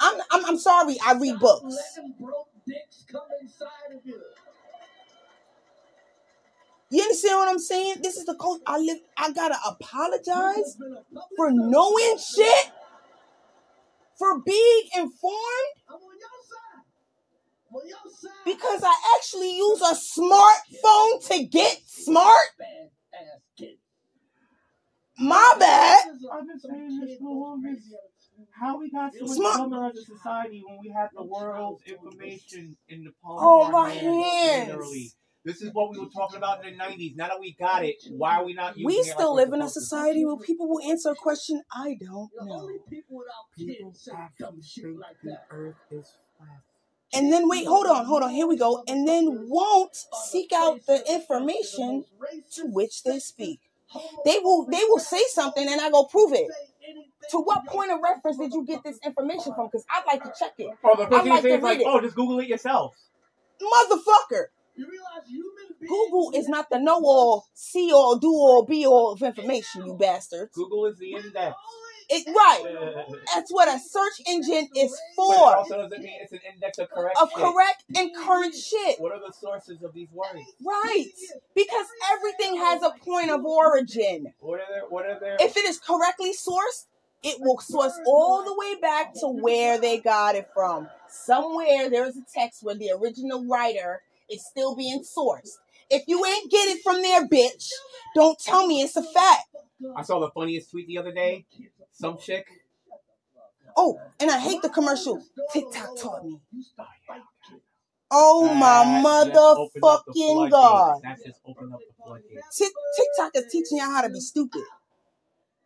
I'm, 0.00 0.20
I'm 0.30 0.44
I'm 0.44 0.58
sorry. 0.58 0.96
I 1.04 1.14
read 1.14 1.38
books. 1.38 1.74
Letting 1.96 2.14
broke 2.20 2.48
dicks 2.66 3.04
come 3.10 3.22
you. 4.04 4.20
You 6.90 7.02
understand 7.02 7.36
what 7.38 7.48
I'm 7.48 7.58
saying? 7.58 7.96
This 8.02 8.16
is 8.16 8.26
the 8.26 8.34
culture 8.36 8.62
I 8.66 8.78
live. 8.78 8.98
I 9.16 9.32
gotta 9.32 9.56
apologize 9.66 10.56
You've 10.56 10.78
been 10.78 10.92
a 10.92 11.02
public 11.14 11.36
for 11.36 11.50
knowing 11.50 12.18
shit, 12.18 12.70
for 14.16 14.40
being 14.40 14.82
informed, 14.96 15.74
I'm 15.88 15.96
on 15.96 16.00
your 16.00 16.36
side. 16.48 16.84
I'm 17.65 17.65
on 17.65 17.65
your 17.65 17.65
side. 17.65 17.65
Because 18.44 18.82
I 18.84 18.94
actually 19.16 19.56
use 19.56 19.80
a 19.80 19.94
smartphone 19.94 21.26
to 21.28 21.44
get 21.46 21.78
smart. 21.86 22.36
bad 22.58 22.90
ass 23.14 23.40
kid. 23.58 23.76
My 25.18 25.54
bad. 25.58 25.98
I've 26.32 26.46
been 26.46 26.60
saying 26.60 27.00
this 27.00 27.18
for 27.18 27.24
the 27.24 27.30
longest. 27.30 27.86
How 28.52 28.78
we 28.78 28.90
got 28.90 29.12
so 29.14 29.24
much 29.26 29.36
Smart- 29.36 29.56
dumber 29.56 29.86
as 29.86 29.96
a 29.96 30.04
society 30.04 30.62
when 30.66 30.78
we 30.82 30.88
had 30.90 31.08
the 31.16 31.24
world's 31.24 31.82
information 31.86 32.76
in 32.88 33.04
the 33.04 33.10
palm 33.22 33.38
Oh, 33.40 33.60
of 33.68 33.74
our 33.74 33.84
my 33.84 33.90
hands, 33.90 34.26
hands. 34.34 34.68
literally. 34.68 35.12
This 35.44 35.62
is 35.62 35.70
what 35.72 35.90
we 35.92 35.98
were 36.00 36.10
talking 36.10 36.36
about 36.38 36.66
in 36.66 36.76
the 36.76 36.84
90s. 36.84 37.16
Now 37.16 37.28
that 37.28 37.40
we 37.40 37.54
got 37.58 37.84
it, 37.84 37.96
why 38.10 38.36
are 38.38 38.44
we 38.44 38.52
not 38.52 38.76
using 38.76 38.86
We 38.86 38.94
it 38.94 39.04
still 39.06 39.34
like 39.34 39.46
live 39.46 39.54
in 39.54 39.62
a 39.62 39.68
society 39.70 40.24
where 40.24 40.36
people 40.36 40.68
will 40.68 40.82
answer 40.90 41.10
a 41.10 41.14
question 41.14 41.62
I 41.72 41.96
don't 42.00 42.30
The 42.38 42.44
know. 42.46 42.52
only 42.62 42.74
people 42.90 43.18
without 43.18 43.46
People 43.56 43.90
kids 43.92 44.00
say 44.04 44.12
dumb 44.38 44.60
shit 44.60 44.84
think 44.84 45.00
like 45.00 45.16
the 45.22 45.38
earth 45.50 45.76
is 45.92 46.12
flat. 46.36 46.60
And 47.16 47.32
then 47.32 47.48
wait, 47.48 47.66
hold 47.66 47.86
on, 47.86 48.04
hold 48.04 48.22
on, 48.22 48.30
here 48.30 48.46
we 48.46 48.56
go. 48.56 48.84
And 48.86 49.08
then 49.08 49.48
won't 49.48 49.96
seek 50.26 50.52
out 50.52 50.84
the 50.86 51.02
information 51.10 52.04
to 52.52 52.66
which 52.66 53.02
they 53.04 53.18
speak. 53.18 53.60
They 54.24 54.38
will 54.38 54.66
they 54.66 54.82
will 54.88 54.98
say 54.98 55.22
something 55.28 55.66
and 55.66 55.80
I 55.80 55.90
go 55.90 56.04
prove 56.04 56.32
it. 56.32 56.48
To 57.30 57.38
what 57.38 57.66
point 57.66 57.90
of 57.90 58.00
reference 58.02 58.36
did 58.36 58.52
you 58.52 58.64
get 58.64 58.84
this 58.84 58.98
information 59.04 59.54
from? 59.54 59.66
Because 59.66 59.84
I'd 59.90 60.04
like 60.06 60.22
to 60.22 60.32
check 60.38 60.52
it. 60.58 60.76
Oh, 60.84 60.96
the 60.96 61.04
I 61.04 61.08
first 61.08 61.22
thing 61.22 61.32
like 61.32 61.42
they 61.42 61.56
to 61.56 61.62
like, 61.64 61.80
it. 61.80 61.86
oh, 61.86 62.00
just 62.00 62.14
Google 62.14 62.38
it 62.40 62.48
yourself. 62.48 62.94
Motherfucker. 63.60 64.46
You 64.76 64.86
realize 64.86 65.26
human 65.26 65.74
beings 65.80 65.88
Google 65.90 66.32
is 66.34 66.48
not 66.48 66.68
the 66.68 66.78
know 66.78 67.00
all, 67.02 67.46
see 67.54 67.90
all, 67.92 68.18
do 68.18 68.28
all, 68.28 68.64
be 68.64 68.86
all 68.86 69.12
of 69.12 69.22
information, 69.22 69.86
you 69.86 69.96
bastards. 69.98 70.54
Google 70.54 70.84
is 70.86 70.98
the 70.98 71.12
index. 71.14 71.56
It 72.08 72.26
right. 72.28 73.16
That's 73.34 73.50
what 73.50 73.68
a 73.68 73.78
search 73.78 74.20
engine 74.28 74.68
is 74.76 74.96
for. 75.16 75.56
also 75.56 75.76
doesn't 75.82 76.02
mean 76.02 76.14
it's 76.20 76.32
an 76.32 76.40
index 76.52 76.78
of 76.78 76.90
correct 76.90 77.16
Of 77.20 77.30
shit. 77.30 77.38
correct 77.42 77.84
and 77.96 78.10
current 78.16 78.54
shit. 78.54 79.00
What 79.00 79.12
are 79.12 79.20
the 79.24 79.32
sources 79.32 79.82
of 79.82 79.92
these 79.92 80.08
words? 80.12 80.40
Right. 80.64 81.06
Because 81.54 81.86
everything 82.12 82.56
has 82.58 82.82
a 82.82 82.92
point 83.04 83.30
of 83.30 83.44
origin. 83.44 84.32
What 84.40 84.60
are 84.60 84.66
their 84.72 84.82
what 84.88 85.06
are 85.06 85.18
their 85.18 85.36
If 85.40 85.56
it 85.56 85.64
is 85.64 85.78
correctly 85.78 86.32
sourced, 86.32 86.86
it 87.22 87.38
will 87.40 87.58
source 87.58 87.98
all 88.06 88.44
the 88.44 88.54
way 88.56 88.80
back 88.80 89.12
to 89.14 89.26
where 89.28 89.80
they 89.80 89.98
got 89.98 90.36
it 90.36 90.48
from. 90.54 90.88
Somewhere 91.08 91.90
there's 91.90 92.16
a 92.16 92.22
text 92.32 92.62
where 92.62 92.76
the 92.76 92.90
original 93.00 93.44
writer 93.46 94.02
is 94.30 94.46
still 94.46 94.76
being 94.76 95.02
sourced. 95.02 95.56
If 95.90 96.04
you 96.06 96.24
ain't 96.24 96.50
get 96.50 96.68
it 96.68 96.82
from 96.82 97.02
there, 97.02 97.26
bitch, 97.26 97.70
don't 98.14 98.38
tell 98.38 98.66
me 98.66 98.82
it's 98.82 98.96
a 98.96 99.02
fact. 99.02 99.44
I 99.96 100.02
saw 100.02 100.20
the 100.20 100.30
funniest 100.30 100.70
tweet 100.70 100.86
the 100.86 100.98
other 100.98 101.12
day. 101.12 101.46
Some 101.98 102.18
chick. 102.18 102.46
Oh, 103.76 103.98
and 104.20 104.30
I 104.30 104.38
hate 104.38 104.62
the 104.62 104.68
commercial. 104.68 105.22
TikTok 105.52 105.98
taught 105.98 106.24
me. 106.24 106.38
Oh 108.10 108.52
my 108.54 109.02
That 109.02 109.32
just 109.32 109.58
opened 109.58 109.84
up 109.84 110.04
the 110.06 110.12
motherfucking 110.12 110.50
god. 110.50 111.00
That 111.02 111.18
just 111.24 111.40
opened 111.44 111.72
up 111.74 111.80
the 111.80 112.04
floodgates. 112.04 112.56
Tik- 112.56 112.72
TikTok 112.96 113.32
is 113.34 113.52
teaching 113.52 113.78
y'all 113.78 113.90
how 113.90 114.02
to 114.02 114.10
be 114.10 114.20
stupid. 114.20 114.62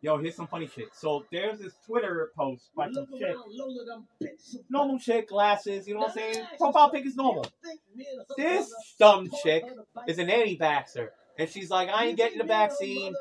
Yo, 0.03 0.17
here's 0.17 0.35
some 0.35 0.47
funny 0.47 0.67
shit. 0.67 0.87
So 0.95 1.25
there's 1.31 1.59
this 1.59 1.73
Twitter 1.85 2.31
post 2.35 2.69
by 2.75 2.91
some 2.91 3.05
chick. 3.19 3.21
around, 3.35 3.43
Lola, 3.51 3.85
them 3.85 4.07
bits 4.19 4.55
of- 4.55 4.61
Normal 4.69 4.97
chick, 4.97 5.29
glasses, 5.29 5.87
you 5.87 5.93
know 5.93 5.99
what 5.99 6.09
I'm 6.11 6.15
saying? 6.15 6.45
Profile 6.57 6.89
pic 6.89 7.05
is 7.05 7.15
normal. 7.15 7.45
This 8.35 8.73
dumb 8.97 9.29
chick 9.43 9.63
is 10.07 10.17
an 10.17 10.29
anti-vaxxer. 10.31 11.09
And 11.41 11.49
she's 11.49 11.71
like, 11.71 11.89
I 11.89 12.05
ain't 12.05 12.17
getting 12.17 12.37
the 12.37 12.43
vaccine. 12.43 13.15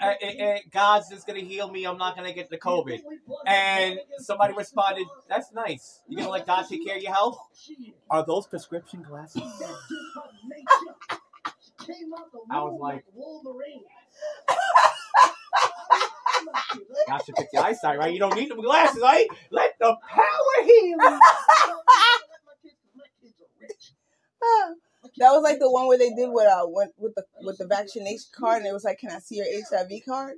uh, 0.00 0.42
uh, 0.42 0.56
God's 0.70 1.10
just 1.10 1.26
gonna 1.26 1.40
heal 1.40 1.70
me. 1.70 1.84
I'm 1.84 1.98
not 1.98 2.16
gonna 2.16 2.32
get 2.32 2.48
the 2.48 2.56
COVID. 2.56 3.02
And 3.46 3.98
somebody 4.16 4.54
responded, 4.54 5.06
That's 5.28 5.52
nice. 5.52 6.00
You 6.08 6.16
gonna 6.16 6.30
let 6.30 6.46
God 6.46 6.64
take 6.66 6.82
care 6.86 6.96
of 6.96 7.02
your 7.02 7.12
health? 7.12 7.36
Are 8.08 8.24
those 8.24 8.46
prescription 8.46 9.02
glasses? 9.02 9.42
I 12.50 12.62
was 12.62 12.80
like- 12.80 13.04
God 17.06 17.18
should 17.18 17.36
fix 17.36 17.52
your 17.52 17.64
eyesight, 17.64 17.98
right? 17.98 18.14
You 18.14 18.18
don't 18.18 18.34
need 18.34 18.50
them 18.50 18.62
glasses, 18.62 19.02
right? 19.02 19.26
Let 19.50 19.74
the 19.78 19.94
power 20.08 20.64
heal. 20.64 20.96
That 25.18 25.30
was 25.32 25.42
like 25.42 25.58
the 25.58 25.70
one 25.70 25.86
where 25.86 25.98
they 25.98 26.10
did 26.10 26.30
with 26.30 26.46
uh 26.46 26.64
when, 26.66 26.88
with 26.98 27.14
the 27.14 27.24
with 27.40 27.58
the 27.58 27.66
vaccination 27.66 28.26
card 28.32 28.58
and 28.58 28.66
it 28.66 28.72
was 28.72 28.84
like, 28.84 28.98
Can 28.98 29.10
I 29.10 29.18
see 29.18 29.36
your 29.36 29.46
HIV 29.46 29.90
card? 30.06 30.34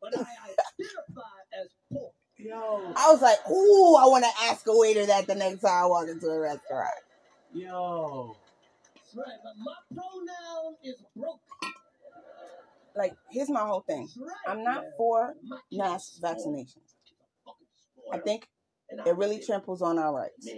But 0.00 0.16
I 0.16 0.20
identify 0.20 1.22
as 1.62 1.68
poor. 1.92 2.10
Yo, 2.38 2.92
I 2.96 3.10
was 3.12 3.22
like, 3.22 3.38
Ooh, 3.50 3.96
I 3.96 4.06
wanna 4.06 4.30
ask 4.42 4.66
a 4.66 4.76
waiter 4.76 5.06
that 5.06 5.26
the 5.26 5.34
next 5.34 5.60
time 5.60 5.84
I 5.84 5.86
walk 5.86 6.08
into 6.08 6.26
a 6.26 6.38
restaurant. 6.40 6.90
yo. 7.54 8.36
That's 8.94 9.14
right. 9.16 9.38
But 9.42 9.52
my 9.58 9.74
pronoun 9.94 10.76
is 10.82 11.02
broke. 11.16 11.40
Like, 12.96 13.14
here's 13.30 13.50
my 13.50 13.60
whole 13.60 13.80
thing. 13.80 14.08
Right. 14.16 14.32
I'm 14.46 14.62
not 14.62 14.82
man. 14.82 14.92
for 14.96 15.34
My 15.46 15.58
mass 15.72 16.18
vaccinations. 16.22 16.94
I 18.12 18.18
think 18.18 18.48
And 18.90 19.00
I 19.00 19.08
it 19.08 19.16
really 19.16 19.40
tramples 19.40 19.82
on 19.82 19.98
our 19.98 20.14
rights. 20.14 20.48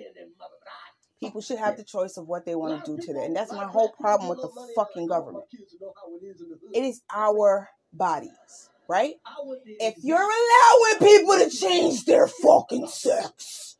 "Man, 1.20 1.28
that 1.28 1.28
mother- 1.28 1.28
I 1.28 1.28
People 1.28 1.40
should 1.40 1.58
have 1.58 1.76
the 1.76 1.84
choice 1.84 2.16
of 2.16 2.28
what 2.28 2.44
they 2.44 2.54
want 2.54 2.84
to 2.84 2.96
do 2.96 3.02
today. 3.02 3.24
And 3.26 3.36
that's 3.36 3.52
my 3.52 3.66
whole 3.66 3.90
problem 3.90 4.28
with 4.28 4.42
the 4.42 4.48
fucking 4.74 5.06
government. 5.06 5.44
It 6.72 6.84
is 6.84 7.02
our 7.12 7.70
bodies, 7.92 8.70
right? 8.88 9.14
If 9.66 9.94
you're 10.02 10.18
allowing 10.18 10.98
people 11.00 11.38
to 11.38 11.50
change 11.50 12.04
their 12.04 12.26
fucking 12.28 12.88
sex, 12.88 13.76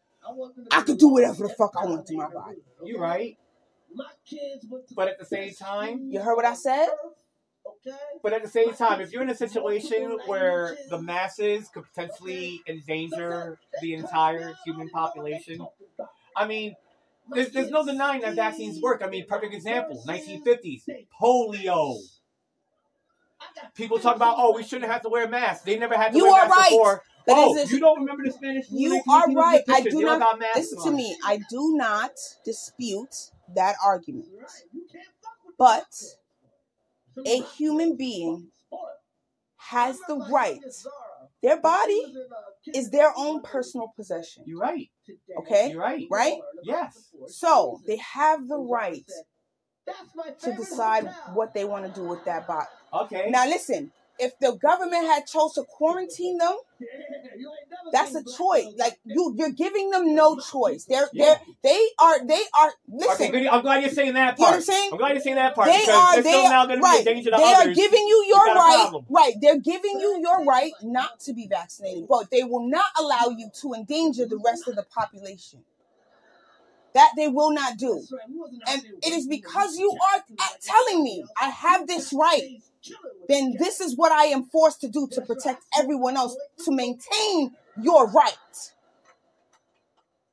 I 0.71 0.83
could 0.83 0.99
do 0.99 1.09
whatever 1.09 1.47
the 1.47 1.55
fuck 1.55 1.73
I 1.77 1.87
want 1.87 2.07
to 2.07 2.17
my 2.17 2.29
body. 2.31 2.57
You're 2.85 3.01
right. 3.01 3.39
My 3.95 4.11
kids 4.27 4.67
went 4.69 4.89
to 4.89 4.95
But 4.95 5.09
at 5.09 5.19
the 5.19 5.25
same 5.25 5.55
time- 5.55 6.11
You 6.11 6.21
heard 6.21 6.37
what 6.37 6.45
I 6.45 6.55
said? 6.55 6.89
But 8.23 8.33
at 8.33 8.43
the 8.43 8.49
same 8.49 8.73
time, 8.75 9.01
if 9.01 9.13
you're 9.13 9.23
in 9.23 9.31
a 9.31 9.35
situation 9.35 10.19
where 10.27 10.77
the 10.89 11.01
masses 11.01 11.69
could 11.69 11.85
potentially 11.85 12.63
endanger 12.67 13.59
the 13.81 13.95
entire 13.95 14.55
human 14.65 14.89
population, 14.89 15.67
I 16.37 16.47
mean, 16.47 16.77
there's, 17.33 17.51
there's 17.51 17.71
no 17.71 17.85
denying 17.85 18.23
that 18.23 18.35
vaccines 18.35 18.81
work. 18.81 19.03
I 19.05 19.09
mean, 19.09 19.27
perfect 19.27 19.55
example 19.55 20.03
1950s, 20.07 20.83
polio. 21.21 21.99
People 23.75 23.99
talk 23.99 24.17
about, 24.17 24.37
oh, 24.39 24.55
we 24.55 24.63
shouldn't 24.63 24.91
have 24.91 25.03
to 25.03 25.09
wear 25.09 25.29
masks. 25.29 25.65
They 25.65 25.79
never 25.79 25.95
had 25.95 26.13
to 26.13 26.19
You 26.19 26.25
wear 26.25 26.49
masks 26.49 26.57
right. 26.57 26.71
before. 26.71 27.03
That 27.27 27.35
oh, 27.37 27.65
you 27.65 27.81
don't 27.81 28.01
remember 28.01 28.23
the 28.25 28.33
Spanish 28.33 28.67
flu? 28.67 28.79
You 28.79 29.03
are 29.11 29.33
right. 29.33 29.63
I 29.69 29.81
do 29.81 30.01
not. 30.01 30.39
listen 30.55 30.83
to 30.85 30.91
me. 30.93 31.17
I 31.25 31.41
do 31.51 31.77
not 31.77 32.13
dispute 32.45 33.31
that 33.55 33.75
argument. 33.85 34.29
Right. 34.39 34.49
You 34.73 34.87
can't 34.91 35.05
fuck 35.21 35.45
with 35.45 35.57
But 35.59 37.27
a 37.27 37.43
human 37.57 37.97
being 37.97 38.49
has 39.57 39.99
the 40.07 40.17
right. 40.31 40.61
Like 41.43 41.51
Zara. 41.51 41.55
Their 41.55 41.63
body 41.63 42.03
was 42.07 42.17
in, 42.17 42.75
uh, 42.75 42.79
is 42.79 42.91
their 42.91 43.13
own 43.17 43.43
personal 43.43 43.93
possession. 43.97 44.45
You're 44.47 44.61
right. 44.61 44.91
Okay? 45.41 45.71
You're 45.71 45.81
right. 45.81 46.07
Right? 46.11 46.39
Yes. 46.63 47.11
So 47.29 47.81
they 47.87 47.97
have 47.97 48.49
the 48.49 48.59
right 48.59 49.05
to 50.43 50.53
decide 50.55 51.09
what 51.35 51.55
they 51.55 51.65
want 51.65 51.87
to 51.87 52.01
do 52.01 52.07
with 52.07 52.25
that 52.25 52.47
body. 52.47 52.67
Okay. 52.93 53.31
Now 53.31 53.47
listen, 53.47 53.93
if 54.19 54.39
the 54.41 54.53
government 54.57 55.07
had 55.07 55.27
chose 55.27 55.55
to 55.55 55.65
quarantine 55.65 56.39
them, 56.39 56.57
Yeah, 56.79 56.87
you 57.37 57.51
ain't 57.51 57.71
never 57.71 57.91
that's 57.93 58.15
a 58.15 58.25
choice. 58.25 58.75
Like 58.77 58.99
you, 59.05 59.35
you're 59.37 59.53
giving 59.53 59.91
them 59.91 60.15
no 60.15 60.39
choice. 60.39 60.85
They're 60.85 61.09
Yeah. 61.13 61.25
they're 61.25 61.41
they 61.63 61.89
are 62.01 62.27
they 62.27 62.43
are. 62.59 62.73
Listen, 62.89 63.31
good. 63.31 63.47
I'm 63.47 63.63
glad 63.63 63.83
you're 63.83 63.93
saying 63.93 64.15
that 64.15 64.39
you 64.39 64.45
know 64.45 64.51
what 64.51 64.51
part. 64.51 64.55
I'm 64.57 64.63
saying? 64.63 64.91
I'm 64.93 64.99
glad 64.99 65.13
you're 65.13 65.21
saying 65.21 65.37
that 65.37 65.55
part 65.55 65.69
They 65.69 65.73
are 65.73 66.23
now 66.23 66.63
are 66.63 66.67
going 66.67 66.79
to 66.79 66.85
right. 66.85 67.05
They 67.05 67.33
others. 67.33 67.67
are 67.67 67.75
giving 67.75 68.07
you 68.07 68.25
your 68.29 68.45
right. 68.55 68.93
Right, 69.09 69.35
they're 69.41 69.61
giving 69.61 69.99
you 70.01 70.21
your 70.23 70.45
right 70.45 70.73
not 70.83 71.21
to 71.21 71.33
be 71.35 71.47
vaccinated, 71.47 72.07
but 72.09 72.31
they 72.31 72.43
will 72.43 72.69
not 72.69 72.85
allow 72.99 73.35
you 73.37 73.51
to 73.63 73.75
endanger 73.75 74.27
the 74.27 74.39
rest 74.45 74.69
of 74.69 74.77
the 74.77 74.83
population. 74.85 75.61
That 76.97 77.11
they 77.15 77.29
will 77.29 77.53
not 77.53 77.77
do. 77.77 77.95
That's 77.95 78.11
right. 78.13 78.21
We 78.29 78.39
wasn't 78.39 78.63
out 78.67 78.75
And 78.75 78.83
it 79.03 79.13
is 79.13 79.27
because 79.27 79.77
you 79.77 79.91
are 79.91 80.17
jacked 80.17 80.31
at- 80.31 80.39
like 80.39 80.61
telling 80.63 81.05
me 81.05 81.25
I 81.39 81.51
have 81.51 81.87
this 81.87 82.11
right. 82.13 82.63
Then 83.29 83.55
this 83.59 83.81
is 83.81 83.97
what 83.97 84.13
I 84.13 84.27
am 84.27 84.45
forced 84.45 84.81
to 84.81 84.89
do 84.89 85.07
to 85.13 85.21
protect 85.21 85.63
everyone 85.79 86.17
else 86.17 86.35
to 86.65 86.73
maintain 86.73 87.55
your 87.83 88.09
right. 88.11 88.33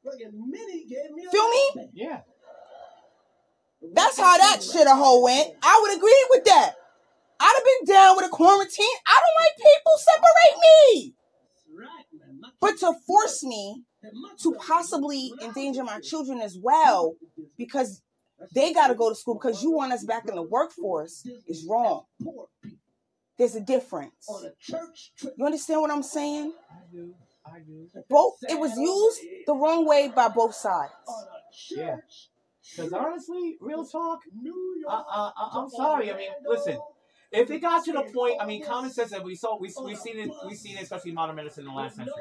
Fucking 0.06 0.32
Minnie 0.50 0.86
gave 0.86 1.12
me 1.12 1.26
a 1.28 1.32
Feel 1.32 1.50
me? 1.50 1.90
Yeah. 1.94 2.22
That's 3.94 4.18
how 4.18 4.38
that 4.38 4.64
shit 4.64 4.88
a 4.88 4.96
hole 4.96 5.24
went. 5.24 5.50
I 5.62 5.80
would 5.82 5.98
agree 5.98 6.26
with 6.30 6.46
that. 6.46 6.76
I'd 7.42 7.54
have 7.58 7.88
been 7.88 7.94
down 7.96 8.16
with 8.16 8.26
a 8.28 8.30
quarantine. 8.30 8.96
I 9.06 9.20
don't 9.20 9.38
like 9.44 9.58
people 9.58 9.94
separate 9.98 10.58
me. 10.62 11.14
Right, 11.76 12.06
man. 12.14 12.40
My 12.40 12.50
But 12.62 12.78
to 12.80 12.94
force 13.06 13.44
me 13.44 13.84
to 14.40 14.54
possibly 14.54 15.32
endanger 15.44 15.84
my 15.84 16.00
children 16.00 16.40
as 16.42 16.58
well 16.62 17.16
because 17.58 18.02
they 18.54 18.74
got 18.74 18.88
to 18.88 18.96
go 18.96 19.10
to 19.10 19.16
school 19.16 19.36
because 19.36 19.64
you 19.64 19.72
want 19.72 19.94
us 19.94 20.04
back 20.04 20.28
in 20.28 20.36
the 20.36 20.42
workforce 20.42 21.26
is 21.48 21.66
wrong. 21.70 22.04
There's 23.38 23.56
a 23.56 23.62
difference. 23.62 24.28
You 25.38 25.46
understand 25.46 25.82
what 25.82 25.92
I'm 25.92 26.04
saying? 26.04 26.54
Both 28.10 28.36
it 28.50 28.60
was 28.60 28.78
used 28.78 29.20
the 29.48 29.54
wrong 29.56 29.86
way 29.86 30.12
by 30.14 30.28
both 30.30 30.56
sides. 30.56 30.94
Yeah. 31.72 31.98
Because 32.76 32.94
honestly, 32.94 33.58
real 33.60 33.86
talk. 33.86 34.20
I, 34.90 34.94
I, 34.94 35.32
I, 35.36 35.50
I'm 35.60 35.70
sorry. 35.70 36.12
I 36.12 36.18
mean, 36.18 36.30
listen. 36.48 36.78
If 37.34 37.50
it 37.50 37.60
got 37.62 37.84
to 37.86 37.94
the 37.94 38.04
point, 38.14 38.36
I 38.40 38.46
mean, 38.46 38.64
common 38.64 38.92
sense 38.92 39.10
that 39.12 39.24
we 39.24 39.36
saw, 39.36 39.58
we 39.58 39.74
we 39.84 39.96
seen 39.96 40.20
it, 40.20 40.30
we 40.48 40.54
seen 40.56 40.78
it, 40.78 40.84
especially 40.84 41.10
in 41.10 41.16
modern 41.16 41.36
medicine 41.36 41.66
in 41.66 41.72
the 41.72 41.76
last 41.76 41.96
century. 41.96 42.14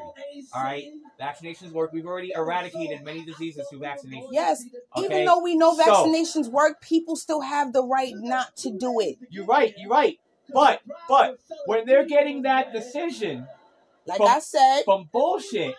All 0.55 0.63
right, 0.65 0.85
vaccinations 1.21 1.71
work. 1.71 1.93
We've 1.93 2.07
already 2.07 2.33
eradicated 2.35 3.05
many 3.05 3.25
diseases 3.25 3.67
through 3.69 3.81
vaccination. 3.81 4.29
Yes, 4.33 4.65
Okay? 4.97 5.05
Even 5.05 5.25
though 5.27 5.41
we 5.41 5.55
know 5.55 5.75
So- 5.75 5.85
vaccinations 5.85 6.49
work, 6.49 6.81
people 6.81 7.17
still 7.17 7.43
have 7.43 7.73
the 7.73 7.85
right 7.85 8.15
not 8.17 8.57
to 8.57 8.71
do 8.71 9.01
it. 9.01 9.19
You're 9.31 9.45
right. 9.45 9.75
You're 9.77 9.91
right. 9.91 10.19
But 10.53 10.81
but 11.09 11.39
when 11.67 11.87
they're 11.87 12.05
getting 12.07 12.43
that 12.43 12.73
decision 12.73 13.47
Like 14.05 14.17
From- 14.17 14.29
I 14.29 14.39
said, 14.41 14.83
from 14.85 15.09
bullshit, 15.13 15.77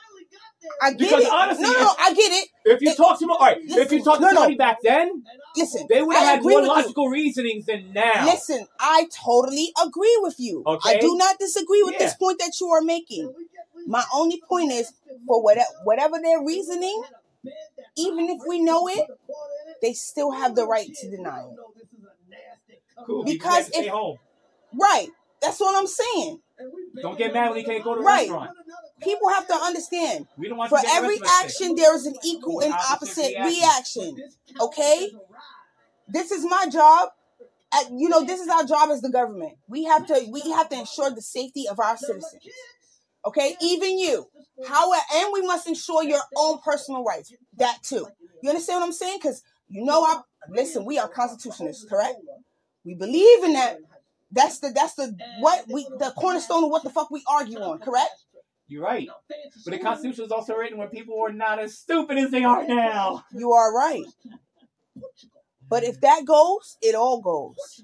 I 0.82 0.90
get 0.92 1.00
Because 1.00 1.24
it. 1.26 1.32
honestly, 1.32 1.64
no, 1.64 1.72
no, 1.74 1.80
no, 1.82 1.94
I 2.00 2.14
get 2.14 2.32
it. 2.32 2.50
if 2.66 2.82
you 2.82 2.90
It- 2.92 2.98
talk 2.98 3.20
to 3.20 3.26
them, 3.26 3.32
all 3.32 3.40
right, 3.40 3.58
if 3.62 3.92
you 3.92 4.04
talk 4.04 4.20
to 4.20 4.34
no, 4.34 4.48
no. 4.48 4.56
back 4.56 4.78
then, 4.82 5.24
Listen, 5.56 5.86
they 5.90 6.02
would 6.02 6.16
have 6.16 6.26
had 6.26 6.42
more 6.44 6.56
with 6.56 6.64
you. 6.64 6.68
logical 6.70 7.10
reasonings 7.10 7.66
than 7.66 7.92
now. 7.94 8.26
Listen, 8.26 8.68
I 8.80 9.08
totally 9.12 9.74
agree 9.86 10.18
with 10.22 10.36
you. 10.40 10.64
Okay. 10.66 10.98
I 10.98 11.00
do 11.00 11.16
not 11.18 11.38
disagree 11.40 11.84
with 11.84 11.94
Yeah. 11.94 12.00
this 12.00 12.14
point 12.16 12.40
that 12.40 12.54
you 12.60 12.70
are 12.70 12.82
making. 12.82 13.34
My 13.86 14.04
only 14.14 14.42
point 14.48 14.72
is, 14.72 14.94
for 15.28 15.42
whatever, 15.44 15.68
whatever 15.84 16.20
their 16.22 16.42
reasoning, 16.42 17.04
even 17.98 18.30
if 18.30 18.40
we 18.48 18.62
know 18.62 18.88
it, 18.88 19.06
they 19.82 19.94
still 19.94 20.32
have 20.32 20.56
the 20.56 20.66
right 20.66 20.90
to 20.94 21.10
deny 21.10 21.42
it. 21.44 21.58
Cool. 23.06 23.24
Because 23.26 23.70
if- 23.74 23.88
home. 23.88 24.18
Right. 24.74 25.10
That's 25.42 25.60
what 25.60 25.76
I'm 25.76 25.88
saying. 25.88 26.40
Don't 27.02 27.18
get 27.18 27.34
mad 27.34 27.50
when 27.52 27.60
you 27.60 27.66
can't 27.66 27.84
go 27.84 27.96
to 27.96 28.02
a 28.02 28.04
Right. 28.04 28.30
restaurant. 28.30 28.52
People 29.02 29.30
have 29.30 29.48
to 29.48 29.54
understand. 29.56 30.28
We 30.38 30.48
don't 30.48 30.58
want 30.58 30.70
For 30.70 30.80
to 30.80 30.88
every 30.90 31.18
arrested. 31.20 31.46
action, 31.46 31.76
there 31.76 31.96
is 31.96 32.06
an 32.06 32.16
equal 32.24 32.62
and 32.62 32.74
Opposite 32.74 32.92
opposite 32.94 33.28
reaction. 33.46 34.16
reaction. 34.16 34.32
Okay? 34.62 35.12
This 36.08 36.32
is 36.32 36.46
my 36.46 36.68
job. 36.68 37.10
Uh, 37.72 37.84
you 37.92 38.08
know, 38.08 38.24
this 38.24 38.40
is 38.40 38.48
our 38.50 38.64
job 38.64 38.90
as 38.92 39.02
the 39.02 39.10
government. 39.10 39.54
We 39.68 39.86
have 39.86 40.06
to 40.08 40.28
we 40.30 40.42
have 40.52 40.70
to 40.70 40.78
ensure 40.80 41.10
the 41.10 41.22
safety 41.24 41.68
of 41.68 41.80
our 41.80 41.98
citizens. 41.98 42.36
Okay, 43.26 43.56
even 43.62 43.98
you. 43.98 44.28
However, 44.68 45.02
and 45.16 45.30
we 45.34 45.42
must 45.42 45.66
ensure 45.68 46.04
your 46.04 46.22
own 46.36 46.60
personal 46.60 47.04
rights. 47.04 47.34
That 47.58 47.80
too. 47.82 48.06
You 48.44 48.50
understand 48.50 48.82
what 48.82 48.86
I'm 48.88 48.92
saying? 48.94 49.18
Because 49.22 49.42
you 49.70 49.84
know, 49.84 50.04
I 50.04 50.22
listen. 50.50 50.86
We 50.86 51.00
are 51.00 51.08
constitutionalists, 51.08 51.86
correct? 51.90 52.16
We 52.86 52.94
believe 52.96 53.44
in 53.44 53.54
that. 53.54 53.78
That's 54.34 54.60
the 54.60 54.72
that's 54.72 54.96
the 54.96 55.16
what 55.40 55.66
we 55.70 55.84
the 56.00 56.12
cornerstone 56.18 56.64
of 56.66 56.70
what 56.72 56.84
the 56.84 56.90
fuck 56.90 57.10
we 57.12 57.24
argue 57.30 57.60
on, 57.60 57.80
correct? 57.80 58.12
You're 58.68 58.82
right. 58.84 59.08
But 59.64 59.72
the 59.72 59.78
Constitution 59.80 60.24
was 60.24 60.32
also 60.32 60.56
written 60.56 60.78
when 60.78 60.88
people 60.90 61.18
were 61.20 61.32
not 61.32 61.60
as 61.60 61.78
stupid 61.78 62.18
as 62.18 62.32
they 62.32 62.44
are 62.44 62.66
now. 62.68 63.24
You 63.34 63.52
are 63.52 63.74
right. 63.76 64.04
But 65.70 65.84
if 65.84 66.02
that 66.02 66.26
goes, 66.26 66.78
it 66.82 66.96
all 66.96 67.22
goes. 67.22 67.84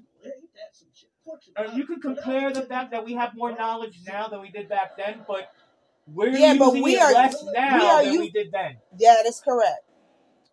And 1.56 1.76
you 1.76 1.86
can 1.86 2.00
compare 2.00 2.52
the 2.52 2.62
fact 2.62 2.90
that 2.90 3.04
we 3.04 3.14
have 3.14 3.34
more 3.36 3.52
knowledge 3.54 4.00
now 4.06 4.26
than 4.28 4.40
we 4.40 4.50
did 4.50 4.68
back 4.68 4.96
then, 4.96 5.20
but 5.28 5.52
we're 6.12 6.30
Yeah, 6.30 6.54
but 6.58 6.66
using 6.68 6.82
we 6.82 6.96
it 6.96 7.00
are- 7.02 7.12
less 7.12 7.40
we 7.44 7.52
now 7.52 7.96
are 7.98 8.04
than 8.04 8.14
u- 8.14 8.20
we 8.20 8.30
did 8.30 8.50
then. 8.50 8.78
Yeah, 8.98 9.14
that 9.16 9.26
is 9.26 9.40
correct. 9.40 9.84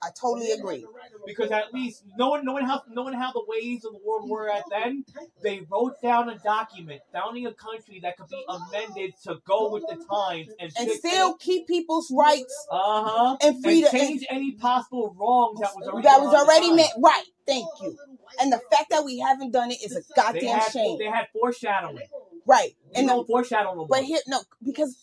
I 0.02 0.10
totally 0.20 0.52
agree. 0.52 0.86
Because 1.26 1.52
at 1.52 1.74
least 1.74 2.04
knowing 2.18 2.45
knowing 2.45 2.66
how 2.66 2.84
knowing 2.89 3.16
how 3.16 3.32
the 3.32 3.43
ways 3.48 3.84
of 3.84 3.93
the 3.93 4.00
world 4.06 4.30
were 4.30 4.50
at 4.50 4.64
then, 4.70 5.04
they 5.41 5.62
wrote 5.70 6.02
down 6.02 6.30
a 6.30 6.38
document 6.38 7.02
founding 7.12 7.48
a 7.48 7.54
country 7.54 8.00
that 8.02 8.16
could 8.18 8.28
be 8.30 8.45
amended 8.48 9.14
to 9.24 9.38
go 9.45 9.72
with 9.72 9.84
the 9.88 9.95
times 9.95 10.50
and, 10.60 10.72
And 10.78 10.91
still 10.91 11.36
keep 11.36 11.68
people's 11.68 12.12
rights 12.12 12.68
uh 12.72 13.04
huh 13.04 13.38
and 13.41 13.56
and 13.56 13.64
freedom 13.64 13.91
change 13.91 14.26
any 14.30 14.52
possible 14.52 15.16
wrongs 15.18 15.60
that 15.60 15.76
was 15.76 15.88
already 15.88 16.08
that 16.08 16.22
was 16.22 16.32
done 16.32 16.41
at 16.41 16.45
the 16.45 16.52
already 16.52 16.72
meant 16.74 16.91
right. 17.00 17.26
Thank 17.48 17.68
you. 17.82 17.98
And 18.39 18.52
the 18.52 18.62
fact 18.72 18.89
that 18.91 19.04
we 19.04 19.20
haven't 19.20 19.52
done 19.52 19.72
it 19.72 19.82
is 19.84 19.95
a 19.95 20.02
They 20.02 20.14
goddamn 20.16 20.60
had 20.60 20.72
shame. 20.72 20.98
they 21.00 21.06
had 21.06 21.28
foreshadowing. 21.34 22.00
Right. 22.48 22.76
You 22.86 22.91
And 22.95 23.08
know 23.08 23.24
the, 23.24 23.28
foreshadowing. 23.28 23.88
but 23.89 24.04
here 24.04 24.20
no, 24.28 24.41
because 24.64 24.98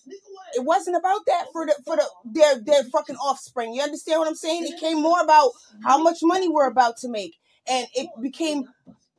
it 0.55 0.65
wasn't 0.65 0.97
about 0.97 1.21
that 1.27 1.47
for 1.53 1.67
the 1.67 1.75
for 1.85 1.97
the 1.97 2.09
their 2.25 2.59
their 2.61 2.85
fucking 2.85 3.17
offspring. 3.17 3.75
You 3.75 3.83
understand 3.83 4.21
what 4.21 4.29
I'm 4.29 4.35
saying? 4.35 4.65
It 4.67 4.81
came 4.81 5.01
more 5.03 5.21
about 5.21 5.51
how 5.85 6.03
much 6.03 6.19
money 6.23 6.49
we're 6.49 6.69
about 6.69 6.97
to 6.99 7.09
make. 7.09 7.37
And 7.69 7.87
it 7.95 8.09
became 8.21 8.65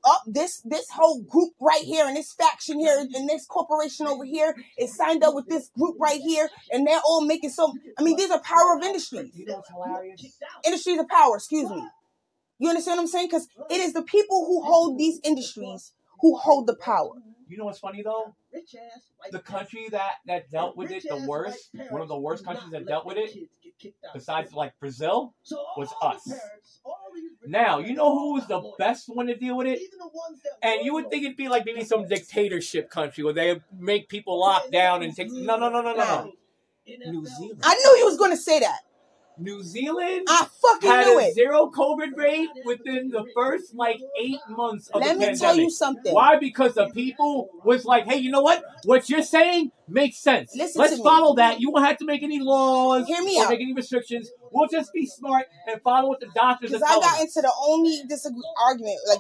up 0.04 0.22
this 0.28 0.62
this 0.66 0.90
whole 0.90 1.22
group 1.22 1.54
right 1.60 1.82
here 1.84 2.06
and 2.08 2.16
this 2.16 2.34
faction 2.34 2.80
here 2.80 2.98
and 3.00 3.30
this 3.30 3.46
corporation 3.46 4.08
over 4.08 4.24
here 4.24 4.56
is 4.78 4.96
signed 4.96 5.24
up 5.24 5.34
with 5.34 5.48
this 5.48 5.70
group 5.78 5.96
right 6.00 6.22
here 6.22 6.48
and 6.72 6.86
they're 6.86 7.02
all 7.08 7.26
making 7.26 7.50
so 7.50 7.74
I 7.98 8.04
mean 8.04 8.16
these 8.16 8.30
are 8.30 8.40
power 8.42 8.76
of 8.78 8.84
industries. 8.84 9.32
you 9.36 9.46
know? 9.48 9.64
Industries 10.66 11.00
of 11.00 11.08
power, 11.08 11.36
excuse 11.38 11.70
me. 11.70 11.88
You 12.60 12.70
understand 12.70 12.98
what 12.98 13.04
I'm 13.04 13.08
saying? 13.08 13.28
Because 13.28 13.48
it 13.70 13.82
is 13.82 13.94
the 13.94 14.04
people 14.04 14.46
who 14.46 14.62
hold 14.64 14.98
these 14.98 15.20
industries 15.24 15.92
who 16.22 16.38
hold 16.38 16.68
the 16.68 16.76
power. 16.76 17.12
You 17.48 17.58
know 17.58 17.66
what's 17.66 17.80
funny 17.80 18.02
though? 18.02 18.36
The 19.32 19.40
country 19.40 19.88
that 19.90 20.16
that 20.26 20.52
dealt 20.52 20.76
with 20.78 20.92
it 20.92 21.04
the 21.08 21.26
worst, 21.28 21.70
one 21.90 22.02
of 22.02 22.08
the 22.08 22.18
worst 22.18 22.46
countries 22.46 22.72
that 22.72 22.88
dealt 22.88 23.06
with 23.06 23.18
it, 23.18 23.50
besides 24.14 24.54
like 24.54 24.74
Brazil, 24.80 25.34
was 25.78 25.94
us. 26.02 26.34
Now 27.46 27.80
you 27.80 27.94
know 27.94 28.18
who 28.18 28.34
was 28.34 28.48
the 28.48 28.62
best 28.80 29.08
one 29.08 29.28
to 29.28 29.36
deal 29.36 29.58
with 29.58 29.68
it? 29.68 29.80
And 30.64 30.84
you 30.84 30.94
would 30.94 31.10
think 31.10 31.24
it'd 31.24 31.38
be 31.38 31.50
like 31.50 31.66
maybe 31.66 31.84
some 31.84 32.08
dictatorship 32.08 32.90
country 32.90 33.24
where 33.24 33.34
they 33.34 33.62
make 33.78 34.10
people 34.10 34.40
lock 34.40 34.72
down 34.72 35.04
and 35.04 35.16
take. 35.16 35.32
No, 35.32 35.58
no, 35.58 35.70
no, 35.70 35.82
no, 35.82 35.94
no, 35.94 35.96
no. 35.96 36.32
New 36.88 37.26
Zealand. 37.26 37.62
I 37.64 37.74
knew 37.76 37.98
you 38.00 38.06
was 38.06 38.18
gonna 38.18 38.38
say 38.38 38.60
that. 38.60 38.80
New 39.38 39.62
Zealand 39.64 40.26
I 40.30 40.48
fucking 40.62 40.90
had 40.90 41.08
knew 41.08 41.20
a 41.20 41.24
it. 41.24 41.34
zero 41.34 41.70
COVID 41.76 42.16
rate 42.16 42.50
within 42.66 43.10
the 43.10 43.26
first 43.36 43.76
like 43.76 44.00
eight 44.22 44.40
months 44.50 44.88
of 44.90 45.02
Let 45.02 45.14
the 45.14 45.20
me 45.20 45.26
pandemic. 45.26 45.40
tell 45.42 45.58
you 45.58 45.70
something. 45.70 46.14
Why? 46.14 46.38
Because 46.40 46.74
the 46.76 46.88
people 46.90 47.50
was 47.64 47.86
like, 47.86 48.06
hey, 48.06 48.18
you 48.18 48.32
know 48.32 48.42
what? 48.42 48.64
What 48.86 49.10
you're 49.10 49.22
saying 49.24 49.72
makes 49.88 50.18
sense. 50.18 50.52
Listen 50.56 50.80
Let's 50.82 50.94
to 50.94 50.98
me. 51.00 51.04
follow 51.04 51.36
that. 51.36 51.60
You 51.60 51.72
won't 51.72 51.86
have 51.86 51.98
to 51.98 52.06
make 52.06 52.24
any 52.24 52.40
laws 52.40 53.08
Hear 53.08 53.22
me 53.22 53.38
or 53.40 53.44
out. 53.46 53.50
make 53.50 53.62
any 53.62 53.74
restrictions. 53.74 54.30
We'll 54.52 54.70
just 54.70 54.94
be 54.94 55.06
smart 55.06 55.46
and 55.68 55.82
follow 55.82 56.10
what 56.10 56.20
the 56.22 56.28
doctors 56.34 56.72
are 56.72 56.78
Because 56.78 56.84
I 56.84 56.88
telling 56.88 57.02
got 57.02 57.16
us. 57.16 57.22
into 57.22 57.42
the 57.42 57.54
only 57.68 58.02
disagree 58.08 58.42
argument. 58.66 58.98
Like 59.08 59.20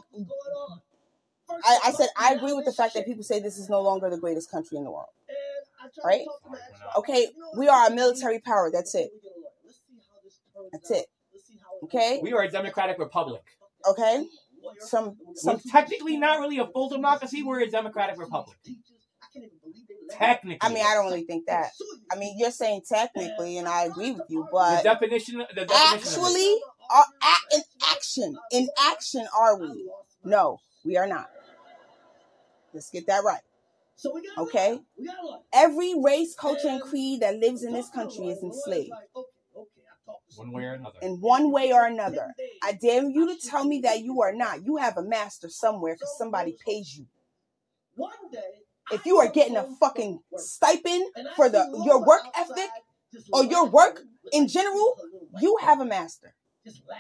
I, 1.64 1.80
I 1.86 1.92
said, 1.92 2.08
I 2.18 2.34
agree 2.34 2.54
with 2.54 2.66
the 2.66 2.74
fact 2.74 2.94
that 2.96 3.06
people 3.06 3.24
say 3.24 3.40
this 3.40 3.58
is 3.58 3.70
no 3.70 3.82
longer 3.82 4.10
the 4.10 4.18
greatest 4.18 4.50
country 4.50 4.78
in 4.78 4.84
the 4.84 4.92
world. 4.92 5.10
Right? 6.04 6.26
Okay, 6.98 7.28
we 7.56 7.68
are 7.68 7.88
a 7.88 7.92
military 7.94 8.40
power. 8.40 8.72
That's 8.74 8.96
it. 8.96 9.12
That's 10.72 10.92
it. 10.92 11.06
Okay, 11.84 12.20
We 12.22 12.34
are 12.34 12.44
a 12.44 12.50
democratic 12.50 12.98
republic. 13.00 13.44
okay. 13.88 14.26
Some 14.80 15.16
We're 15.24 15.36
some 15.36 15.60
technically 15.60 16.18
not 16.18 16.40
really 16.40 16.58
a 16.58 16.66
full 16.66 16.90
democracy. 16.90 17.44
We're 17.44 17.62
a 17.62 17.70
democratic 17.70 18.18
republic. 18.18 18.58
Technically. 20.10 20.58
I 20.62 20.74
mean, 20.74 20.84
I 20.84 20.96
don't 20.96 21.06
really 21.06 21.24
think 21.24 21.46
that. 21.48 21.70
I 22.12 22.16
mean, 22.16 22.36
you're 22.38 22.52
saying 22.52 22.82
technically, 22.88 23.58
and 23.58 23.68
I 23.68 23.86
agree 23.86 24.12
with 24.12 24.26
you, 24.30 24.48
but 24.52 24.82
the 24.82 24.90
definition. 24.90 25.38
The 25.38 25.66
definition 25.66 26.16
actually, 26.16 26.58
are 26.90 27.06
in 27.54 27.62
action, 27.92 28.38
in 28.52 28.68
action, 28.80 29.28
are 29.38 29.60
we? 29.60 29.90
No, 30.24 30.60
we 30.84 30.98
are 30.98 31.08
not. 31.08 31.30
Let's 32.74 32.90
get 32.90 33.08
that 33.08 33.24
right. 33.24 33.42
Okay? 34.38 34.80
Every 35.54 35.94
race, 35.98 36.36
culture, 36.36 36.68
and 36.68 36.82
creed 36.82 37.22
that 37.22 37.38
lives 37.38 37.64
in 37.64 37.74
this 37.74 37.90
country 37.90 38.28
is 38.28 38.44
enslaved 38.44 38.92
one 40.38 40.52
way 40.52 40.64
or 40.66 40.74
another. 40.74 41.00
in 41.02 41.22
one 41.22 41.52
way 41.52 41.72
or 41.72 41.86
another. 41.86 42.34
I 42.64 42.74
dare 42.74 43.04
you 43.04 43.28
to 43.28 43.50
tell 43.50 43.66
me 43.66 43.82
that 43.82 44.02
you 44.02 44.22
are 44.22 44.34
not. 44.34 44.66
You 44.66 44.78
have 44.78 44.98
a 44.98 45.04
master 45.04 45.50
somewhere 45.50 45.96
because 45.96 46.18
somebody 46.18 46.58
pays 46.66 46.98
you. 46.98 47.06
One 47.96 48.12
day. 48.32 48.40
If 48.92 49.06
you 49.06 49.18
are 49.18 49.30
getting 49.30 49.58
a 49.58 49.68
fucking 49.80 50.20
stipend 50.38 51.06
for 51.36 51.50
the 51.50 51.66
your 51.86 52.06
work 52.06 52.22
ethic 52.38 52.70
or 53.34 53.44
your 53.46 53.66
work 53.68 54.02
in 54.32 54.48
general, 54.48 54.96
you 55.42 55.58
have 55.62 55.80
a 55.80 55.86
master. 55.86 56.36
just 56.64 56.82
laugh. 56.88 57.00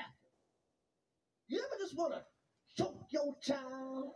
You 1.48 1.60
ever 1.60 1.80
just 1.80 1.96
want 1.96 2.14
to 2.14 2.22
choke 2.76 3.06
your 3.12 3.36
child? 3.42 4.12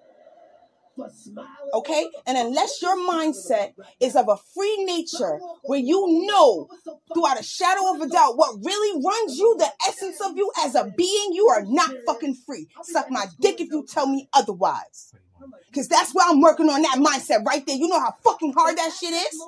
Okay? 1.74 2.10
And 2.26 2.38
unless 2.38 2.82
your 2.82 2.98
mindset 2.98 3.74
is 4.00 4.16
of 4.16 4.28
a 4.28 4.38
free 4.54 4.84
nature 4.86 5.40
where 5.64 5.80
you 5.80 6.26
know 6.28 6.68
throughout 7.14 7.40
a 7.40 7.44
shadow 7.44 7.94
of 7.94 8.02
a 8.02 8.08
doubt 8.08 8.38
what 8.38 8.56
really 8.64 9.04
runs 9.04 9.38
you, 9.38 9.56
the 9.58 9.72
essence 9.88 10.20
of 10.22 10.38
you 10.38 10.52
as 10.64 10.76
a 10.76 10.92
being, 10.98 11.34
you 11.34 11.48
are 11.48 11.64
not 11.66 11.92
fucking 12.06 12.36
free. 12.46 12.68
Suck 12.84 13.08
my 13.10 13.26
dick 13.40 13.62
if 13.62 13.70
you 13.72 13.86
tell 13.88 14.08
me 14.08 14.28
otherwise. 14.34 15.14
Because 15.68 15.88
that's 15.88 16.12
why 16.12 16.28
I'm 16.28 16.42
working 16.42 16.70
on 16.70 16.82
that 16.82 16.98
mindset 16.98 17.46
right 17.46 17.66
there. 17.66 17.76
You 17.76 17.88
know 17.88 18.00
how 18.00 18.14
fucking 18.24 18.54
hard 18.54 18.78
that 18.78 18.92
shit 18.92 19.14
is? 19.14 19.42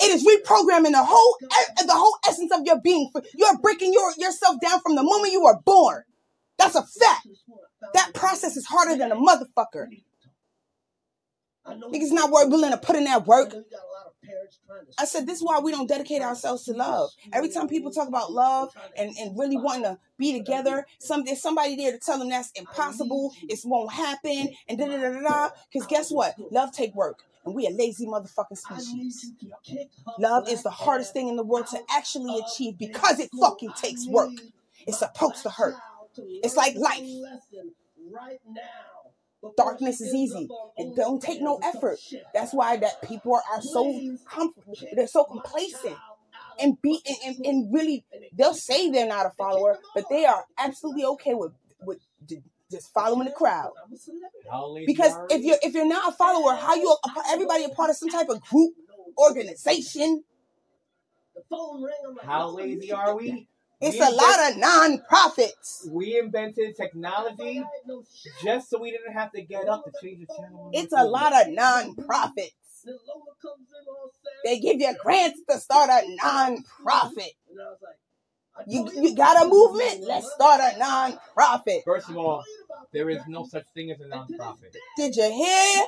It 0.00 0.10
is 0.10 0.24
reprogramming 0.24 0.92
the 0.92 1.04
whole 1.04 1.36
the 1.40 1.92
whole 1.92 2.18
essence 2.28 2.52
of 2.52 2.60
your 2.64 2.80
being. 2.80 3.10
You're 3.34 3.58
breaking 3.58 3.92
your 3.92 4.12
yourself 4.18 4.60
down 4.60 4.80
from 4.80 4.96
the 4.96 5.02
moment 5.02 5.32
you 5.32 5.42
were 5.42 5.58
born. 5.64 6.02
That's 6.58 6.74
a 6.74 6.82
fact. 6.82 7.28
That 7.94 8.12
process 8.14 8.56
is 8.56 8.66
harder 8.66 8.96
than 8.96 9.12
a 9.12 9.16
motherfucker. 9.16 9.88
Niggas 11.68 12.12
not 12.12 12.30
wor- 12.30 12.48
willing 12.48 12.70
to 12.70 12.78
put 12.78 12.96
in 12.96 13.04
that 13.04 13.26
work. 13.26 13.54
I 14.98 15.04
said 15.04 15.26
this 15.26 15.38
is 15.38 15.44
why 15.44 15.58
we 15.60 15.70
don't 15.70 15.88
dedicate 15.88 16.22
ourselves 16.22 16.64
to 16.64 16.72
love. 16.72 17.10
Every 17.32 17.48
time 17.48 17.68
people 17.68 17.90
talk 17.90 18.08
about 18.08 18.32
love 18.32 18.70
and, 18.96 19.12
and 19.18 19.38
really 19.38 19.56
wanting 19.56 19.84
to 19.84 19.98
be 20.18 20.32
together, 20.32 20.86
some 20.98 21.24
there's 21.24 21.42
somebody 21.42 21.76
there 21.76 21.92
to 21.92 21.98
tell 21.98 22.18
them 22.18 22.28
that's 22.30 22.50
impossible, 22.52 23.32
it 23.42 23.58
won't 23.64 23.92
happen, 23.92 24.50
and 24.68 24.78
da 24.78 24.86
da 24.86 24.96
da 24.96 25.10
da 25.12 25.20
da. 25.20 25.48
Because 25.72 25.86
guess 25.88 26.10
what? 26.10 26.34
Love 26.50 26.72
take 26.72 26.94
work, 26.94 27.20
and 27.44 27.54
we 27.54 27.66
a 27.66 27.70
lazy 27.70 28.06
motherfucking 28.06 28.56
species. 28.56 29.32
Love 30.18 30.48
is 30.48 30.62
the 30.62 30.70
hardest 30.70 31.12
thing 31.12 31.28
in 31.28 31.36
the 31.36 31.44
world 31.44 31.66
to 31.68 31.78
actually 31.90 32.38
achieve 32.46 32.78
because 32.78 33.18
it 33.20 33.30
fucking 33.40 33.72
takes 33.72 34.06
work. 34.06 34.30
It's 34.86 34.98
supposed 34.98 35.42
to 35.42 35.50
hurt. 35.50 35.74
It's 36.42 36.56
like 36.56 36.74
life. 36.76 37.02
Darkness 39.56 40.00
is 40.00 40.14
easy. 40.14 40.48
It 40.76 40.96
don't 40.96 41.22
take 41.22 41.40
no 41.40 41.58
effort. 41.62 41.98
That's 42.34 42.52
why 42.52 42.76
that 42.78 43.02
people 43.02 43.34
are, 43.34 43.42
are 43.56 43.62
so 43.62 44.16
comfortable. 44.28 44.74
They're 44.94 45.06
so 45.06 45.24
complacent 45.24 45.96
and 46.58 46.80
be 46.80 47.00
and, 47.24 47.36
and, 47.44 47.72
really 47.72 48.04
they'll 48.32 48.54
say 48.54 48.90
they're 48.90 49.06
not 49.06 49.26
a 49.26 49.30
follower, 49.30 49.78
but 49.94 50.04
they 50.08 50.24
are 50.24 50.44
absolutely 50.58 51.04
okay 51.04 51.34
with 51.34 51.52
with 51.82 51.98
just 52.70 52.92
following 52.92 53.26
the 53.26 53.32
crowd. 53.32 53.72
Because 54.86 55.12
if 55.30 55.44
you're 55.44 55.58
if 55.62 55.74
you're 55.74 55.86
not 55.86 56.12
a 56.12 56.16
follower, 56.16 56.54
how 56.54 56.74
you 56.74 56.96
everybody 57.28 57.64
a 57.64 57.68
part 57.68 57.90
of 57.90 57.96
some 57.96 58.08
type 58.08 58.28
of 58.28 58.40
group 58.42 58.74
organization? 59.18 60.24
How 62.22 62.48
lazy 62.48 62.92
are 62.92 63.16
we? 63.16 63.48
It's 63.80 63.98
We 63.98 64.06
a 64.06 64.10
lot 64.10 64.50
of 64.50 64.56
non-profits. 64.56 65.88
We 65.90 66.18
invented 66.18 66.76
technology 66.76 67.62
just 68.42 68.70
so 68.70 68.80
we 68.80 68.90
didn't 68.90 69.12
have 69.12 69.32
to 69.32 69.42
get 69.42 69.68
up 69.68 69.84
to 69.84 69.92
change 70.02 70.26
the 70.26 70.34
channel. 70.34 70.70
It's 70.72 70.92
a 70.92 71.04
lot 71.04 71.32
of 71.34 71.52
non-profits. 71.52 72.54
They 74.44 74.60
give 74.60 74.80
you 74.80 74.94
grants 75.02 75.40
to 75.50 75.58
start 75.58 75.90
a 75.90 76.16
non-profit. 76.22 77.32
You 78.66 78.90
you 78.94 79.14
got 79.14 79.44
a 79.44 79.48
movement? 79.48 80.04
Let's 80.06 80.32
start 80.32 80.60
a 80.62 80.78
non-profit. 80.78 81.82
First 81.84 82.08
of 82.08 82.16
all, 82.16 82.42
there 82.92 83.10
is 83.10 83.20
no 83.28 83.44
such 83.44 83.66
thing 83.74 83.90
as 83.90 84.00
a 84.00 84.04
nonprofit. 84.04 84.74
Did 84.96 85.14
you 85.14 85.30
hear? 85.30 85.84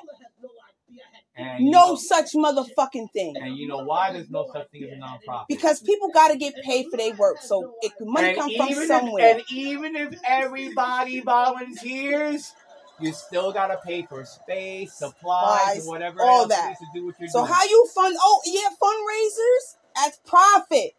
And 1.36 1.64
you 1.66 1.70
No 1.70 1.90
know- 1.90 1.96
such 1.96 2.32
motherfucking 2.34 3.12
thing. 3.12 3.36
And 3.40 3.56
you 3.56 3.68
know 3.68 3.84
why 3.84 4.12
there's 4.12 4.28
no 4.30 4.48
such 4.52 4.68
thing 4.70 4.84
as 4.84 4.90
a 4.90 4.96
nonprofit? 4.96 5.44
Because 5.48 5.80
people 5.80 6.08
got 6.08 6.28
to 6.32 6.36
get 6.36 6.54
paid 6.64 6.86
for 6.90 6.96
their 6.96 7.14
work, 7.14 7.38
so 7.40 7.74
it 7.80 7.92
money 8.00 8.34
comes 8.34 8.56
from 8.56 8.72
somewhere. 8.86 9.28
If, 9.28 9.36
and 9.36 9.44
even 9.52 9.94
if 9.96 10.18
everybody 10.24 11.20
volunteers, 11.20 12.52
you 13.00 13.12
still 13.12 13.52
gotta 13.52 13.78
pay 13.86 14.02
for 14.02 14.24
space, 14.24 14.92
supplies, 14.94 15.76
Supplies, 15.76 15.86
whatever 15.86 16.20
all 16.22 16.48
that. 16.48 16.74
to 16.80 16.86
do 16.92 17.06
what 17.06 17.14
you're 17.20 17.28
So 17.28 17.42
doing. 17.42 17.52
how 17.52 17.64
you 17.64 17.86
fund? 17.94 18.16
Oh 18.20 18.40
yeah, 18.44 18.68
fundraisers. 18.82 19.76
That's 19.94 20.18
profit. 20.26 20.92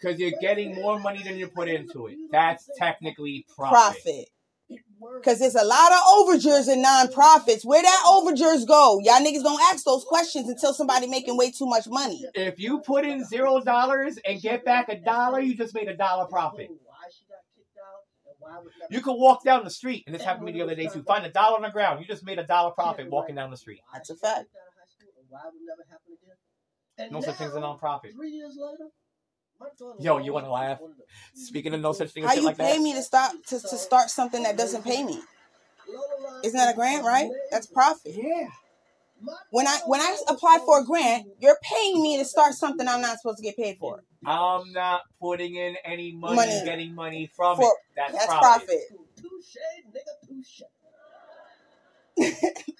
Because 0.00 0.18
you're 0.18 0.32
getting 0.40 0.74
more 0.74 0.98
money 0.98 1.22
than 1.22 1.36
you 1.38 1.46
put 1.46 1.68
into 1.68 2.06
it. 2.08 2.16
That's 2.32 2.68
technically 2.76 3.44
profit. 3.54 3.72
Profit. 4.02 4.28
Cause 5.24 5.38
there's 5.38 5.54
a 5.54 5.64
lot 5.64 5.92
of 5.92 5.98
overtures 6.18 6.68
in 6.68 6.82
non-profits. 6.82 7.64
Where 7.64 7.82
that 7.82 8.04
overtures 8.06 8.64
go? 8.66 9.00
Y'all 9.02 9.24
niggas 9.24 9.42
don't 9.42 9.60
ask 9.72 9.84
those 9.84 10.04
questions 10.04 10.48
until 10.48 10.74
somebody 10.74 11.06
making 11.06 11.36
way 11.36 11.50
too 11.50 11.66
much 11.66 11.86
money. 11.88 12.24
If 12.34 12.58
you 12.58 12.80
put 12.80 13.04
in 13.04 13.24
zero 13.24 13.60
dollars 13.60 14.18
and 14.26 14.40
get 14.40 14.64
back 14.64 14.88
a 14.88 15.00
dollar, 15.00 15.40
you 15.40 15.54
just 15.54 15.74
made 15.74 15.88
a 15.88 15.96
dollar 15.96 16.26
profit. 16.26 16.70
You 18.90 19.00
could 19.00 19.14
walk 19.14 19.44
down 19.44 19.64
the 19.64 19.70
street, 19.70 20.04
and 20.06 20.14
this 20.14 20.22
happened 20.22 20.46
to 20.46 20.52
me 20.52 20.58
the 20.58 20.64
other 20.64 20.74
day 20.74 20.88
too. 20.88 21.02
Find 21.02 21.24
a 21.24 21.30
dollar 21.30 21.56
on 21.56 21.62
the 21.62 21.70
ground. 21.70 22.00
You 22.00 22.06
just 22.06 22.24
made 22.24 22.38
a 22.38 22.46
dollar 22.46 22.72
profit 22.72 23.08
walking 23.10 23.36
down 23.36 23.50
the 23.50 23.56
street. 23.56 23.80
That's 23.92 24.10
a 24.10 24.16
fact. 24.16 24.48
No 27.10 27.20
such 27.20 27.36
thing 27.36 27.46
as 27.46 27.54
a 27.54 27.60
nonprofit. 27.60 28.12
Three 28.12 28.30
years 28.30 28.56
later, 28.58 28.90
Yo, 29.98 30.18
you 30.18 30.32
wanna 30.32 30.50
laugh? 30.50 30.80
one 30.80 30.92
of 30.92 30.96
the- 30.96 31.40
Speaking 31.40 31.74
of 31.74 31.80
no 31.80 31.92
such 31.92 32.10
thing 32.10 32.24
as 32.24 32.28
How 32.30 32.34
shit 32.34 32.42
you 32.42 32.46
like 32.48 32.56
pay 32.58 32.76
that. 32.76 32.82
me 32.82 32.92
to 32.94 33.02
stop 33.02 33.32
to, 33.48 33.60
to 33.60 33.76
start 33.76 34.10
something 34.10 34.42
that 34.42 34.56
doesn't 34.56 34.84
pay 34.84 35.02
me? 35.04 35.20
Isn't 36.44 36.56
that 36.58 36.72
a 36.72 36.74
grant, 36.74 37.04
right? 37.04 37.28
That's 37.50 37.66
profit. 37.66 38.14
Yeah. 38.16 38.48
When 39.50 39.66
I 39.66 39.80
when 39.86 40.00
I 40.00 40.16
apply 40.28 40.60
for 40.64 40.80
a 40.80 40.84
grant, 40.84 41.26
you're 41.40 41.58
paying 41.62 42.00
me 42.02 42.16
to 42.18 42.24
start 42.24 42.54
something 42.54 42.88
I'm 42.88 43.02
not 43.02 43.18
supposed 43.18 43.36
to 43.38 43.42
get 43.42 43.56
paid 43.56 43.76
for. 43.78 44.02
I'm 44.24 44.72
not 44.72 45.02
putting 45.20 45.56
in 45.56 45.76
any 45.84 46.12
money, 46.12 46.36
Money. 46.36 46.62
getting 46.64 46.94
money 46.94 47.30
from 47.36 47.56
For- 47.56 47.64
it. 47.64 47.72
That's, 47.96 48.12
That's 48.12 48.26
profit. 48.26 48.66
profit. 48.66 48.80
Touche, 49.16 49.56
nigga, 49.94 50.26
touche. 50.26 50.62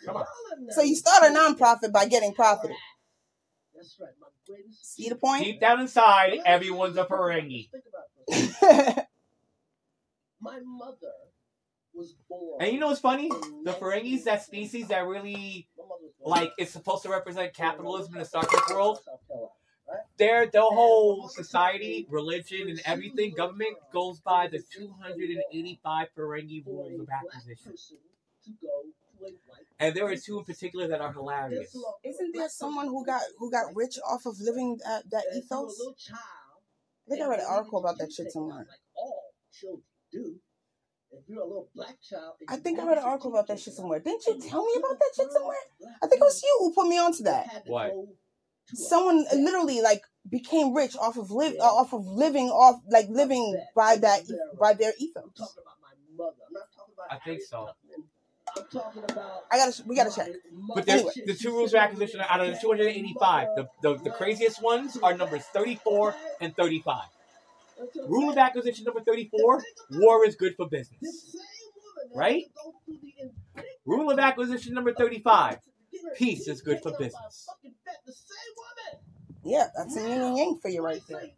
Come 0.05 0.17
on. 0.17 0.25
So 0.71 0.83
you 0.83 0.95
start 0.95 1.23
a 1.25 1.31
non-profit 1.33 1.91
by 1.93 2.07
getting 2.07 2.33
profit. 2.35 2.71
That's 3.75 3.97
right. 3.99 4.11
My 4.51 4.57
greatest. 4.57 4.95
See 4.97 5.09
the 5.09 5.17
point? 5.17 5.45
Deep 5.45 5.61
down 5.61 5.81
inside, 5.81 6.39
everyone's 6.45 6.97
a 6.97 7.05
Ferengi. 7.05 7.71
Think 7.71 7.85
about 7.89 8.05
this. 8.29 9.05
My 10.41 10.59
mother 10.65 11.13
was 11.95 12.15
born. 12.29 12.63
And 12.63 12.73
you 12.73 12.81
know 12.81 12.89
what's 12.89 13.01
funny? 13.01 13.29
The 13.29 13.73
Ferengis, 13.73 14.25
that 14.25 14.43
species 14.43 14.89
that 14.89 15.07
really 15.07 15.69
My 15.77 15.85
mother 15.85 15.95
was 16.03 16.13
born 16.19 16.31
like 16.31 16.53
is 16.59 16.71
supposed 16.71 17.03
to 17.03 17.11
represent 17.11 17.55
capitalism 17.55 18.15
in 18.15 18.21
the 18.21 18.25
Star 18.25 18.43
Trek 18.43 18.71
world. 18.71 19.01
South 19.05 19.21
Their 20.19 20.47
the 20.47 20.63
whole 20.63 21.29
society, 21.29 22.07
religion, 22.09 22.69
and 22.69 22.81
everything, 22.85 23.35
government 23.37 23.77
goes 23.93 24.21
by 24.21 24.47
the 24.47 24.59
285 24.59 26.09
Ferengi 26.17 26.65
For 26.65 26.71
a 26.71 26.73
rules 26.73 27.01
of 27.01 27.07
black 27.07 27.23
acquisition. 27.35 27.73
person 27.73 27.99
to 28.45 28.51
go 28.63 28.69
to 28.69 29.25
a 29.25 29.33
white 29.49 29.70
And 29.81 29.97
there 29.97 30.07
are 30.07 30.15
two 30.17 30.39
in 30.39 30.45
particular 30.45 30.87
that 30.89 31.01
are 31.01 31.13
hilarious. 31.13 31.75
Isn't 32.05 32.35
there 32.35 32.51
someone 32.51 32.87
who 32.87 33.05
got 33.05 33.23
who 33.39 33.51
got 33.51 33.75
rich 33.75 33.99
off 34.07 34.27
of 34.27 34.37
living 34.39 34.79
that, 34.85 35.05
that 35.11 35.25
If 35.33 35.51
you 35.51 35.57
were 35.57 35.57
a 35.57 35.69
ethos? 35.69 35.79
little 35.79 35.95
I 37.07 37.09
think 37.09 37.23
I 37.23 37.29
read 37.29 37.41
an 37.41 37.47
article 37.49 37.79
about 37.81 37.99
that 37.99 38.13
shit 38.13 38.31
somewhere. 38.31 38.59
Like 38.59 38.79
all 38.95 39.23
children 39.53 39.83
do. 40.13 40.37
If 41.13 41.25
you're 41.29 41.41
a 41.43 41.47
little 41.47 41.69
black 41.75 41.97
child, 42.09 42.35
I 42.49 42.57
think 42.57 42.79
I 42.79 42.87
read 42.87 42.99
an 42.99 43.05
article 43.05 43.33
about 43.33 43.49
that 43.49 43.59
shit 43.59 43.73
somewhere. 43.75 43.99
Didn't 43.99 44.25
you 44.27 44.39
tell 44.49 44.65
me 44.65 44.75
about 44.79 44.97
that 44.99 45.11
shit 45.17 45.33
somewhere? 45.33 45.57
I 46.03 46.07
think 46.07 46.21
it 46.21 46.25
was 46.25 46.41
you 46.43 46.57
who 46.61 46.73
put 46.75 46.87
me 46.87 46.99
onto 46.99 47.25
that. 47.25 47.65
What? 47.67 47.91
Someone 48.75 49.25
literally 49.35 49.81
like 49.81 50.03
became 50.31 50.73
rich 50.73 50.95
off 50.97 51.17
of 51.17 51.31
live 51.33 51.55
uh, 51.59 51.65
off 51.65 51.93
of 51.93 52.07
living 52.07 52.49
off 52.51 52.81
like 52.89 53.07
living 53.09 53.61
by 53.75 53.97
that 53.97 54.21
by 54.61 54.75
their 54.75 54.91
I'm 54.91 54.95
ethos. 55.01 55.25
talking 55.37 55.63
about 55.65 55.81
my 55.83 55.95
mother. 56.17 56.37
I'm 56.47 56.53
not 56.53 56.69
talking 56.77 56.95
about. 56.95 57.11
I 57.11 57.19
think 57.25 57.43
so. 57.43 57.71
Tubman. 58.55 58.71
I'm 58.73 58.81
talking 58.81 59.05
about. 59.05 59.45
I 59.51 59.57
gotta 59.57 59.83
we 59.87 59.97
gotta 59.97 60.15
check. 60.15 60.29
But 60.75 60.87
there's 60.87 61.05
the 61.27 61.35
two 61.35 61.51
rules 61.51 61.75
of 61.75 61.81
acquisition 61.81 62.21
out 62.21 62.41
of 62.41 62.49
the 62.49 62.59
285. 62.61 63.49
The, 63.57 63.69
the, 63.83 63.97
the 64.05 64.11
craziest 64.11 64.63
ones 64.63 64.97
are 65.03 65.17
numbers 65.17 65.43
34 65.53 66.15
and 66.41 66.55
35. 66.57 67.05
Rule 68.07 68.31
of 68.31 68.37
acquisition 68.37 68.85
number 68.85 69.01
34 69.01 69.63
war 69.93 70.27
is 70.27 70.37
good 70.37 70.55
for 70.57 70.69
business. 70.69 71.37
Right? 72.15 72.45
Rule 73.87 74.11
of 74.11 74.19
acquisition 74.19 74.75
number 74.75 74.93
35 74.93 75.59
peace 76.17 76.49
is 76.49 76.61
good 76.61 76.81
for 76.83 76.93
business. 76.93 77.49
Yeah, 79.45 79.69
that's 79.77 79.97
a 79.97 80.01
yin 80.01 80.21
and 80.21 80.37
yang 80.37 80.59
for 80.61 80.69
you 80.69 80.83
right 80.83 81.03
there. 81.09 81.31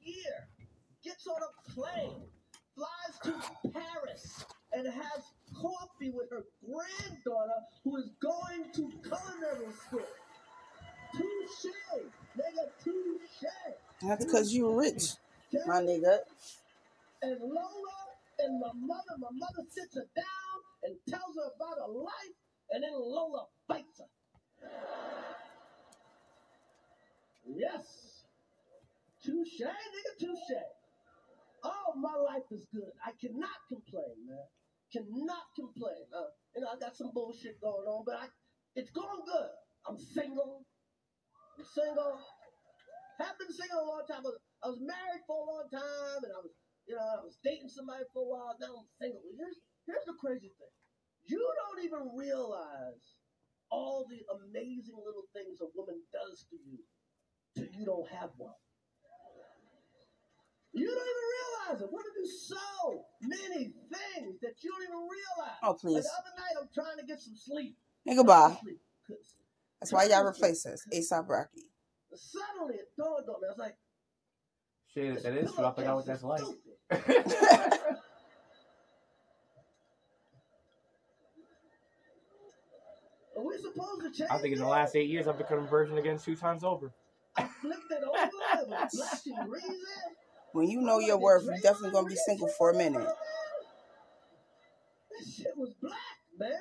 Gets 1.05 1.27
on 1.27 1.37
a 1.43 1.71
plane, 1.71 2.23
flies 2.75 3.19
to 3.25 3.71
Paris, 3.71 4.45
and 4.73 4.87
has 4.87 5.23
coffee 5.63 6.11
with 6.11 6.31
her 6.31 6.45
granddaughter 6.67 7.61
who 7.85 7.97
is 7.97 8.11
going 8.21 8.71
to 8.75 8.91
culinary 9.03 9.73
school. 9.87 10.07
Touche, 11.15 11.73
nigga, 12.37 12.65
touche. 12.83 13.51
That's 14.03 14.25
because 14.25 14.53
you 14.53 14.79
rich, 14.79 15.13
my 15.67 15.81
nigga. 15.81 16.19
And 17.23 17.41
Lola 17.41 18.01
and 18.41 18.61
my 18.61 18.73
mother, 18.75 19.15
my 19.19 19.29
mother 19.33 19.69
sits 19.71 19.95
her 19.95 20.07
down 20.17 20.59
and 20.83 20.97
tells 21.09 21.37
her 21.37 21.51
about 21.55 21.87
her 21.87 21.93
life, 21.93 22.37
and 22.73 22.83
then 22.83 22.93
Lola 22.95 23.47
bites 23.69 24.01
her. 24.01 24.69
Yes. 27.47 28.25
Touche, 29.25 29.61
nigga, 29.61 30.19
touche. 30.19 30.59
Oh, 31.63 31.95
my 31.97 32.17
life 32.17 32.51
is 32.51 32.67
good. 32.75 32.91
I 33.07 33.13
cannot 33.21 33.51
complain, 33.69 34.27
man. 34.27 34.39
Cannot 34.93 35.49
complain. 35.57 36.05
Uh, 36.13 36.29
you 36.53 36.61
know, 36.61 36.69
I 36.69 36.77
got 36.77 36.93
some 36.93 37.17
bullshit 37.17 37.57
going 37.65 37.89
on, 37.89 38.05
but 38.05 38.21
I, 38.21 38.27
it's 38.77 38.93
going 38.93 39.25
good. 39.25 39.53
I'm 39.89 39.97
single. 39.97 40.69
I'm 41.57 41.65
single. 41.65 42.21
Have 43.19 43.41
been 43.41 43.53
single 43.53 43.81
a 43.81 43.89
long 43.89 44.05
time. 44.05 44.21
I 44.21 44.29
was, 44.29 44.41
I 44.61 44.67
was 44.69 44.81
married 44.85 45.25
for 45.25 45.41
a 45.41 45.49
long 45.49 45.67
time, 45.73 46.21
and 46.29 46.33
I 46.33 46.41
was, 46.45 46.53
you 46.85 46.93
know, 46.93 47.09
I 47.09 47.25
was 47.25 47.41
dating 47.41 47.73
somebody 47.73 48.05
for 48.13 48.21
a 48.21 48.29
while. 48.29 48.53
Now 48.61 48.85
I'm 48.85 48.91
single. 49.01 49.25
Here's, 49.33 49.57
here's 49.89 50.05
the 50.05 50.17
crazy 50.21 50.53
thing. 50.53 50.75
You 51.25 51.41
don't 51.41 51.81
even 51.89 52.13
realize 52.13 53.17
all 53.73 54.05
the 54.05 54.21
amazing 54.29 55.01
little 55.01 55.25
things 55.33 55.65
a 55.65 55.73
woman 55.73 56.05
does 56.13 56.45
to 56.53 56.57
you 56.61 56.85
till 57.57 57.73
you 57.73 57.89
don't 57.89 58.09
have 58.13 58.37
one. 58.37 58.59
You 60.75 60.87
don't 60.87 60.95
even 60.97 61.29
realize 61.37 61.83
it. 61.83 61.93
Women 61.93 62.13
do 62.17 62.27
so 62.31 63.05
many 63.21 63.73
things 63.93 64.41
that 64.41 64.55
you 64.63 64.71
don't 64.71 64.83
even 64.83 64.97
realize. 64.97 65.59
Oh, 65.63 65.75
please. 65.75 66.05
The 66.05 66.11
other 66.19 66.35
night, 66.37 66.55
I'm 66.61 66.69
trying 66.73 66.99
to 66.99 67.07
get 67.07 67.21
some 67.21 67.37
sleep. 67.37 67.77
Nigga, 68.09 68.27
bye. 68.27 68.57
Sleep. 68.63 68.81
Couldn't 69.07 69.25
sleep. 69.25 69.47
That's 69.81 69.93
why 69.93 70.05
y'all 70.05 70.27
replace 70.27 70.65
us. 70.67 70.87
ASAP 70.93 71.29
Rocky. 71.29 71.67
Suddenly, 72.15 72.75
it 72.77 72.89
dawned 72.97 73.29
on 73.29 73.41
me. 73.41 73.47
I 73.47 73.51
was 73.51 73.59
like, 73.59 73.77
Shit, 74.95 75.23
that 75.23 75.35
is 75.35 75.53
true. 75.53 75.65
I 75.65 75.73
forgot 75.73 75.97
what 75.97 76.07
that's 76.07 76.23
like. 76.23 76.43
Are 83.35 83.43
we 83.43 83.57
supposed 83.57 84.03
to 84.03 84.11
change 84.11 84.31
I 84.31 84.39
think 84.39 84.53
in 84.53 84.59
the 84.61 84.67
last 84.67 84.95
eight 84.95 85.09
years 85.09 85.27
I've 85.27 85.39
become 85.39 85.61
a 85.61 85.67
virgin 85.67 85.97
again 85.97 86.19
two 86.19 86.37
times 86.37 86.63
over. 86.63 86.93
I 87.37 87.45
flipped 87.45 87.91
it 87.91 88.03
over. 88.05 88.31
It 88.63 88.69
was 88.69 88.93
flashing 88.95 89.35
green 89.49 89.63
there. 89.63 90.13
When 90.53 90.69
you 90.69 90.81
know 90.81 90.99
your 90.99 91.19
worth, 91.19 91.45
you're 91.45 91.57
definitely 91.59 91.91
gonna 91.93 92.09
be 92.09 92.17
single 92.17 92.49
for 92.49 92.71
a 92.71 92.77
minute. 92.77 93.09
This 95.11 95.35
shit 95.37 95.57
was 95.57 95.73
black, 95.81 95.97
man. 96.39 96.53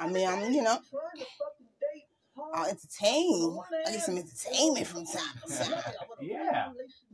I 0.00 0.08
mean, 0.08 0.28
I'm, 0.28 0.52
you 0.52 0.62
know, 0.62 0.78
trying 0.90 1.18
to 1.18 1.26
fucking 1.38 1.66
date 1.80 2.04
hard. 2.36 2.50
I'll 2.54 2.66
entertain. 2.70 3.58
I 3.86 3.92
get 3.92 4.02
some 4.02 4.16
entertainment 4.18 4.86
from 4.86 5.04
time 5.06 5.40
to 5.46 5.64
time. 5.64 5.82
Yeah. 6.20 6.68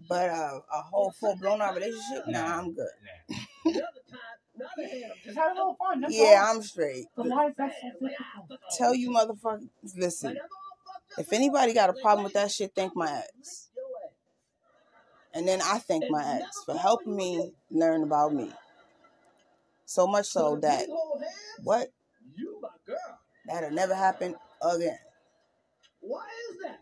But 0.09 0.31
uh, 0.31 0.61
a 0.73 0.83
whole 0.83 1.11
full 1.13 1.37
blown 1.37 1.63
out 1.63 1.75
relationship, 1.75 2.25
nah, 2.29 2.59
I'm 2.59 2.73
good. 2.75 2.87
Nah. 3.29 3.37
The 3.65 3.71
other 3.71 3.83
time, 4.11 4.21
the 4.57 4.65
other 4.65 4.89
hand, 4.89 5.05
I'm 5.13 5.19
Just 5.25 5.39
have 5.39 5.53
a 5.53 5.55
little 5.55 5.75
fun. 5.77 6.01
That's 6.01 6.15
Yeah, 6.15 6.43
all. 6.45 6.57
I'm 6.57 6.63
straight. 6.63 7.07
But 7.17 7.27
why 7.27 7.49
is 7.49 7.55
that 7.57 7.73
so 7.81 8.07
difficult? 8.09 8.61
Tell 8.77 8.95
you 8.95 9.11
motherfuckers, 9.11 9.69
listen. 9.97 10.39
If 11.19 11.33
anybody 11.33 11.73
got 11.73 11.91
a 11.91 11.95
problem 11.95 12.25
with 12.25 12.35
that 12.35 12.51
shit, 12.51 12.73
thank 12.75 12.95
my 12.97 13.23
ex. 13.39 13.66
And 15.37 15.47
then 15.47 15.61
I 15.61 15.79
thank 15.79 16.11
my 16.11 16.25
ex 16.41 16.65
for 16.65 16.75
helping 16.79 17.15
me 17.15 17.53
learn 17.71 18.03
about 18.03 18.33
me. 18.33 18.51
So 19.85 20.07
much 20.07 20.29
so 20.29 20.57
that 20.63 20.87
what 21.63 21.89
You 22.35 22.59
my 22.63 22.71
girl. 22.87 23.19
that'll 23.47 23.71
never 23.71 23.95
happen 23.95 24.35
again. 24.63 24.99
Why 26.01 26.25
is 26.51 26.57
that? 26.65 26.81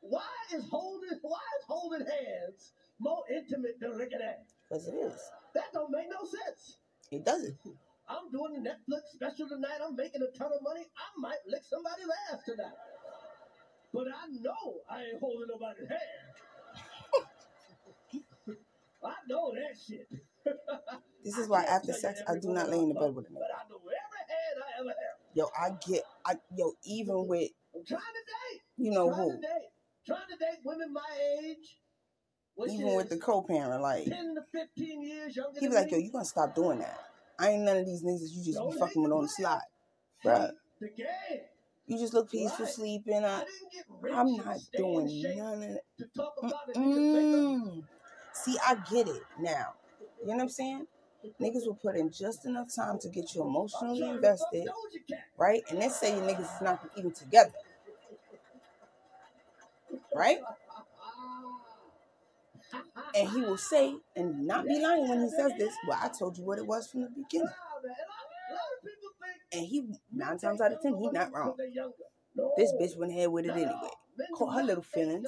Why 0.00 0.24
is 0.54 0.64
holding 0.70 1.18
why 1.20 1.44
is 1.60 1.64
holding 1.68 2.00
hands 2.00 2.72
more 2.98 3.22
intimate 3.30 3.78
than 3.78 3.98
licking 3.98 4.20
ass? 4.24 4.54
Because 4.68 4.88
it 4.88 4.94
is. 4.94 5.20
That 5.54 5.70
don't 5.74 5.90
make 5.90 6.08
no 6.08 6.24
sense. 6.24 6.78
It 7.12 7.22
doesn't. 7.24 7.58
I'm 8.08 8.32
doing 8.32 8.62
the 8.62 8.70
Netflix 8.70 9.12
special 9.12 9.46
tonight. 9.46 9.78
I'm 9.86 9.94
making 9.94 10.22
a 10.22 10.38
ton 10.38 10.50
of 10.56 10.62
money. 10.62 10.86
I 10.96 11.20
might 11.20 11.44
lick 11.46 11.62
somebody's 11.68 12.08
ass 12.32 12.40
tonight. 12.46 12.80
But 13.92 14.06
I 14.08 14.26
know 14.40 14.80
I 14.88 15.02
ain't 15.02 15.20
holding 15.20 15.48
nobody's 15.48 15.88
hand. 15.88 16.32
I 19.02 19.14
know 19.28 19.52
that 19.54 19.76
shit. 19.78 20.08
This 21.22 21.36
is 21.36 21.48
why 21.48 21.64
after 21.64 21.92
sex 21.92 22.22
I 22.26 22.38
do 22.38 22.48
not 22.48 22.70
lay 22.70 22.78
in 22.78 22.88
the 22.88 22.94
bed 22.94 23.14
with 23.14 23.26
a 23.26 23.28
nigga. 23.28 23.34
But 23.40 23.50
I 23.54 23.68
know 23.68 23.76
every 23.76 23.92
hand 23.92 24.56
I 24.64 24.80
ever 24.80 24.88
had. 24.88 25.34
Yo, 25.34 25.48
I 25.54 25.70
get 25.86 26.02
I 26.24 26.34
yo, 26.56 26.72
even 26.86 27.26
with 27.28 27.50
I'm 27.74 27.84
trying 27.84 28.00
to 28.00 28.54
date. 28.54 28.62
you 28.78 28.90
know 28.90 29.08
trying 29.08 29.20
who. 29.20 29.30
To 29.32 29.36
date. 29.36 29.68
Trying 30.06 30.28
to 30.30 30.36
date 30.36 30.60
women 30.64 30.92
my 30.94 31.02
age. 31.44 31.76
Even 32.70 32.94
with 32.94 33.10
the 33.10 33.18
co 33.18 33.42
parent, 33.42 33.82
like 33.82 34.04
10 34.06 34.34
to 34.34 34.42
15 34.50 35.02
years 35.02 35.36
younger 35.36 35.60
he 35.60 35.68
be 35.68 35.74
like, 35.74 35.86
me. 35.86 35.92
yo, 35.92 35.98
you 35.98 36.10
gonna 36.10 36.24
stop 36.24 36.54
doing 36.54 36.78
that. 36.78 36.98
I 37.38 37.50
ain't 37.50 37.64
none 37.64 37.76
of 37.76 37.86
these 37.86 38.02
niggas 38.02 38.30
you 38.32 38.44
just 38.44 38.58
No 38.58 38.70
be 38.70 38.78
fucking 38.78 39.02
with 39.02 39.12
on 39.12 39.22
the 39.22 39.28
slide. 39.28 39.60
Bruh. 40.24 40.50
The 40.80 40.88
game. 40.88 41.40
You 41.86 41.98
just 41.98 42.14
look 42.14 42.30
peaceful 42.30 42.64
Right. 42.64 42.74
sleeping. 42.74 43.24
I 43.24 43.40
I, 43.40 43.44
didn't 43.44 43.72
get 43.72 43.84
rich 44.00 44.14
I'm 44.14 44.36
not 44.36 44.56
doing 44.74 45.22
none 45.36 45.62
of 45.62 45.68
that. 45.68 45.82
See, 48.44 48.56
I 48.66 48.76
get 48.90 49.08
it 49.08 49.22
now. 49.38 49.74
You 50.20 50.28
know 50.28 50.34
what 50.34 50.42
I'm 50.42 50.48
saying? 50.48 50.86
Niggas 51.40 51.66
will 51.66 51.78
put 51.82 51.96
in 51.96 52.10
just 52.10 52.46
enough 52.46 52.74
time 52.74 52.98
to 53.00 53.08
get 53.08 53.34
you 53.34 53.42
emotionally 53.42 54.08
invested, 54.08 54.68
right? 55.38 55.62
And 55.70 55.80
then 55.80 55.90
say 55.90 56.14
you 56.14 56.22
niggas 56.22 56.40
is 56.56 56.62
not 56.62 56.80
even 56.96 57.12
together, 57.12 57.52
right? 60.14 60.38
And 63.14 63.28
he 63.28 63.40
will 63.42 63.58
say, 63.58 63.96
and 64.16 64.46
not 64.46 64.64
be 64.66 64.80
lying 64.80 65.08
when 65.08 65.22
he 65.22 65.30
says 65.30 65.52
this, 65.58 65.74
well, 65.86 65.98
I 66.00 66.08
told 66.08 66.38
you 66.38 66.44
what 66.44 66.58
it 66.58 66.66
was 66.66 66.88
from 66.90 67.02
the 67.02 67.08
beginning. 67.08 67.48
And 69.52 69.66
he, 69.66 69.84
nine 70.12 70.38
times 70.38 70.60
out 70.60 70.72
of 70.72 70.80
ten, 70.82 70.96
he 70.96 71.10
not 71.10 71.32
wrong. 71.34 71.54
This 72.56 72.72
bitch 72.80 72.96
went 72.96 73.12
ahead 73.12 73.28
with 73.30 73.46
it 73.46 73.50
anyway. 73.50 73.90
Caught 74.36 74.54
her 74.54 74.62
little 74.62 74.82
feelings. 74.82 75.26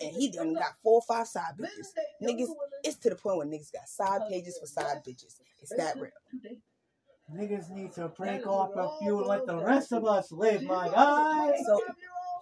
And 0.00 0.14
he 0.14 0.30
done 0.30 0.54
got 0.54 0.74
four 0.82 0.94
or 0.94 1.02
five 1.02 1.26
side 1.26 1.54
bitches. 1.58 1.88
Niggas, 2.22 2.48
it's 2.84 2.96
to 2.98 3.10
the 3.10 3.16
point 3.16 3.38
where 3.38 3.46
niggas 3.46 3.72
got 3.72 3.88
side 3.88 4.20
pages 4.30 4.58
for 4.58 4.66
side 4.66 5.02
bitches. 5.06 5.40
It's 5.60 5.74
that 5.76 5.96
real. 5.96 6.10
Niggas 7.34 7.70
need 7.70 7.92
to 7.94 8.08
break 8.08 8.46
off 8.46 8.70
a 8.76 9.04
few 9.04 9.18
and 9.18 9.26
let 9.26 9.46
the 9.46 9.56
rest 9.58 9.92
of 9.92 10.04
us 10.06 10.32
live, 10.32 10.62
my 10.62 10.88
guy. 10.88 11.52
So, 11.66 11.80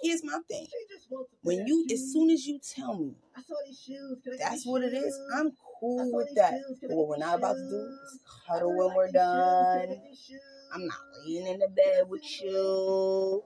Here's 0.02 0.22
my 0.24 0.38
thing. 0.48 0.66
She 0.66 0.94
just 0.94 1.10
wants 1.10 1.30
to 1.30 1.36
When 1.42 1.66
you, 1.66 1.86
as 1.92 2.12
soon 2.12 2.30
as 2.30 2.46
you 2.46 2.60
tell 2.60 2.94
me 2.98 3.14
I 3.36 3.40
saw 3.42 3.54
these 3.66 3.80
shoes. 3.80 4.18
Can 4.22 4.34
I 4.34 4.36
get 4.36 4.50
that's 4.50 4.66
what 4.66 4.82
it 4.82 4.92
is. 4.92 5.18
I'm 5.34 5.52
cool 5.80 6.12
with 6.12 6.28
that. 6.36 6.52
shoes. 6.52 6.78
Can 6.80 6.90
I 6.90 6.94
But 6.94 6.96
what 6.96 7.08
we're 7.08 7.16
not 7.16 7.38
about 7.38 7.54
to 7.54 7.68
do 7.68 7.98
is 8.04 8.20
cuddle 8.46 8.76
when 8.76 8.94
we're 8.94 9.06
these 9.06 9.14
shoes. 9.14 9.20
Can 9.22 9.40
I 9.40 9.78
done. 9.78 9.88
get 9.88 10.02
these 10.04 10.20
shoes? 10.20 10.40
I'm 10.72 10.86
not 10.86 10.98
laying 11.26 11.46
in 11.46 11.58
the 11.58 11.68
bed 11.68 12.08
with 12.08 12.42
you. 12.42 13.42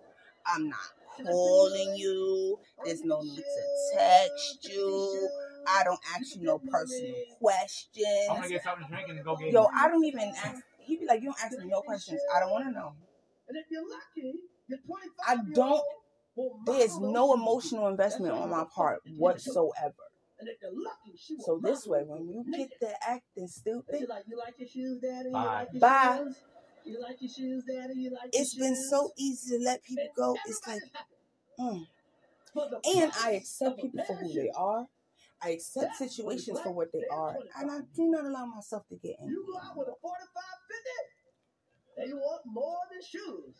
I'm 0.46 0.68
not 0.68 0.78
calling 1.24 1.96
you. 1.96 2.58
There's 2.84 3.02
no 3.04 3.20
need 3.20 3.36
to 3.36 3.94
text 3.96 4.68
you. 4.68 5.28
I 5.66 5.84
don't 5.84 6.00
ask 6.16 6.36
you 6.36 6.42
no 6.42 6.58
personal 6.58 7.10
I'm 7.10 7.14
gonna 7.14 7.28
questions. 7.40 8.48
get 8.50 8.64
something 8.64 8.86
to 8.86 8.92
drink 8.92 9.08
and 9.10 9.24
go 9.24 9.36
get 9.36 9.52
Yo, 9.52 9.66
I 9.74 9.88
don't 9.88 10.04
even 10.04 10.32
ask. 10.44 10.62
He 10.78 10.96
be 10.96 11.06
like, 11.06 11.20
you 11.20 11.26
don't 11.26 11.44
ask 11.44 11.58
me 11.58 11.66
no 11.68 11.82
questions. 11.82 12.20
I 12.34 12.40
don't 12.40 12.50
want 12.50 12.64
to 12.66 12.72
know. 12.72 12.94
And 13.48 13.56
if 13.58 13.66
you're 13.70 13.82
lucky, 13.88 14.38
your 14.68 14.78
25 14.78 15.10
I 15.28 15.36
don't- 15.52 15.82
There's 16.66 16.98
no 16.98 17.34
emotional 17.34 17.88
investment 17.88 18.32
on 18.34 18.50
my 18.50 18.64
part 18.74 19.00
whatsoever. 19.18 19.94
And 20.38 20.48
if 20.48 20.56
you're 20.62 20.72
lucky, 20.72 21.14
she 21.18 21.34
will 21.34 21.44
So 21.44 21.60
this 21.62 21.86
way, 21.86 22.02
when 22.02 22.26
you 22.26 22.42
get 22.50 22.58
naked. 22.58 22.80
to 22.80 22.94
acting 23.10 23.46
stupid, 23.46 23.96
she 23.98 24.06
like, 24.06 24.24
you 24.26 24.38
like 24.38 24.54
your 24.58 24.68
shoes, 24.68 24.98
daddy? 25.02 25.28
You 25.28 25.32
Bye. 25.32 25.66
Bye. 25.78 26.24
Shoes? 26.84 26.94
You 26.94 27.02
like 27.02 27.16
your 27.20 27.30
shoes, 27.30 27.64
daddy? 27.64 27.94
You 28.00 28.10
like 28.10 28.30
it's 28.32 28.54
your 28.56 28.66
been 28.66 28.74
shoes? 28.74 28.90
so 28.90 29.10
easy 29.16 29.58
to 29.58 29.64
let 29.64 29.82
people 29.82 30.08
go. 30.16 30.36
It's 30.46 30.60
like, 30.66 30.80
mm. 31.58 31.86
And 32.94 33.12
I 33.22 33.32
accept 33.32 33.80
people 33.80 34.04
for 34.04 34.14
who 34.14 34.32
they 34.32 34.50
are. 34.56 34.86
I 35.42 35.50
accept 35.50 35.96
situations 35.96 36.60
for 36.60 36.72
what 36.72 36.92
they 36.92 37.04
are, 37.10 37.34
and 37.58 37.70
I 37.70 37.78
do 37.96 38.10
not 38.10 38.24
allow 38.26 38.44
myself 38.44 38.86
to 38.88 38.96
get 38.96 39.16
angry. 39.20 39.34
You 39.34 39.46
go 39.50 39.58
out 39.58 39.76
with 39.76 39.88
a 39.88 39.94
45 40.02 40.42
50 40.68 42.02
and 42.02 42.08
you 42.08 42.16
want 42.16 42.42
more 42.46 42.78
than 42.90 43.00
shoes. 43.02 43.54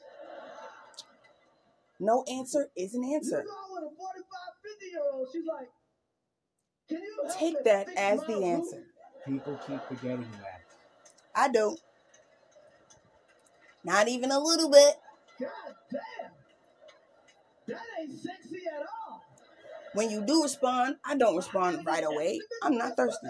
No 1.99 2.25
answer 2.31 2.69
is 2.77 2.95
an 2.95 3.05
You 3.05 3.17
answer. 3.17 3.43
go 3.43 3.51
out 3.51 3.83
with 3.83 3.93
a 3.93 3.97
45 3.97 4.25
50 4.63 4.87
year 4.87 5.01
old, 5.13 5.29
she's 5.33 5.47
like, 5.47 5.69
can 6.89 6.99
you 7.03 7.23
help 7.25 7.39
Take 7.39 7.65
that 7.65 7.89
as 7.97 8.21
the 8.23 8.43
answer. 8.45 8.85
People 9.27 9.59
keep 9.67 9.81
forgetting 9.87 10.27
that. 10.43 10.63
I 11.35 11.49
don't. 11.49 11.79
Not 13.85 14.09
even 14.09 14.31
a 14.31 14.39
little 14.39 14.71
bit. 14.71 14.95
God 15.41 15.49
damn. 15.91 16.31
That 17.67 17.83
ain't 18.01 18.19
sexy 18.19 18.63
at 18.75 18.87
all. 19.09 19.23
When 19.95 20.11
you 20.11 20.25
do 20.25 20.43
respond, 20.43 20.97
I 21.05 21.17
don't 21.17 21.37
respond 21.37 21.85
right 21.87 22.05
away. 22.05 22.41
I'm 22.63 22.77
not 22.77 22.97
thirsty. 22.97 23.29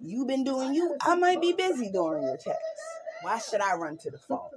You've 0.00 0.28
been 0.28 0.44
doing 0.44 0.74
you. 0.74 0.96
I 1.00 1.16
might 1.16 1.40
be 1.40 1.52
busy 1.52 1.90
during 1.90 2.22
your 2.24 2.36
text. 2.36 2.60
Why 3.22 3.38
should 3.38 3.60
I 3.60 3.74
run 3.74 3.96
to 3.98 4.10
the 4.10 4.18
phone? 4.18 4.50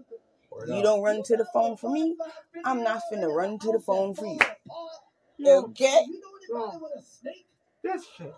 You 0.68 0.84
don't 0.84 1.02
run 1.02 1.24
to 1.24 1.38
the 1.38 1.46
phone 1.46 1.78
for 1.78 1.90
me. 1.90 2.16
I'm 2.66 2.84
not 2.84 3.02
finna 3.12 3.34
run 3.34 3.58
to 3.60 3.72
the 3.72 3.80
phone 3.80 4.14
for 4.14 4.26
you. 4.26 4.40
Okay? 5.46 6.04
You 6.08 6.20
know 6.20 6.60
anybody 6.60 6.78
with 6.82 6.92
a 7.00 7.04
snake? 7.04 7.46
This 7.82 8.06
shit. 8.18 8.36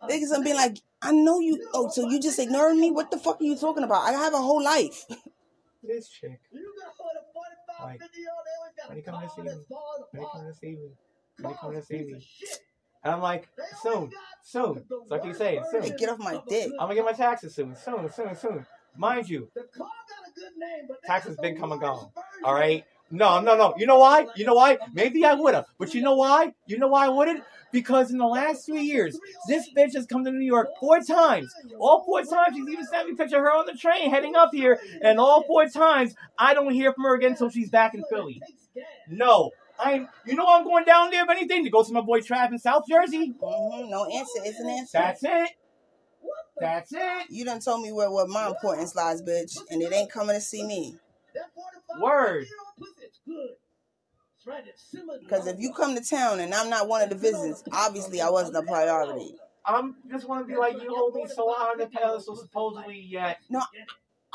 A 0.00 0.06
Niggas 0.06 0.30
gonna 0.30 0.44
be 0.44 0.52
snake? 0.52 0.56
like, 0.56 0.78
I 1.04 1.12
know 1.12 1.38
you. 1.40 1.68
Oh, 1.74 1.88
so 1.90 2.08
you 2.08 2.18
just 2.20 2.38
ignoring 2.38 2.80
me? 2.80 2.90
What 2.90 3.10
the 3.10 3.18
fuck 3.18 3.40
are 3.40 3.44
you 3.44 3.56
talking 3.56 3.84
about? 3.84 4.02
I 4.08 4.12
have 4.12 4.34
a 4.34 4.38
whole 4.38 4.62
life. 4.62 5.04
This 5.86 6.08
chick. 6.08 6.40
You 6.50 6.72
got 6.82 6.94
with 6.98 7.22
a 7.22 7.32
45 7.76 7.86
Like, 7.86 8.00
50 8.00 8.18
year 8.18 8.28
old, 8.34 8.46
they 8.46 8.56
always 8.58 8.72
got 8.74 8.88
when 8.88 8.96
you 8.96 9.02
come 9.04 9.20
to 9.20 9.28
see 9.28 9.42
me, 9.42 9.50
When 9.50 10.22
you 10.22 10.28
come 10.32 10.40
apart. 10.40 10.54
to 10.54 10.58
see 10.58 10.66
me. 10.70 10.88
When 11.40 11.50
you 11.50 11.56
come 11.60 11.72
Car's 11.72 11.86
to 11.86 11.86
see 11.86 12.04
me. 12.04 12.26
And 13.04 13.12
I'm 13.14 13.20
like, 13.20 13.48
They 13.54 13.62
always 13.84 14.10
soon, 14.10 14.10
soon. 14.42 14.74
the 14.88 15.04
So 15.10 15.14
I 15.14 15.18
keep 15.18 15.36
saying, 15.36 15.60
version 15.62 15.82
soon. 15.82 15.90
Hey, 15.92 15.96
get 15.98 16.08
off 16.08 16.18
my 16.20 16.40
dick. 16.48 16.70
I'm 16.80 16.86
gonna 16.88 16.94
get 16.94 17.04
my 17.04 17.12
car. 17.12 17.26
taxes 17.32 17.54
soon, 17.54 17.76
soon, 17.76 18.10
soon, 18.10 18.34
soon. 18.34 18.66
Mind 18.96 19.28
you, 19.28 19.50
The 19.54 19.64
car 19.76 19.88
got 20.08 20.26
a 20.26 20.32
good 20.32 20.56
name, 20.56 20.86
but 20.88 21.02
they 21.02 21.06
taxes 21.06 21.36
been 21.36 21.52
the 21.54 21.60
come 21.60 21.72
and 21.72 21.80
gone. 21.82 22.10
all 22.44 22.54
right? 22.54 22.82
No, 23.10 23.40
no, 23.40 23.56
no. 23.56 23.74
You 23.76 23.86
know 23.86 23.98
why? 23.98 24.26
You 24.34 24.44
know 24.44 24.54
why? 24.54 24.78
Maybe 24.92 25.24
I 25.24 25.34
would 25.34 25.54
have. 25.54 25.66
But 25.78 25.94
you 25.94 26.02
know 26.02 26.16
why? 26.16 26.52
You 26.66 26.78
know 26.78 26.88
why 26.88 27.06
I 27.06 27.08
wouldn't? 27.08 27.44
Because 27.70 28.10
in 28.10 28.18
the 28.18 28.26
last 28.26 28.66
three 28.66 28.82
years, 28.82 29.18
this 29.48 29.68
bitch 29.76 29.94
has 29.94 30.06
come 30.06 30.24
to 30.24 30.30
New 30.30 30.46
York 30.46 30.68
four 30.80 31.00
times. 31.00 31.52
All 31.78 32.04
four 32.04 32.22
times, 32.22 32.56
she's 32.56 32.68
even 32.68 32.86
sent 32.86 33.08
me 33.08 33.14
a 33.14 33.16
picture 33.16 33.36
of 33.36 33.42
her 33.42 33.50
on 33.50 33.66
the 33.66 33.72
train 33.72 34.10
heading 34.10 34.36
up 34.36 34.50
here. 34.52 34.78
And 35.02 35.18
all 35.18 35.42
four 35.42 35.66
times, 35.68 36.14
I 36.38 36.54
don't 36.54 36.72
hear 36.72 36.92
from 36.92 37.04
her 37.04 37.16
again 37.16 37.32
until 37.32 37.50
she's 37.50 37.70
back 37.70 37.94
in 37.94 38.04
Philly. 38.08 38.40
No. 39.08 39.50
I'm, 39.78 40.08
you 40.24 40.36
know 40.36 40.46
I'm 40.48 40.62
going 40.62 40.84
down 40.84 41.10
there, 41.10 41.24
if 41.24 41.30
anything, 41.30 41.64
to 41.64 41.70
go 41.70 41.82
see 41.82 41.92
my 41.92 42.00
boy 42.00 42.20
Trav 42.20 42.52
in 42.52 42.58
South 42.58 42.84
Jersey. 42.88 43.34
Mm-hmm. 43.42 43.90
No 43.90 44.06
answer 44.06 44.40
is 44.46 44.58
an 44.60 44.68
answer. 44.70 44.98
That's 44.98 45.24
it. 45.24 45.50
That's 46.60 46.92
it. 46.92 47.26
You 47.30 47.44
done 47.44 47.58
told 47.58 47.82
me 47.82 47.90
where, 47.90 48.10
where 48.10 48.28
my 48.28 48.46
importance 48.46 48.94
lies, 48.94 49.20
bitch, 49.20 49.58
and 49.70 49.82
it 49.82 49.92
ain't 49.92 50.12
coming 50.12 50.36
to 50.36 50.40
see 50.40 50.64
me. 50.64 50.96
Word. 52.00 52.46
Because 55.20 55.46
if 55.46 55.58
you 55.58 55.72
come 55.72 55.94
to 55.94 56.02
town 56.02 56.40
and 56.40 56.54
I'm 56.54 56.68
not 56.68 56.88
one 56.88 57.02
of 57.02 57.08
the 57.08 57.16
visits, 57.16 57.62
obviously 57.72 58.20
I 58.20 58.28
wasn't 58.30 58.56
a 58.56 58.62
priority. 58.62 59.34
I'm 59.64 59.96
just 60.10 60.28
want 60.28 60.46
to 60.46 60.52
be 60.52 60.58
like, 60.58 60.74
you 60.82 60.94
hold 60.94 61.14
me 61.14 61.26
so 61.26 61.52
high 61.56 61.70
on 61.70 61.78
the 61.78 61.86
pedestal, 61.86 62.36
supposedly, 62.36 63.00
yet. 63.00 63.38
No, 63.48 63.62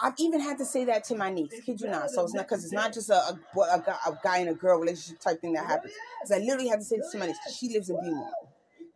I've 0.01 0.15
even 0.17 0.39
had 0.39 0.57
to 0.57 0.65
say 0.65 0.85
that 0.85 1.03
to 1.05 1.15
my 1.15 1.29
niece. 1.29 1.53
Kid 1.63 1.81
you 1.81 1.87
not. 1.87 2.09
So 2.09 2.23
it's 2.23 2.33
not 2.33 2.47
because 2.47 2.63
it's 2.63 2.73
not 2.73 2.93
just 2.93 3.09
a, 3.09 3.13
a, 3.13 3.59
a, 3.59 3.83
guy, 3.85 3.95
a 4.07 4.13
guy 4.23 4.37
and 4.39 4.49
a 4.49 4.53
girl 4.53 4.79
relationship 4.79 5.19
type 5.19 5.41
thing 5.41 5.53
that 5.53 5.67
happens. 5.67 5.93
Because 6.21 6.41
I 6.41 6.43
literally 6.43 6.69
had 6.69 6.79
to 6.79 6.85
say 6.85 6.97
this 6.97 7.11
to 7.11 7.19
my 7.19 7.27
niece. 7.27 7.37
She 7.55 7.69
lives 7.69 7.89
in 7.89 7.97
Beaumont. 7.97 8.33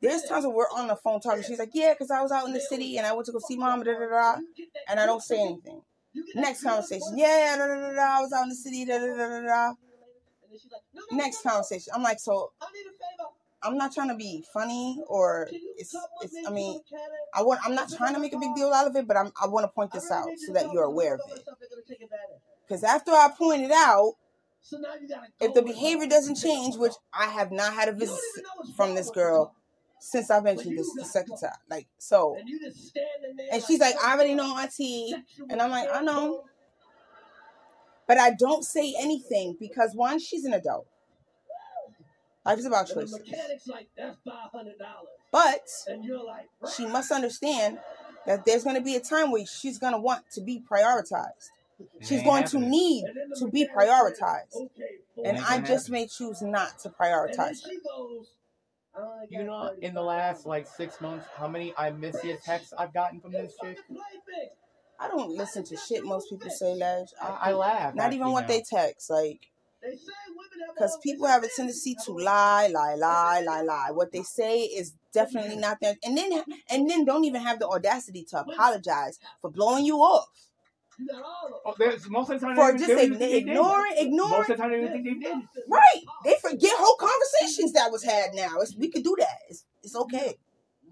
There's 0.01 0.23
times 0.23 0.45
when 0.45 0.55
we're 0.55 0.65
on 0.75 0.87
the 0.87 0.95
phone 0.95 1.21
talking. 1.21 1.43
She's 1.43 1.59
like, 1.59 1.71
"Yeah, 1.73 1.93
because 1.93 2.11
I 2.11 2.21
was 2.21 2.31
out 2.31 2.45
in 2.45 2.53
the 2.53 2.59
city 2.59 2.97
and 2.97 3.07
I 3.07 3.13
went 3.13 3.25
to 3.27 3.31
go 3.31 3.39
see 3.39 3.55
mom." 3.55 3.83
Da 3.83 3.93
da 3.93 3.99
da. 3.99 4.07
da 4.09 4.35
and 4.89 4.99
I 4.99 5.05
don't 5.05 5.21
say 5.21 5.39
anything. 5.39 5.81
Next 6.35 6.63
conversation. 6.63 7.17
Yeah, 7.17 7.55
da 7.57 7.67
da 7.67 7.75
da 7.75 7.93
da. 7.93 8.17
I 8.17 8.21
was 8.21 8.31
out 8.33 8.43
in 8.43 8.49
the 8.49 8.55
city. 8.55 8.85
Da 8.85 8.99
da 8.99 9.07
da 9.07 9.27
da 9.29 9.41
da. 9.41 9.73
Next 11.11 11.41
conversation. 11.41 11.91
I'm 11.95 12.03
like, 12.03 12.19
so 12.19 12.51
I'm 13.63 13.77
not 13.77 13.93
trying 13.93 14.09
to 14.09 14.15
be 14.15 14.43
funny 14.53 15.01
or 15.07 15.49
it's. 15.77 15.95
it's 16.21 16.35
I 16.47 16.51
mean, 16.51 16.79
I 17.33 17.41
want. 17.41 17.61
I'm 17.65 17.75
not 17.75 17.91
trying 17.91 18.13
to 18.13 18.19
make 18.19 18.33
a 18.33 18.39
big 18.39 18.53
deal 18.55 18.71
out 18.71 18.87
of 18.87 18.95
it, 18.95 19.07
but 19.07 19.17
I'm. 19.17 19.31
I 19.41 19.47
want 19.47 19.63
to 19.63 19.69
point 19.69 19.91
this 19.91 20.11
out 20.11 20.27
so 20.45 20.53
that 20.53 20.71
you're 20.71 20.83
aware 20.83 21.15
of 21.15 21.21
it. 21.31 21.43
Because 22.67 22.83
after 22.83 23.11
I 23.11 23.29
point 23.35 23.63
it 23.63 23.71
out, 23.71 24.13
if 25.39 25.53
the 25.53 25.61
behavior 25.61 26.07
doesn't 26.07 26.35
change, 26.35 26.75
which 26.75 26.93
I 27.13 27.27
have 27.27 27.51
not 27.51 27.73
had 27.73 27.89
a 27.89 27.93
visit 27.93 28.19
from 28.75 28.95
this 28.95 29.09
girl 29.09 29.53
since 30.05 30.29
I 30.29 30.41
mentioned 30.41 30.77
this 30.77 30.91
the 30.93 31.05
second 31.05 31.37
time, 31.37 31.51
like 31.69 31.87
so, 31.97 32.35
and 33.51 33.63
she's 33.63 33.79
like, 33.79 33.95
I 34.03 34.13
already 34.15 34.35
know 34.35 34.57
Auntie, 34.57 35.13
and 35.49 35.61
I'm 35.61 35.71
like, 35.71 35.87
I 35.91 36.01
know, 36.01 36.43
but 38.05 38.17
I 38.17 38.31
don't 38.31 38.63
say 38.65 38.93
anything 38.99 39.55
because 39.59 39.95
one, 39.95 40.19
she's 40.19 40.43
an 40.43 40.53
adult. 40.53 40.85
Life 42.45 42.59
is 42.59 42.65
about 42.65 42.87
choices, 42.87 43.17
mechanic's 43.17 43.67
like, 43.67 43.87
that's 43.97 44.17
five 44.25 44.51
hundred 44.51 44.77
dollars. 44.77 45.07
but 45.31 45.61
And 45.87 46.03
you're 46.03 46.23
like, 46.23 46.47
she 46.75 46.85
must 46.85 47.09
understand 47.09 47.79
that 48.25 48.43
there's 48.45 48.65
going 48.65 48.75
to 48.75 48.81
be 48.81 48.97
a 48.97 48.99
time 48.99 49.31
where 49.31 49.45
she's 49.45 49.77
going 49.77 49.93
to 49.93 49.99
want 49.99 50.29
to 50.31 50.41
be 50.41 50.61
prioritized. 50.69 51.51
She's 52.01 52.23
going 52.23 52.43
to 52.45 52.59
need 52.59 53.05
to 53.37 53.47
be 53.47 53.67
prioritized. 53.67 54.55
Okay, 54.55 54.99
And 55.23 55.39
I 55.39 55.59
just 55.59 55.89
may 55.89 56.07
choose 56.07 56.41
not 56.41 56.77
to 56.79 56.89
prioritize 56.89 57.63
her. 57.63 57.71
Oh, 58.95 59.21
you 59.29 59.43
know, 59.43 59.71
in 59.81 59.93
the 59.93 60.01
last 60.01 60.45
like 60.45 60.67
six 60.67 61.01
months, 61.01 61.25
how 61.35 61.47
many 61.47 61.73
I 61.77 61.89
miss 61.91 62.23
you 62.23 62.37
texts 62.43 62.73
I've 62.77 62.93
gotten 62.93 63.19
from 63.19 63.31
this 63.31 63.53
chick? 63.61 63.77
Fucking 63.77 63.95
play 63.95 64.03
big. 64.27 64.49
I 64.99 65.07
don't 65.07 65.31
listen 65.31 65.63
to 65.65 65.77
shit 65.77 66.03
most 66.03 66.29
people 66.29 66.49
say, 66.49 66.75
Ledge. 66.75 67.09
I, 67.21 67.49
I 67.49 67.53
laugh. 67.53 67.95
Not 67.95 68.13
even 68.13 68.31
what 68.31 68.41
now. 68.41 68.47
they 68.47 68.61
text, 68.61 69.09
like, 69.09 69.47
They 69.81 69.95
say 69.95 70.11
women 70.29 70.67
have 70.67 70.75
because 70.75 70.97
people 71.01 71.27
have 71.27 71.43
a 71.43 71.47
tendency 71.53 71.95
to 72.05 72.11
lie, 72.11 72.67
lie, 72.71 72.95
lie, 72.95 73.41
lie, 73.45 73.61
lie. 73.61 73.89
What 73.91 74.11
they 74.11 74.21
say 74.21 74.61
is 74.61 74.93
definitely 75.11 75.57
not 75.57 75.79
there, 75.81 75.95
and 76.05 76.17
then 76.17 76.43
and 76.69 76.89
then 76.89 77.03
don't 77.03 77.25
even 77.25 77.41
have 77.41 77.59
the 77.59 77.67
audacity 77.67 78.23
to 78.29 78.41
apologize 78.41 79.19
for 79.41 79.49
blowing 79.49 79.85
you 79.85 79.97
off, 79.97 80.29
You 80.99 81.07
got 81.07 81.23
all 81.23 81.47
of 81.47 81.61
Oh, 81.65 81.73
there's, 81.77 82.09
most 82.09 82.29
of 82.29 82.39
the 82.39 82.45
time, 82.45 82.55
for 82.55 82.71
just 82.77 82.87
don't 82.87 82.97
ign- 82.97 82.99
think 82.99 83.19
they 83.19 83.31
did. 83.41 83.49
ignoring, 83.49 83.93
ignoring. 83.97 84.31
Most 84.31 84.49
of 84.49 84.57
the 84.57 84.61
time, 84.63 84.71
they 84.71 84.81
don't 84.81 84.91
think 84.91 85.03
they 85.05 85.13
did. 85.13 85.37
Right. 85.67 86.03
They 86.23 86.35
forget 86.41 86.71
whole 86.77 86.95
conversations 86.97 87.73
that 87.73 87.91
was 87.91 88.03
had 88.03 88.33
now. 88.33 88.59
It's, 88.59 88.75
we 88.75 88.89
could 88.89 89.03
do 89.03 89.15
that. 89.19 89.37
It's, 89.49 89.65
it's 89.81 89.95
okay. 89.95 90.35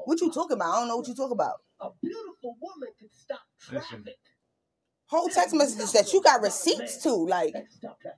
What 0.06 0.20
you 0.22 0.32
talking 0.32 0.56
about? 0.58 0.72
I 0.74 0.80
don't 0.80 0.88
know 0.88 0.98
what 0.98 1.08
you 1.08 1.14
talk 1.16 1.32
about. 1.32 1.62
A 1.80 1.90
beautiful 2.02 2.58
woman 2.62 2.90
could 3.00 3.14
stop 3.14 3.42
Listen. 3.72 3.98
traffic. 4.04 4.18
Whole 5.08 5.28
text 5.30 5.54
messages 5.54 5.92
that 5.94 6.12
you 6.14 6.22
got 6.22 6.42
receipts 6.42 6.98
to. 7.04 7.10
Like, 7.14 7.54
That 7.54 7.66
stop 7.72 8.00
traffic. 8.02 8.18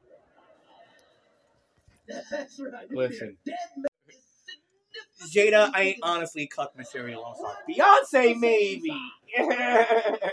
That's 2.30 2.60
right. 2.60 2.92
Listen. 2.92 3.38
Dead 3.46 3.56
man 3.78 3.86
is 4.08 4.16
significant. 4.46 5.54
Jada, 5.54 5.72
I 5.74 5.82
ain't 5.84 6.00
honestly 6.04 6.48
cut 6.48 6.76
material 6.78 7.24
on 7.24 7.36
song. 7.36 7.56
Beyonce, 7.70 8.38
maybe. 8.40 8.92
You're 9.38 9.48
not. 9.50 9.58
This 9.58 9.58
guy, 9.58 10.30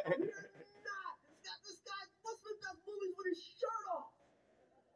this 1.64 1.78
guy, 1.86 2.02
what's 2.22 2.40
the 2.42 2.54
best 2.60 2.80
movies 2.86 3.14
with 3.16 3.26
his 3.28 3.38
shirt 3.58 3.86
off? 3.96 4.04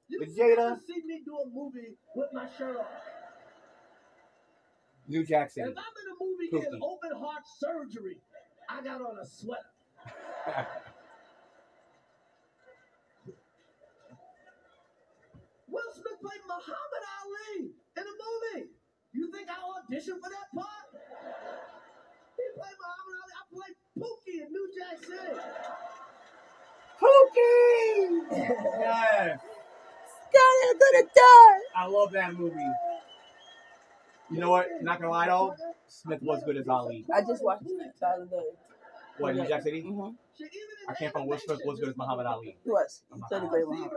You 0.08 0.18
But 0.20 0.28
never 0.36 0.54
Jada- 0.56 0.80
see 0.86 1.02
me 1.06 1.22
do 1.24 1.36
a 1.38 1.46
movie 1.48 1.96
with 2.14 2.32
my 2.32 2.48
shirt 2.58 2.76
off. 2.76 2.86
New 5.06 5.24
Jack 5.24 5.50
If 5.56 5.62
I'm 5.66 5.68
in 5.68 5.74
a 5.76 6.16
movie 6.24 6.48
Pookie. 6.50 6.62
getting 6.62 6.82
open 6.82 7.10
heart 7.18 7.42
surgery, 7.58 8.20
I 8.68 8.82
got 8.82 9.00
on 9.02 9.18
a 9.18 9.26
sweater. 9.26 9.68
Will 15.68 15.90
Smith 15.94 16.18
played 16.20 16.44
Muhammad 16.46 17.04
Ali 17.20 17.72
in 17.96 18.04
a 18.04 18.14
movie. 18.24 18.70
You 19.12 19.30
think 19.32 19.48
I 19.48 19.54
auditioned 19.58 20.20
for 20.20 20.30
that 20.30 20.48
part? 20.54 20.86
He 22.36 22.44
played 22.54 22.78
Muhammad 22.80 23.16
Ali. 23.22 23.34
I 23.40 23.44
played 23.52 23.76
Pookie 23.98 24.38
in 24.46 24.52
New 24.52 24.66
Jack 24.76 24.96
City. 25.04 25.40
Pookie! 27.00 28.10
yes. 28.80 29.40
God, 30.34 30.68
I'm 30.68 30.78
gonna 30.78 31.06
die. 31.14 31.60
I 31.76 31.86
love 31.86 32.12
that 32.12 32.34
movie. 32.34 32.72
You 34.30 34.40
know 34.40 34.50
what? 34.50 34.66
Not 34.82 34.98
gonna 35.00 35.10
lie 35.12 35.26
though, 35.28 35.54
Smith 35.86 36.20
was 36.22 36.42
good 36.44 36.56
as 36.56 36.68
Ali. 36.68 37.04
I 37.14 37.20
just 37.20 37.42
watched 37.44 37.62
it 37.66 37.92
the 38.00 38.06
other 38.06 38.24
day. 38.26 38.42
What, 39.18 39.36
New 39.36 39.46
Jack 39.46 39.62
City? 39.62 39.82
Mm-hmm. 39.82 40.10
Shit, 40.36 40.48
even 40.48 40.58
in 40.88 40.90
I 40.90 40.94
came 40.98 41.10
from 41.12 41.26
Will 41.28 41.38
Smith 41.38 41.60
was 41.64 41.78
good 41.78 41.90
as 41.90 41.96
Muhammad 41.96 42.26
Ali. 42.26 42.56
He 42.64 42.70
was. 42.70 43.02
He 43.14 43.22
played 43.28 43.44
a 43.44 43.46
great 43.46 43.68
one. 43.68 43.88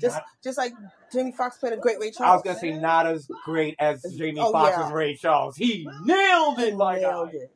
Just, 0.00 0.18
just 0.42 0.56
like 0.56 0.72
Jamie 1.12 1.32
Foxx 1.32 1.58
played 1.58 1.74
a 1.74 1.76
great 1.76 1.98
Ray 2.00 2.10
Charles. 2.10 2.30
I 2.30 2.34
was 2.36 2.42
gonna 2.42 2.58
say 2.58 2.80
not 2.80 3.06
as 3.06 3.28
great 3.44 3.76
as 3.78 4.02
Jamie 4.16 4.40
Oh, 4.40 4.50
Foxx's 4.50 4.88
yeah. 4.88 4.92
Ray 4.94 5.14
Charles. 5.16 5.56
He 5.56 5.86
nailed 6.04 6.58
it, 6.60 6.74
my 6.74 6.98
Nailed 6.98 7.32
guy. 7.32 7.38
it. 7.38 7.50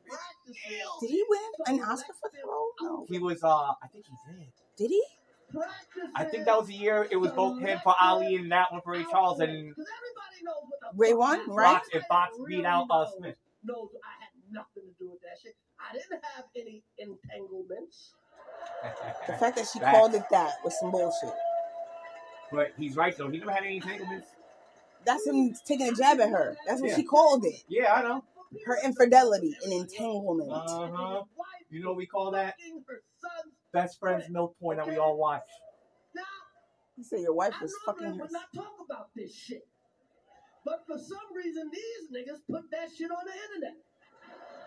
Did 1.01 1.09
he 1.09 1.25
win 1.27 1.39
an 1.65 1.81
Oscar 1.81 2.13
for 2.21 2.29
that 2.31 2.45
role? 2.47 2.71
No. 2.81 3.05
He 3.09 3.17
was 3.17 3.43
uh 3.43 3.49
I 3.49 3.87
think 3.91 4.05
he 4.05 4.31
did. 4.31 4.47
Did 4.77 4.89
he? 4.91 5.03
I 6.15 6.23
think 6.25 6.45
that 6.45 6.57
was 6.57 6.67
the 6.67 6.73
year 6.73 7.07
it 7.09 7.15
was 7.17 7.31
both 7.31 7.59
him 7.59 7.79
for 7.83 7.95
Ali 8.01 8.35
and 8.35 8.51
that 8.51 8.71
one 8.71 8.81
for 8.81 8.93
Ray 8.93 9.05
Charles 9.09 9.39
and 9.39 9.73
Ray 10.95 11.13
won, 11.13 11.49
right? 11.49 11.75
Foxx 11.75 11.89
and 11.93 12.03
Foxx 12.09 12.37
beat 12.47 12.65
out 12.65 12.87
uh 12.89 13.05
Smith. 13.17 13.35
knows 13.63 13.89
I 14.03 14.23
had 14.23 14.29
nothing 14.51 14.83
to 14.83 14.95
do 15.03 15.09
with 15.11 15.21
that 15.21 15.39
shit. 15.41 15.55
I 15.79 15.93
didn't 15.93 16.21
have 16.35 16.45
any 16.55 16.83
entanglements. 16.97 18.13
The 19.27 19.33
fact 19.39 19.55
that 19.57 19.67
she 19.71 19.79
Facts. 19.79 19.97
called 19.97 20.15
it 20.15 20.23
that 20.31 20.51
was 20.63 20.77
some 20.79 20.91
bullshit. 20.91 21.33
But 22.51 22.73
he's 22.77 22.95
right 22.95 23.15
though. 23.17 23.29
He 23.29 23.37
never 23.39 23.51
had 23.51 23.63
any 23.63 23.77
entanglements. 23.77 24.27
That's 25.05 25.25
him 25.25 25.53
taking 25.65 25.87
a 25.87 25.93
jab 25.93 26.19
at 26.19 26.29
her. 26.29 26.57
That's 26.67 26.81
what 26.81 26.89
Yeah. 26.89 26.95
she 26.97 27.03
called 27.03 27.45
it. 27.45 27.63
Yeah, 27.69 27.93
I 27.93 28.01
know. 28.03 28.23
Her 28.65 28.77
infidelity 28.83 29.55
and 29.63 29.73
entanglement. 29.73 30.51
Uh 30.51 30.89
huh. 30.93 31.23
You 31.69 31.81
know 31.81 31.89
what 31.89 31.97
we 31.97 32.05
call 32.05 32.31
that? 32.31 32.55
Fucking 33.73 33.81
her 33.81 33.87
son's 33.87 33.91
Best 33.91 33.99
friends 33.99 34.29
milk 34.29 34.55
point 34.59 34.77
that 34.79 34.87
we 34.87 34.97
all 34.97 35.17
watch. 35.17 35.43
now. 36.15 36.23
You 36.95 37.03
say 37.03 37.21
your 37.21 37.33
wife 37.33 37.53
I 37.59 37.63
was 37.63 37.73
normally 37.85 38.03
fucking 38.05 38.17
her. 38.17 38.23
would 38.23 38.31
not 38.31 38.53
talk 38.55 38.73
about 38.83 39.09
this 39.15 39.33
shit. 39.33 39.67
But 40.65 40.83
for 40.87 40.97
some 40.97 41.33
reason, 41.35 41.69
these 41.71 42.09
niggas 42.11 42.39
put 42.49 42.69
that 42.71 42.89
shit 42.91 43.09
on 43.11 43.25
the 43.25 43.33
internet. 43.33 43.77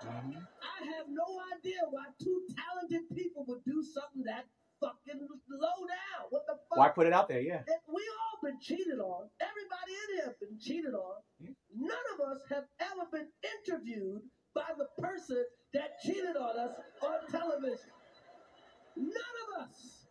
Mhm. 0.01 0.47
I 0.63 0.85
have 0.97 1.09
no 1.09 1.27
idea 1.57 1.81
why 1.91 2.07
two 2.23 2.47
talented 2.57 3.09
people 3.15 3.45
would 3.47 3.63
do 3.65 3.83
something 3.83 4.23
that 4.25 4.47
fucking 4.81 5.29
low 5.49 5.87
down. 5.87 6.27
What 6.31 6.47
the 6.47 6.55
fuck? 6.69 6.79
Why 6.79 6.89
put 6.89 7.07
it 7.07 7.13
out 7.13 7.29
there? 7.29 7.41
Yeah. 7.41 7.63
That 7.67 7.83
we 7.87 8.01
all 8.09 8.41
been 8.43 8.59
cheated 8.61 8.99
on. 8.99 9.29
Everybody 9.41 9.93
in 9.93 10.17
here 10.17 10.25
have 10.27 10.41
been 10.41 10.59
cheated 10.59 10.95
on. 10.95 11.17
Yeah. 11.39 11.51
None 11.75 12.05
of 12.15 12.21
us 12.21 12.41
have 12.49 12.65
ever 12.79 13.05
been 13.13 13.29
interviewed 13.43 14.23
by 14.55 14.73
the 14.79 14.87
person 15.03 15.45
that 15.75 16.01
cheated 16.01 16.37
on 16.37 16.59
us 16.59 16.75
on 17.03 17.27
television. 17.27 17.91
None 19.01 19.11
of 19.11 19.63
us. 19.63 20.07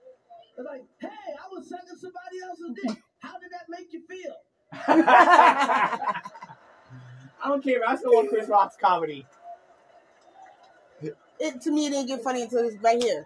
They're 0.55 0.65
like, 0.65 0.83
hey, 0.99 1.07
I 1.07 1.47
was 1.51 1.69
sucking 1.69 1.97
somebody 1.97 2.41
else's 2.43 2.71
dick. 2.83 3.03
How 3.19 3.37
did 3.39 3.51
that 3.51 3.67
make 3.69 3.93
you 3.93 4.01
feel? 4.07 4.35
I 7.41 7.47
don't 7.47 7.63
care. 7.63 7.81
I 7.87 7.95
still 7.95 8.11
want 8.13 8.29
Chris 8.29 8.49
Rock's 8.49 8.75
comedy. 8.75 9.25
It 11.39 11.61
to 11.61 11.71
me 11.71 11.87
it 11.87 11.91
didn't 11.91 12.07
get 12.07 12.21
funny 12.21 12.41
until 12.43 12.67
it's 12.67 12.75
right 12.83 13.01
here. 13.01 13.25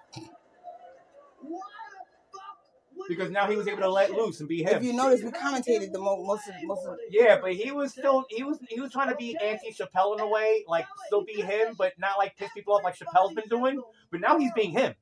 Why 1.42 1.60
the 1.92 2.38
fuck 2.38 3.08
because 3.08 3.32
now 3.32 3.50
he 3.50 3.56
was 3.56 3.68
able 3.68 3.82
to 3.82 3.90
let 3.90 4.12
loose 4.12 4.40
and 4.40 4.48
be 4.48 4.62
him. 4.62 4.78
If 4.78 4.84
you 4.84 4.94
notice, 4.94 5.24
we 5.24 5.32
commentated 5.32 5.92
the 5.92 6.00
mo- 6.00 6.24
most 6.24 6.48
of 6.48 6.54
most 6.64 6.86
of. 6.86 6.98
Yeah, 7.10 7.40
but 7.42 7.54
he 7.54 7.72
was 7.72 7.92
still 7.92 8.26
he 8.30 8.44
was 8.44 8.60
he 8.70 8.80
was 8.80 8.92
trying 8.92 9.10
to 9.10 9.16
be 9.16 9.36
anti 9.44 9.72
Chappelle 9.72 10.14
in 10.14 10.20
a 10.20 10.28
way, 10.28 10.64
like 10.68 10.86
still 11.08 11.24
be 11.24 11.42
him, 11.42 11.74
but 11.76 11.94
not 11.98 12.20
like 12.20 12.38
piss 12.38 12.52
people 12.54 12.76
off 12.76 12.84
like 12.84 12.96
Chappelle's 12.96 13.34
been 13.34 13.50
doing. 13.50 13.82
But 14.12 14.22
now 14.22 14.38
he's 14.38 14.52
being 14.54 14.72
him. 14.72 14.94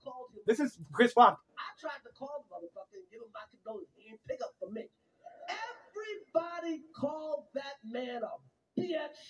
This 0.47 0.59
is 0.59 0.77
Chris 0.93 1.13
Rock. 1.17 1.39
I 1.57 1.69
tried 1.79 2.01
to 2.05 2.11
call 2.17 2.45
the 2.45 2.49
motherfucker 2.55 2.97
and 2.99 3.07
give 3.11 3.21
him 3.21 3.31
my 3.33 3.45
condolences. 3.51 3.93
He 3.97 4.09
didn't 4.11 4.25
pick 4.27 4.41
up 4.43 4.53
for 4.59 4.69
me. 4.71 4.87
Everybody 5.49 6.83
called 6.95 7.45
that 7.55 7.77
man 7.85 8.21
a 8.23 8.33
bitch. 8.79 9.21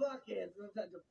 Fucking 0.00 0.50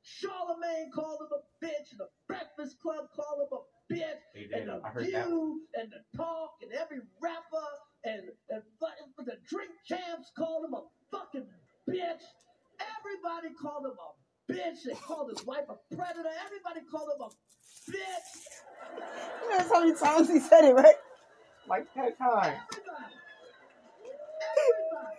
Charlemagne 0.02 0.90
called 0.94 1.20
him 1.22 1.32
a 1.34 1.42
bitch, 1.64 1.90
and 1.92 2.00
the 2.00 2.08
Breakfast 2.28 2.78
Club 2.80 3.06
called 3.16 3.42
him 3.42 3.52
a 3.58 3.62
bitch, 3.92 4.22
and 4.54 4.68
the 4.70 4.80
I 4.84 4.90
heard 4.90 5.06
that. 5.12 5.26
View, 5.26 5.62
and 5.74 5.90
the 5.90 6.02
Talk, 6.16 6.52
and 6.62 6.72
every 6.72 7.00
rapper, 7.20 7.68
and 8.04 8.30
and 8.50 8.62
fu- 8.80 9.24
the 9.24 9.38
Drink 9.48 9.72
Champs 9.86 10.30
called 10.38 10.66
him 10.66 10.74
a 10.74 10.82
fucking 11.10 11.46
bitch. 11.90 12.24
Everybody 12.78 13.54
called 13.60 13.86
him 13.86 13.98
a 13.98 14.52
bitch. 14.52 14.84
They 14.86 14.94
called 14.94 15.30
his 15.36 15.44
wife 15.46 15.66
a 15.68 15.76
predator. 15.96 16.30
Everybody 16.46 16.86
called 16.90 17.10
him 17.16 17.22
a 17.26 17.30
bitch. 17.90 18.30
You 19.42 19.58
know 19.58 19.64
how 19.68 19.80
many 19.84 19.94
times 19.96 20.28
he 20.28 20.40
said 20.40 20.64
it, 20.64 20.74
right? 20.74 20.94
Like 21.68 21.86
that 21.94 22.18
time. 22.18 22.54
Everybody. 22.72 23.14
Everybody. 24.58 25.16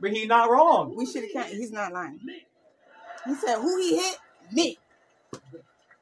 But 0.00 0.10
he's 0.12 0.28
not 0.28 0.50
wrong. 0.50 0.94
We 0.96 1.06
should 1.06 1.22
have 1.22 1.32
counted. 1.32 1.56
He's 1.56 1.72
not 1.72 1.92
lying. 1.92 2.20
He 3.26 3.34
said, 3.34 3.56
"Who 3.58 3.78
he 3.80 3.96
hit? 3.96 4.18
Me, 4.52 4.78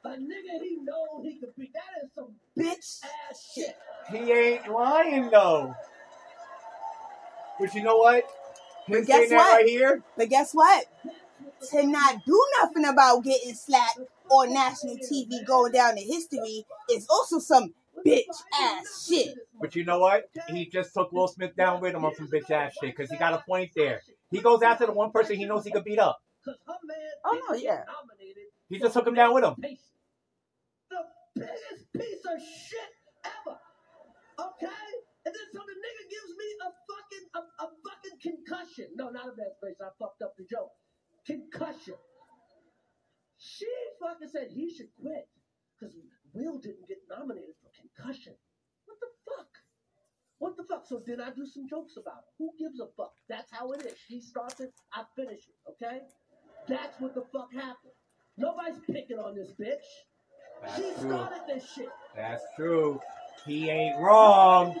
A 0.03 0.09
nigga 0.09 0.61
he 0.61 0.77
know 0.83 1.21
he 1.23 1.35
could 1.39 1.55
beat. 1.57 1.73
That 1.73 2.03
is 2.03 2.09
some 2.13 2.35
bitch." 2.57 2.99
ass 3.29 3.51
shit. 3.55 3.75
He 4.11 4.31
ain't 4.31 4.67
lying 4.67 5.29
though. 5.31 5.73
But 7.59 7.73
you 7.73 7.81
know 7.83 7.97
what? 7.97 8.23
Him 8.87 8.99
But 8.99 9.07
guess 9.07 9.17
saying 9.17 9.29
that 9.31 9.37
what? 9.37 9.55
right 9.55 9.65
here, 9.67 10.03
But 10.17 10.29
guess 10.29 10.53
what? 10.53 10.85
To 11.71 11.87
not 11.87 12.23
do 12.25 12.45
nothing 12.61 12.85
about 12.85 13.23
getting 13.23 13.55
slapped 13.55 13.99
on 14.29 14.53
national 14.53 14.97
TV 14.97 15.45
going 15.45 15.71
down 15.71 15.97
in 15.97 16.05
history 16.05 16.65
is 16.91 17.05
also 17.09 17.39
some 17.39 17.73
bitch 18.05 18.23
ass 18.61 19.07
shit. 19.09 19.35
but 19.59 19.75
you 19.75 19.83
know 19.85 19.99
what? 19.99 20.29
He 20.49 20.65
just 20.67 20.93
took 20.93 21.11
Will 21.11 21.27
Smith 21.27 21.55
down 21.55 21.81
with 21.81 21.93
him 21.95 22.05
on 22.05 22.13
some 22.15 22.27
bitch 22.27 22.49
ass 22.51 22.73
shit 22.79 22.95
because 22.95 23.09
he 23.09 23.17
got 23.17 23.33
a 23.33 23.39
point 23.47 23.71
there. 23.75 24.01
He 24.31 24.41
goes 24.41 24.61
after 24.61 24.85
the 24.85 24.91
one 24.91 25.11
person 25.11 25.35
he 25.37 25.45
knows 25.45 25.63
he 25.63 25.71
could 25.71 25.83
beat 25.85 25.99
up. 25.99 26.19
Cause 26.43 26.55
her 26.67 26.73
man 26.83 26.97
Oh, 27.25 27.41
no, 27.49 27.55
yeah. 27.55 27.83
He 28.69 28.79
just 28.79 28.93
took 28.93 29.07
him 29.07 29.13
down 29.15 29.33
with 29.33 29.43
him. 29.43 29.55
patient. 29.61 29.79
The 30.89 30.97
biggest 31.35 31.91
piece 31.93 32.25
of 32.25 32.37
shit 32.41 32.91
ever. 33.25 33.57
Okay? 34.39 34.85
And 35.25 35.33
then 35.33 35.47
so 35.53 35.59
the 35.65 35.73
nigga 35.73 36.03
gives 36.09 36.31
me 36.37 36.47
a 36.61 36.69
fucking 36.85 37.25
a, 37.33 37.41
a 37.63 37.67
fucking 37.81 38.17
concussion. 38.21 38.87
No, 38.95 39.09
not 39.09 39.27
a 39.27 39.31
bad 39.31 39.53
space. 39.57 39.77
I 39.81 39.89
fucked 39.97 40.21
up 40.21 40.33
the 40.37 40.45
joke. 40.49 40.69
Concussion. 41.25 41.95
She 44.05 44.13
fucking 44.13 44.29
said 44.29 44.51
he 44.51 44.73
should 44.73 44.89
quit 45.01 45.27
because 45.79 45.95
Will 46.33 46.59
didn't 46.59 46.87
get 46.87 46.97
nominated 47.09 47.55
for 47.61 47.71
concussion. 47.73 48.33
What 48.85 48.97
the 48.99 49.07
fuck? 49.25 49.47
What 50.37 50.57
the 50.57 50.63
fuck? 50.63 50.85
So 50.87 50.99
did 50.99 51.19
I 51.19 51.31
do 51.31 51.45
some 51.45 51.67
jokes 51.67 51.97
about 51.97 52.19
it? 52.19 52.33
Who 52.37 52.51
gives 52.59 52.79
a 52.79 52.87
fuck? 52.97 53.13
That's 53.29 53.51
how 53.51 53.71
it 53.71 53.85
is. 53.85 53.93
She 54.07 54.21
starts 54.21 54.59
it, 54.59 54.73
I 54.93 55.03
finish 55.15 55.47
it. 55.47 55.55
Okay? 55.71 56.01
That's 56.67 56.99
what 56.99 57.15
the 57.15 57.23
fuck 57.33 57.51
happened. 57.53 57.93
Nobody's 58.37 58.79
picking 58.91 59.17
on 59.17 59.35
this 59.35 59.51
bitch. 59.59 60.75
She 60.75 60.81
That's 60.83 61.01
true. 61.01 61.09
started 61.09 61.41
this 61.47 61.71
shit. 61.75 61.89
That's 62.15 62.43
true. 62.55 63.01
He 63.45 63.69
ain't 63.69 63.99
wrong. 63.99 64.75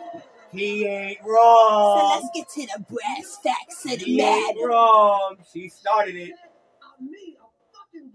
He 0.51 0.85
ain't 0.85 1.19
wrong. 1.25 1.99
So 1.99 2.07
let's 2.07 2.29
get 2.33 2.49
to 2.49 2.77
the 2.77 2.83
brass 2.93 3.37
tacks 3.43 3.85
of 3.85 3.99
the 3.99 4.05
He 4.05 4.21
ain't 4.21 4.57
wrong. 4.63 5.37
She 5.51 5.69
started 5.69 6.15
it. 6.15 6.33
Me, 7.01 7.09
a 7.09 7.11
fucking 7.11 7.34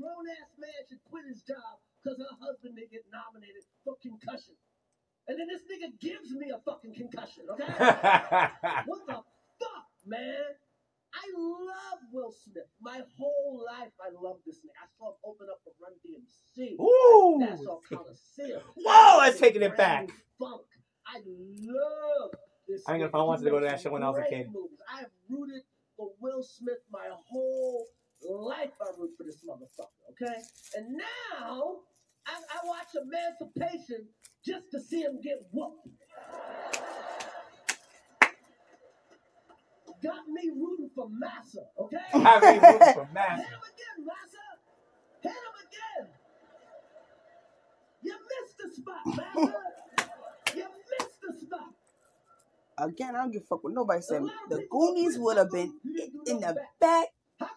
grown 0.01 0.25
ass 0.41 0.51
man, 0.57 0.73
should 0.89 1.05
quit 1.05 1.29
his 1.29 1.45
job 1.45 1.77
because 2.01 2.17
her 2.17 2.33
husband 2.41 2.81
didn't 2.81 2.91
get 2.91 3.05
nominated 3.13 3.61
for 3.85 4.01
concussion. 4.01 4.57
And 5.29 5.37
then 5.39 5.47
this 5.53 5.63
nigga 5.69 5.93
gives 6.01 6.33
me 6.33 6.49
a 6.51 6.59
fucking 6.65 6.97
concussion, 6.97 7.45
okay? 7.53 7.69
what 8.89 9.05
the 9.07 9.21
fuck, 9.61 9.87
man? 10.09 10.57
I 11.13 11.25
love 11.37 12.01
Will 12.13 12.33
Smith. 12.33 12.65
My 12.81 13.03
whole 13.19 13.63
life, 13.67 13.93
I 14.01 14.09
love 14.17 14.39
this 14.47 14.57
nigga. 14.65 14.79
I 14.81 14.89
saw 14.97 15.11
him 15.13 15.19
open 15.27 15.47
up 15.53 15.61
for 15.63 15.73
Run 15.79 15.93
DMC. 16.01 16.81
Ooh. 16.81 17.39
Nassau 17.39 17.79
Coliseum. 17.87 18.63
Whoa, 18.77 19.21
that's 19.21 19.39
taking 19.39 19.63
it 19.63 19.77
back. 19.77 20.09
Funk. 20.39 20.63
I 21.07 21.21
love 21.27 22.31
this. 22.67 22.83
I 22.89 22.95
ain't 22.95 23.13
gonna- 23.13 23.23
I 23.23 23.27
wanted 23.27 23.45
to 23.45 23.51
go 23.51 23.61
to 23.61 23.67
that 23.67 23.81
show 23.81 23.91
when 23.91 24.03
I 24.03 24.09
was 24.11 24.19
a 24.19 24.29
kid. 24.29 24.47
Movies. 24.53 24.79
I 24.93 25.01
have 25.01 25.11
rooted 25.29 25.63
for 25.97 26.11
Will 26.21 26.43
Smith 26.43 26.79
my 26.91 27.09
whole 27.11 27.87
life. 28.29 28.71
I 28.81 28.91
root 28.99 29.11
for 29.17 29.25
this 29.25 29.43
motherfucker. 29.47 30.13
Okay, 30.13 30.41
and 30.77 30.97
now 30.97 31.77
I, 32.27 32.33
I 32.33 32.67
watch 32.67 32.89
Emancipation 32.95 34.09
just 34.45 34.71
to 34.73 34.81
see 34.81 35.03
him 35.03 35.21
get 35.23 35.47
whooped. 35.53 35.89
Got 40.03 40.29
me 40.29 40.51
rooting 40.57 40.91
for 40.95 41.09
Massa. 41.11 41.61
Okay. 41.79 41.97
Have 42.13 42.43
me 42.43 42.49
root 42.49 42.95
for 42.95 43.09
Massa. 43.13 43.37
Hit 43.37 43.51
him 43.51 43.61
again, 43.69 43.99
Massa. 44.07 44.47
Hit 45.21 45.33
him 45.33 45.57
again. 45.67 46.09
You 48.03 48.17
missed 48.31 48.57
the 48.57 48.71
spot, 48.81 49.07
Massa. 49.07 49.55
you 50.57 50.65
missed 50.99 51.21
the 51.21 51.47
spot. 51.47 51.75
Again, 52.79 53.15
I 53.15 53.19
don't 53.19 53.31
give 53.31 53.43
a 53.43 53.45
fuck 53.45 53.63
what 53.63 53.75
nobody 53.75 54.01
said. 54.01 54.23
The 54.49 54.67
Goonies 54.71 55.19
would 55.19 55.37
have 55.37 55.51
been 55.51 55.69
oh, 55.69 55.81
You 55.85 55.95
didn't 55.95 56.13
do 56.25 56.33
in 56.33 56.41
the 56.41 56.47
nothing 56.47 56.65
back 56.81 57.09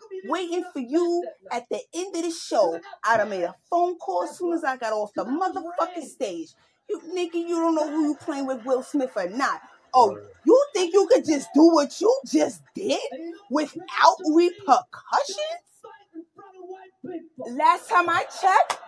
How 0.03 0.09
come 0.09 0.09
you 0.11 0.21
didn't 0.21 0.31
waiting 0.31 0.65
for 0.73 0.79
you 0.79 1.23
back 1.25 1.33
that 1.51 1.53
night? 1.53 1.61
at 1.61 1.69
the 1.93 1.99
end 1.99 2.15
of 2.15 2.23
the 2.23 2.31
show. 2.31 2.79
I'd 3.03 3.19
have 3.19 3.29
made 3.29 3.43
a 3.43 3.55
phone 3.69 3.97
call 3.97 4.23
as 4.23 4.37
soon 4.37 4.53
as 4.53 4.63
I 4.63 4.77
got 4.77 4.93
off 4.93 5.13
the 5.13 5.25
motherfucking 5.25 6.05
stage. 6.07 6.49
You 6.89 6.99
nigga, 7.15 7.35
you 7.35 7.55
don't 7.55 7.75
know 7.75 7.89
who 7.89 8.09
you 8.09 8.15
playing 8.15 8.47
with, 8.47 8.65
Will 8.65 8.83
Smith 8.83 9.11
or 9.15 9.29
not. 9.29 9.61
Oh, 9.93 10.17
you 10.45 10.65
think 10.73 10.93
you 10.93 11.07
could 11.07 11.25
just 11.25 11.49
do 11.53 11.67
what 11.71 12.01
you 12.01 12.13
just 12.25 12.61
did 12.73 12.99
And 13.11 13.23
you 13.23 13.31
know 13.31 13.37
without 13.51 14.17
repercussions? 14.33 15.37
Fight 15.81 15.91
in 16.15 16.23
front 16.35 16.55
of 16.57 16.67
white 16.67 16.93
people. 17.21 17.55
Last 17.55 17.89
time 17.89 18.09
I 18.09 18.23
checked, 18.23 18.79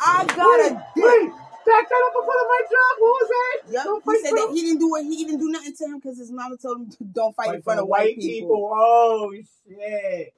I 0.00 0.24
got 0.24 0.60
a 0.60 0.68
dick. 0.94 1.04
Wait, 1.04 1.30
back 1.30 1.88
that 1.88 2.02
up 2.06 2.12
before 2.14 2.34
the 2.34 2.46
mic 2.50 2.70
drop. 2.70 2.96
What 2.98 3.14
was 3.20 3.28
that? 3.28 3.72
Yep, 3.72 3.84
Don't 3.84 4.04
he 4.04 4.10
fight 4.10 4.20
said 4.22 4.32
that 4.32 4.50
he 4.54 4.60
didn't 4.62 4.78
do 4.78 4.96
it. 4.96 5.04
He 5.04 5.24
didn't 5.24 5.40
do 5.40 5.50
nothing 5.50 5.74
to 5.76 5.84
him 5.84 5.98
because 5.98 6.18
his 6.18 6.30
mama 6.30 6.56
told 6.56 6.78
him 6.78 6.90
to 6.90 7.04
don't 7.04 7.34
fight, 7.34 7.54
in 7.54 7.62
front 7.62 7.80
of 7.80 7.88
white 7.88 8.16
people. 8.16 8.70
Oh 8.72 9.32
shit. 9.68 10.34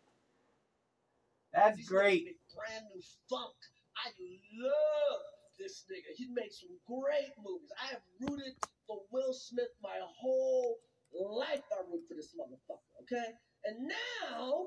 That's 1.55 1.79
This 1.79 1.89
great. 1.89 2.37
Brand 2.55 2.85
new 2.95 3.03
funk. 3.31 3.55
I 3.97 4.11
love 4.59 5.23
this 5.59 5.85
nigga. 5.91 6.11
He 6.17 6.27
made 6.35 6.53
some 6.53 6.75
great 6.87 7.31
movies. 7.39 7.71
I 7.81 7.95
have 7.95 8.03
rooted 8.21 8.55
for 8.87 9.03
Will 9.13 9.33
Smith 9.33 9.71
my 9.83 9.99
whole 10.03 10.79
life. 11.15 11.63
I 11.73 11.83
root 11.91 12.03
for 12.09 12.15
this 12.15 12.35
motherfucker. 12.35 13.03
Okay, 13.03 13.31
and 13.65 13.89
now 13.89 14.67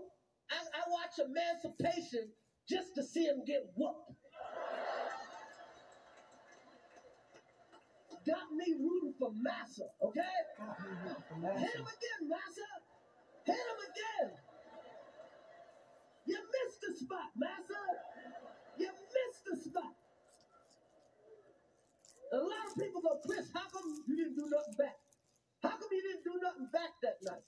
I, 0.52 0.56
I 0.56 0.82
watch 0.90 1.20
Emancipation 1.20 2.32
just 2.70 2.96
to 2.96 3.04
see 3.04 3.26
him 3.26 3.44
get 3.46 3.64
whooped. 3.76 4.16
Got 8.26 8.52
me 8.56 8.76
rooting 8.80 9.14
for 9.20 9.32
Massa. 9.42 9.88
Okay. 10.04 10.22
Hit 10.60 11.76
him 11.76 11.88
again, 11.88 12.22
Massa. 12.28 12.70
Hit 13.46 13.56
him 13.56 13.80
again. 13.88 14.38
You 16.68 16.74
missed 16.74 17.00
the 17.00 17.06
spot, 17.06 17.32
Massa. 17.38 17.80
You 18.78 18.88
missed 18.92 19.44
the 19.48 19.70
spot. 19.70 19.96
A 22.34 22.36
lot 22.36 22.68
of 22.68 22.76
people 22.76 23.00
go, 23.02 23.16
Chris, 23.26 23.48
how 23.54 23.64
come 23.72 24.04
you 24.06 24.18
didn't 24.18 24.36
do 24.36 24.50
nothing 24.52 24.76
back? 24.78 24.98
How 25.64 25.70
come 25.70 25.88
you 25.90 26.02
didn't 26.02 26.24
do 26.26 26.40
nothing 26.44 26.68
back 26.74 26.90
that 27.04 27.18
night? 27.24 27.48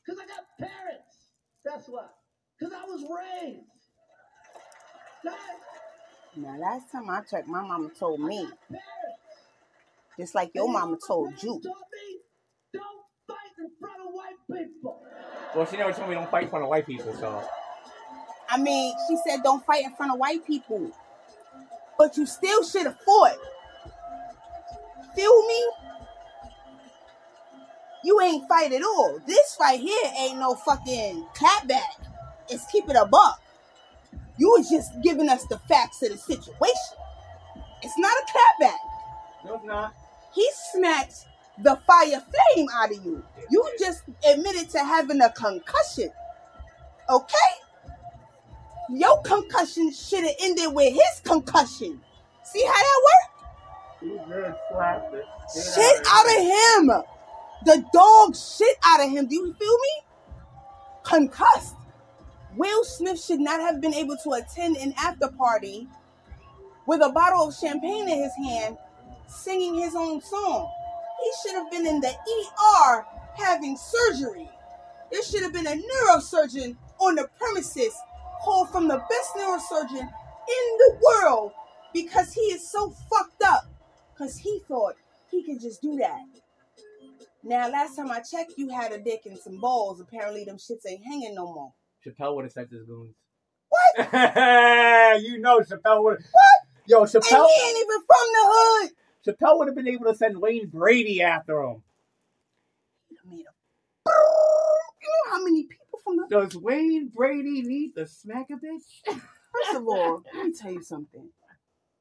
Because 0.00 0.18
I 0.18 0.26
got 0.26 0.48
parents. 0.58 1.16
That's 1.62 1.86
why. 1.88 2.06
Because 2.58 2.72
I 2.72 2.84
was 2.88 3.04
raised. 3.04 3.68
Right? 5.26 5.60
Now, 6.36 6.56
last 6.58 6.90
time 6.90 7.10
I 7.10 7.20
checked, 7.20 7.48
my 7.48 7.60
mama 7.60 7.90
told 7.90 8.20
me, 8.20 8.48
just 10.18 10.34
like 10.34 10.52
your 10.54 10.64
And 10.64 10.72
you 10.72 10.78
know 10.78 10.86
mama 10.86 10.98
told 11.06 11.34
you. 11.42 11.60
Told 11.60 11.64
me, 11.64 12.20
don't 12.72 13.04
fight 13.28 13.52
in 13.58 13.70
front 13.78 14.00
of 14.00 14.14
white 14.14 14.40
people. 14.50 15.02
Well, 15.54 15.66
she 15.66 15.76
never 15.76 15.92
told 15.92 16.08
me 16.08 16.14
don't 16.14 16.30
fight 16.30 16.44
in 16.44 16.48
front 16.48 16.62
of 16.62 16.70
white 16.70 16.86
people, 16.86 17.14
so. 17.14 17.44
I 18.52 18.58
mean, 18.58 18.94
she 19.08 19.16
said 19.26 19.42
don't 19.42 19.64
fight 19.64 19.84
in 19.84 19.94
front 19.94 20.12
of 20.12 20.18
white 20.18 20.46
people. 20.46 20.90
But 21.96 22.18
you 22.18 22.26
still 22.26 22.62
should 22.62 22.84
have 22.84 23.00
fought. 23.00 23.38
Feel 25.16 25.46
me? 25.46 25.70
You 28.04 28.20
ain't 28.20 28.46
fight 28.48 28.72
at 28.72 28.82
all. 28.82 29.20
This 29.26 29.54
fight 29.54 29.80
here 29.80 30.12
ain't 30.18 30.38
no 30.38 30.54
fucking 30.54 31.26
clapback. 31.34 32.08
It's 32.50 32.66
keep 32.70 32.90
it 32.90 32.96
a 32.96 33.06
buck. 33.06 33.40
You 34.36 34.50
was 34.50 34.68
just 34.68 35.00
giving 35.02 35.28
us 35.28 35.46
the 35.46 35.58
facts 35.60 36.02
of 36.02 36.10
the 36.10 36.18
situation. 36.18 36.98
It's 37.82 37.98
not 37.98 38.12
a 38.12 38.64
clapback. 38.64 38.76
No, 39.46 39.54
it's 39.54 39.64
not. 39.64 39.94
He 40.34 40.46
smacked 40.72 41.26
the 41.58 41.78
fire 41.86 42.22
flame 42.54 42.66
out 42.74 42.90
of 42.90 43.04
you. 43.04 43.24
You 43.50 43.72
just 43.78 44.02
admitted 44.28 44.68
to 44.70 44.80
having 44.80 45.20
a 45.20 45.30
concussion. 45.30 46.10
Okay? 47.08 47.61
Your 48.92 49.22
concussion 49.22 49.90
should 49.90 50.22
have 50.22 50.36
ended 50.40 50.74
with 50.74 50.92
his 50.92 51.20
concussion. 51.24 51.98
See 52.44 52.62
how 52.62 52.72
that 52.72 53.00
worked? 53.08 53.32
Shit 55.54 56.06
out 56.10 56.26
of 56.26 56.42
him. 56.42 57.02
The 57.64 57.84
dog 57.92 58.36
shit 58.36 58.76
out 58.84 59.02
of 59.02 59.10
him. 59.10 59.26
Do 59.28 59.34
you 59.34 59.54
feel 59.54 59.78
me? 59.78 60.02
Concussed. 61.04 61.74
Will 62.54 62.84
Smith 62.84 63.22
should 63.22 63.40
not 63.40 63.60
have 63.60 63.80
been 63.80 63.94
able 63.94 64.16
to 64.24 64.32
attend 64.32 64.76
an 64.76 64.92
after 64.98 65.28
party 65.28 65.88
with 66.86 67.00
a 67.00 67.08
bottle 67.08 67.48
of 67.48 67.54
champagne 67.54 68.10
in 68.10 68.22
his 68.22 68.34
hand, 68.34 68.76
singing 69.26 69.74
his 69.74 69.94
own 69.94 70.20
song. 70.20 70.70
He 71.22 71.32
should 71.42 71.56
have 71.56 71.70
been 71.70 71.86
in 71.86 72.00
the 72.00 72.10
ER 72.10 73.06
having 73.38 73.78
surgery. 73.78 74.50
There 75.10 75.22
should 75.22 75.42
have 75.44 75.54
been 75.54 75.66
a 75.66 75.80
neurosurgeon 75.80 76.76
on 76.98 77.14
the 77.14 77.28
premises 77.38 77.94
called 78.44 78.70
from 78.70 78.88
the 78.88 78.96
best 79.10 79.34
neurosurgeon 79.36 80.00
in 80.00 80.78
the 80.78 80.98
world 81.02 81.52
because 81.94 82.32
he 82.32 82.40
is 82.42 82.70
so 82.70 82.90
fucked 83.10 83.42
up 83.44 83.64
because 84.12 84.36
he 84.36 84.60
thought 84.68 84.94
he 85.30 85.42
could 85.44 85.60
just 85.60 85.80
do 85.82 85.96
that. 85.96 86.20
Now, 87.44 87.68
last 87.68 87.96
time 87.96 88.10
I 88.10 88.20
checked, 88.20 88.54
you 88.56 88.68
had 88.68 88.92
a 88.92 88.98
dick 88.98 89.22
and 89.26 89.36
some 89.38 89.58
balls. 89.60 90.00
Apparently, 90.00 90.44
them 90.44 90.56
shits 90.58 90.86
ain't 90.88 91.04
hanging 91.04 91.34
no 91.34 91.46
more. 91.52 91.72
Chappelle 92.06 92.36
would 92.36 92.44
have 92.44 92.52
sent 92.52 92.70
his 92.70 92.84
goons. 92.84 93.14
What? 93.68 94.12
you 95.22 95.38
know 95.40 95.58
Chappelle 95.60 96.04
would. 96.04 96.18
What? 96.18 96.58
Yo, 96.86 97.00
And 97.02 97.08
Chappelle. 97.10 97.46
he 97.46 97.68
ain't 97.68 97.78
even 97.78 98.00
from 98.06 98.26
the 98.32 98.44
hood. 98.44 98.90
Chappelle 99.26 99.58
would 99.58 99.68
have 99.68 99.76
been 99.76 99.88
able 99.88 100.04
to 100.06 100.14
send 100.14 100.40
Wayne 100.40 100.68
Brady 100.68 101.22
after 101.22 101.60
him. 101.62 101.82
You 103.24 103.44
know 104.04 105.30
how 105.30 105.42
many 105.44 105.64
people 105.64 105.81
from 106.04 106.16
the 106.16 106.26
Does 106.30 106.56
Wayne 106.56 107.08
Brady 107.14 107.62
need 107.62 107.92
to 107.96 108.06
smack 108.06 108.46
a 108.50 108.54
bitch? 108.54 109.16
First 109.52 109.76
of 109.76 109.86
all, 109.86 110.22
let 110.34 110.46
me 110.46 110.52
tell 110.52 110.72
you 110.72 110.82
something. 110.82 111.28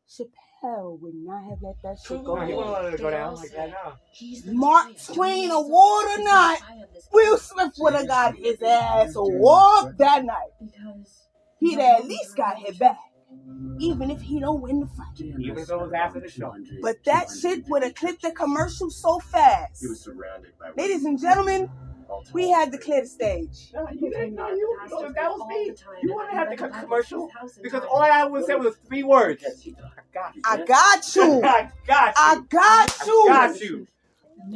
Chappelle 0.09 0.99
would 0.99 1.15
not 1.15 1.43
have 1.49 1.59
let 1.61 1.75
that 1.83 1.97
shit 2.05 2.23
go 2.23 2.35
No, 2.35 2.41
he 2.41 2.49
down. 2.51 2.57
wouldn't 2.57 2.73
let 2.73 2.93
it 2.93 3.01
go 3.01 3.09
down 3.09 3.35
like 3.35 3.51
that 3.51 3.69
now. 3.69 3.93
Mark 4.53 4.89
Twain 5.13 5.49
award 5.51 6.05
or 6.19 6.23
not, 6.23 6.59
Will 7.13 7.37
Smith 7.37 7.73
would 7.79 7.93
have 7.93 8.07
got 8.07 8.35
his 8.35 8.61
ass 8.61 9.13
whooped 9.15 9.97
that 9.99 10.25
night. 10.25 10.51
He'd 11.59 11.79
at 11.79 12.05
least 12.05 12.35
got 12.35 12.57
hit 12.57 12.77
back, 12.79 12.97
even 13.79 14.11
if 14.11 14.19
he 14.21 14.39
don't 14.39 14.61
win 14.61 14.81
the 14.81 14.87
fight. 14.87 15.19
Even 15.19 15.63
though 15.65 15.79
it 15.79 15.83
was 15.83 15.93
after 15.93 16.19
the 16.19 16.29
show. 16.29 16.53
But 16.81 17.03
that 17.05 17.27
shit 17.39 17.65
would 17.69 17.83
have 17.83 17.95
clipped 17.95 18.23
the 18.23 18.31
commercial 18.31 18.89
so 18.89 19.19
fast. 19.19 19.81
He 19.81 19.87
was 19.87 20.01
surrounded 20.01 20.51
by 20.59 20.71
Ladies 20.75 21.05
and 21.05 21.19
gentlemen, 21.19 21.69
we 22.34 22.49
had 22.49 22.72
to 22.72 22.78
clear 22.78 23.01
the 23.01 23.07
stage. 23.07 23.72
No, 23.74 23.88
you 23.91 24.09
didn't 24.09 24.36
know 24.36 24.49
you. 24.49 24.78
So 24.89 25.12
that 25.16 25.30
was 25.30 25.47
me. 25.47 25.74
You 26.01 26.16
wouldn't 26.16 26.34
have 26.34 26.49
to 26.49 26.55
cut 26.55 26.74
commercial 26.74 27.30
because 27.62 27.84
all 27.84 28.01
I 28.01 28.26
would 28.26 28.45
say 28.45 28.55
was 28.55 28.76
three 28.88 29.03
words. 29.03 29.43
I 29.45 29.51
got 30.14 30.36
you. 30.36 30.41
I 30.45 30.57
got 30.66 31.16
you. 31.16 31.41
I 31.43 31.70
got 31.88 32.07
you. 32.18 32.47
got 32.49 33.07
you. 33.07 33.28
I 33.30 33.47
got 33.47 33.62
you. 33.62 33.88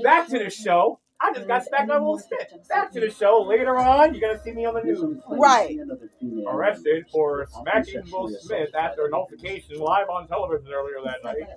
Back 0.03 0.27
to 0.29 0.39
the 0.39 0.49
show. 0.49 0.99
I 1.19 1.33
just 1.33 1.47
got 1.47 1.65
smacked 1.65 1.87
by 1.87 1.97
Will 1.97 2.19
Smith. 2.19 2.53
Back 2.67 2.91
to 2.91 2.99
the 2.99 3.09
show. 3.09 3.41
Later 3.47 3.77
on, 3.77 4.13
you're 4.13 4.27
gonna 4.27 4.41
see 4.43 4.51
me 4.51 4.65
on 4.65 4.73
the 4.73 4.83
news. 4.83 5.21
Right. 5.29 5.77
Arrested 6.47 7.05
for 7.11 7.47
smacking 7.61 8.03
Will 8.11 8.29
Smith 8.29 8.75
after 8.75 9.05
an 9.05 9.13
altercation 9.13 9.79
live 9.79 10.09
on 10.09 10.27
television 10.27 10.67
earlier 10.73 10.97
that 11.05 11.23
night. 11.23 11.47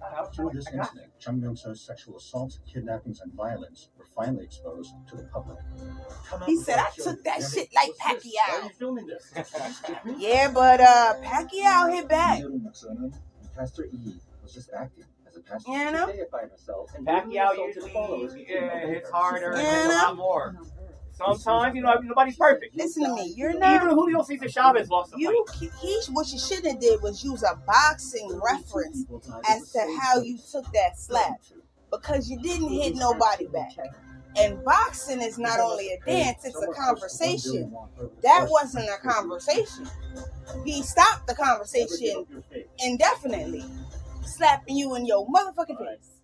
That 0.00 0.20
was 0.20 0.36
the 0.36 0.42
Lord's 0.42 0.56
will. 0.56 0.58
After 0.58 0.58
this 0.58 0.66
incident, 0.72 1.12
Chung 1.18 1.40
Myung 1.40 1.58
So's 1.58 1.80
sexual 1.80 2.16
assaults, 2.16 2.60
kidnappings, 2.72 3.20
and 3.20 3.32
violence 3.34 3.88
were 3.98 4.04
finally 4.16 4.44
exposed 4.44 4.94
to 5.08 5.16
the 5.16 5.24
public. 5.24 5.58
He 6.46 6.56
said, 6.56 6.78
I 6.78 6.90
took 6.96 7.22
that 7.24 7.42
shit 7.42 7.68
like 7.74 7.90
Why 7.98 8.12
are 8.12 8.14
you 8.14 8.68
Pacquiao. 8.68 8.72
filming 8.72 9.06
this? 9.06 9.32
Yeah, 10.18 10.50
but 10.52 10.80
uh, 10.80 11.14
Pacquiao 11.22 11.92
hit 11.92 12.08
back. 12.08 12.42
Pastor 13.56 13.86
E 13.86 14.14
was 14.42 14.54
just 14.54 14.70
acting 14.72 15.04
as 15.26 15.36
a 15.36 15.40
pastor. 15.40 15.70
You 15.70 15.90
know? 15.92 16.12
Pacquiao 17.04 17.56
usually 17.56 18.46
yeah, 18.48 18.86
hits 18.86 19.10
harder, 19.10 19.52
Yeah, 19.56 19.86
a 19.86 19.88
lot 19.88 20.16
more. 20.16 20.54
Sometimes, 21.18 21.74
you 21.74 21.82
know, 21.82 21.94
nobody's 22.02 22.36
perfect. 22.36 22.76
Listen 22.76 23.04
to 23.04 23.14
me. 23.14 23.34
You're 23.36 23.50
Even 23.50 23.60
not. 23.60 23.90
Julio 23.90 24.22
Cesar 24.22 24.48
Chavez 24.48 24.88
lost 24.88 25.12
a 25.14 25.18
You, 25.18 25.44
fight. 25.48 25.70
he, 25.80 26.00
what 26.12 26.30
you 26.32 26.38
should 26.38 26.64
have 26.64 26.78
did 26.78 27.02
was 27.02 27.24
use 27.24 27.42
a 27.42 27.56
boxing 27.66 28.40
reference 28.40 29.04
as 29.50 29.72
to 29.72 29.98
how 30.00 30.20
you 30.20 30.38
took 30.38 30.64
that 30.72 30.96
slap 30.96 31.40
because 31.90 32.30
you 32.30 32.38
didn't 32.40 32.68
hit 32.70 32.94
nobody 32.94 33.46
back. 33.46 33.72
And 34.36 34.62
boxing 34.64 35.20
is 35.20 35.38
not 35.38 35.58
only 35.58 35.90
a 35.90 35.98
dance; 36.06 36.44
it's 36.44 36.62
a 36.62 36.68
conversation. 36.68 37.74
That 38.22 38.46
wasn't 38.48 38.88
a 38.88 38.98
conversation. 38.98 39.88
He 40.64 40.82
stopped 40.82 41.26
the 41.26 41.34
conversation 41.34 42.26
indefinitely, 42.78 43.64
slapping 44.22 44.76
you 44.76 44.94
in 44.94 45.06
your 45.06 45.26
motherfucking 45.26 45.78
face. 45.78 46.20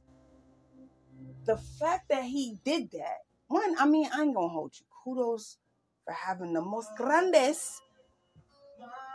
The 1.47 1.57
fact 1.57 2.09
that 2.11 2.25
he 2.25 2.59
did 2.65 2.91
that, 2.93 3.24
one, 3.49 3.75
I 3.79 3.87
mean, 3.87 4.09
I 4.13 4.23
ain't 4.23 4.35
gonna 4.35 4.49
hold 4.49 4.73
you. 4.79 4.87
Kudos 5.05 5.59
for 6.05 6.13
having 6.13 6.53
the 6.53 6.61
most 6.61 6.91
grandes, 6.97 7.81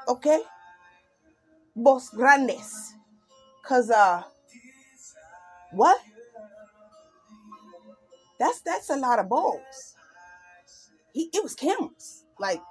okay? 0.08 0.42
Most 1.76 2.14
grandes. 2.16 2.94
Cause 3.64 3.90
uh 3.90 4.24
what? 5.72 6.00
That's 8.40 8.62
that's 8.62 8.90
a 8.90 8.96
lot 8.96 9.20
of 9.20 9.30
balls. 9.30 9.96
He 11.14 11.30
it 11.34 11.44
was 11.44 11.56
cameras. 11.56 12.24
Like, 12.40 12.62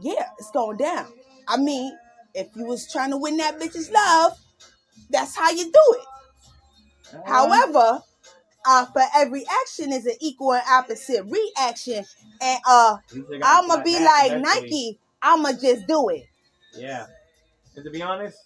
yeah, 0.00 0.28
it's 0.38 0.50
going 0.50 0.78
down. 0.78 1.06
I 1.46 1.56
mean, 1.56 1.96
if 2.34 2.48
you 2.56 2.64
was 2.64 2.90
trying 2.90 3.10
to 3.10 3.16
win 3.16 3.36
that 3.36 3.58
bitch's 3.60 3.90
love, 3.90 4.38
that's 5.10 5.36
how 5.36 5.50
you 5.50 5.64
do 5.64 5.96
it. 5.98 6.06
However, 7.26 8.02
uh, 8.66 8.86
for 8.86 9.02
every 9.16 9.44
action 9.62 9.92
is 9.92 10.06
an 10.06 10.16
equal 10.20 10.54
and 10.54 10.62
opposite 10.70 11.24
reaction. 11.24 12.04
And 12.40 12.60
uh, 12.66 12.96
I'ma 13.42 13.82
be 13.82 13.98
like 13.98 14.40
Nike, 14.40 14.98
I'ma 15.22 15.52
just 15.52 15.86
do 15.86 16.08
it. 16.10 16.26
Yeah. 16.76 17.06
And 17.76 17.84
to 17.84 17.90
be 17.90 18.02
honest, 18.02 18.38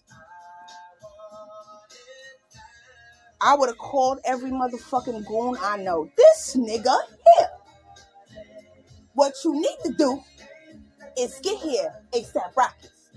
I 3.41 3.55
would 3.55 3.69
have 3.69 3.79
called 3.79 4.21
every 4.25 4.51
motherfucking 4.51 5.27
goon 5.27 5.57
I 5.61 5.77
know. 5.77 6.11
This 6.17 6.57
nigga 6.57 6.97
here. 7.37 7.49
What 9.13 9.35
you 9.45 9.53
need 9.55 9.77
to 9.85 9.93
do 9.93 10.21
is 11.19 11.39
get 11.43 11.59
here, 11.59 11.93
ASAP 12.13 12.57
Rockets. 12.57 13.11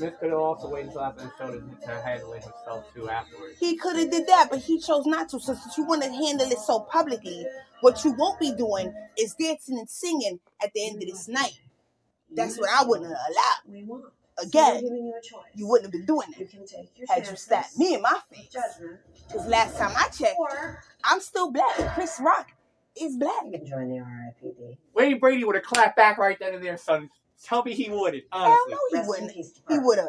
Smith 0.00 0.18
could 0.18 0.30
have 0.30 0.38
also 0.38 0.70
waited 0.70 0.86
until 0.88 1.02
after 1.02 1.24
the 1.24 1.32
show 1.38 1.50
to, 1.50 1.86
to 1.86 2.02
handle 2.02 2.32
it 2.32 2.42
himself 2.42 2.86
too 2.94 3.10
afterwards. 3.10 3.58
He 3.60 3.76
could 3.76 3.96
have 3.96 4.10
did 4.10 4.26
that, 4.28 4.48
but 4.50 4.60
he 4.60 4.78
chose 4.80 5.04
not 5.04 5.28
to. 5.28 5.38
So 5.40 5.52
since 5.52 5.76
you 5.76 5.84
want 5.84 6.02
to 6.02 6.08
handle 6.10 6.50
it 6.50 6.58
so 6.58 6.80
publicly, 6.80 7.44
what 7.82 8.02
you 8.02 8.12
won't 8.12 8.40
be 8.40 8.52
doing 8.54 8.94
is 9.18 9.34
dancing 9.34 9.78
and 9.78 9.90
singing 9.90 10.40
at 10.64 10.72
the 10.72 10.86
end 10.88 11.02
of 11.02 11.08
this 11.08 11.28
night. 11.28 11.60
That's 12.34 12.58
what 12.58 12.70
I 12.70 12.82
wouldn't 12.86 13.10
have 13.10 13.18
allowed. 13.30 13.74
We 13.74 13.84
won't. 13.84 14.04
Again, 14.38 14.50
So 14.52 14.74
we're 14.76 14.80
giving 14.80 15.06
you 15.06 15.14
a 15.18 15.22
choice. 15.22 15.50
You 15.54 15.68
wouldn't 15.68 15.84
have 15.86 15.92
been 15.92 16.06
doing 16.06 16.28
You 16.30 16.46
that 16.46 16.50
can 16.50 16.66
take 16.66 16.90
your 16.96 17.06
had 17.10 17.26
you 17.28 17.36
slapped 17.36 17.76
me 17.76 17.94
in 17.94 18.00
my 18.00 18.18
face. 18.32 18.48
Judgment. 18.48 19.00
Because 19.28 19.46
last 19.48 19.76
time 19.76 19.92
I 19.94 20.08
checked, 20.08 20.36
Or 20.38 20.82
I'm 21.04 21.20
still 21.20 21.50
black. 21.52 21.76
Chris 21.94 22.18
Rock 22.24 22.46
is 22.98 23.18
black. 23.18 23.44
you 23.44 23.52
can 23.52 23.66
join 23.66 23.88
the 23.90 23.96
RIPD. 23.96 24.78
Wayne 24.94 25.18
Brady 25.18 25.44
would 25.44 25.56
have 25.56 25.64
clapped 25.64 25.96
back 25.96 26.16
right 26.16 26.38
then 26.40 26.54
and 26.54 26.64
there, 26.64 26.78
son. 26.78 27.10
Tell 27.44 27.62
me 27.62 27.74
he 27.74 27.88
wouldn't, 27.90 28.24
Hell 28.32 28.42
honestly. 28.42 28.72
no, 28.72 28.78
he 28.90 28.96
Rest 28.96 29.08
wouldn't. 29.08 29.32
He 29.68 29.78
would 29.78 29.98
have. 29.98 30.08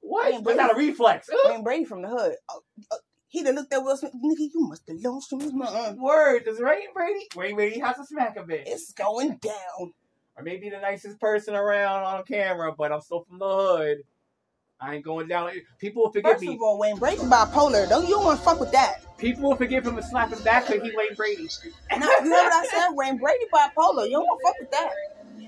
What? 0.00 0.32
Wayne 0.32 0.44
Was 0.44 0.56
that 0.56 0.72
a 0.72 0.76
reflex? 0.76 1.28
Ugh. 1.32 1.38
Wayne 1.50 1.62
Brady 1.64 1.84
from 1.84 2.02
the 2.02 2.08
hood. 2.08 2.36
Oh, 2.48 2.62
oh, 2.92 2.98
he'd 3.28 3.46
have 3.46 3.54
looked 3.54 3.72
at 3.72 3.82
Will 3.82 3.96
Smith. 3.96 4.12
Nigga, 4.14 4.38
you 4.38 4.60
must 4.68 4.82
have 4.88 4.98
lost 5.00 5.32
your 5.32 5.52
mind. 5.52 5.98
Word. 6.00 6.44
Does 6.44 6.60
Wayne 6.60 6.92
Brady? 6.94 7.26
Wayne 7.34 7.54
Brady 7.54 7.80
has 7.80 7.96
to 7.96 8.04
smack 8.04 8.36
of 8.36 8.50
it. 8.50 8.64
It's 8.66 8.92
going 8.92 9.36
down. 9.36 9.92
I 10.38 10.42
may 10.42 10.58
be 10.58 10.70
the 10.70 10.78
nicest 10.78 11.18
person 11.18 11.54
around 11.54 12.04
on 12.04 12.22
camera, 12.24 12.72
but 12.76 12.92
I'm 12.92 13.00
still 13.00 13.24
from 13.28 13.38
the 13.38 13.48
hood. 13.48 13.98
I 14.78 14.96
ain't 14.96 15.04
going 15.04 15.26
down. 15.26 15.50
People 15.78 16.04
will 16.04 16.12
forgive 16.12 16.32
First 16.32 16.42
me. 16.44 16.54
of 16.54 16.60
all, 16.60 16.78
Wayne 16.78 16.98
Brady 16.98 17.22
bipolar. 17.22 17.88
Don't 17.88 18.06
you 18.08 18.20
want 18.20 18.38
to 18.38 18.44
fuck 18.44 18.60
with 18.60 18.72
that? 18.72 19.16
People 19.16 19.48
will 19.48 19.56
forgive 19.56 19.86
him 19.86 19.96
and 19.96 20.06
slap 20.06 20.30
him 20.30 20.42
back 20.42 20.66
because 20.66 20.82
he 20.82 20.94
Wayne 20.94 21.14
Brady. 21.16 21.48
No, 21.96 22.06
you 22.06 22.30
heard 22.30 22.30
what 22.30 22.52
I 22.52 22.66
said? 22.66 22.88
Wayne 22.92 23.16
Brady 23.16 23.44
bipolar. 23.52 24.04
You 24.04 24.12
don't 24.12 24.24
want 24.26 24.40
to 24.40 24.46
fuck 24.46 24.56
with 24.60 24.70
that. 24.72 24.90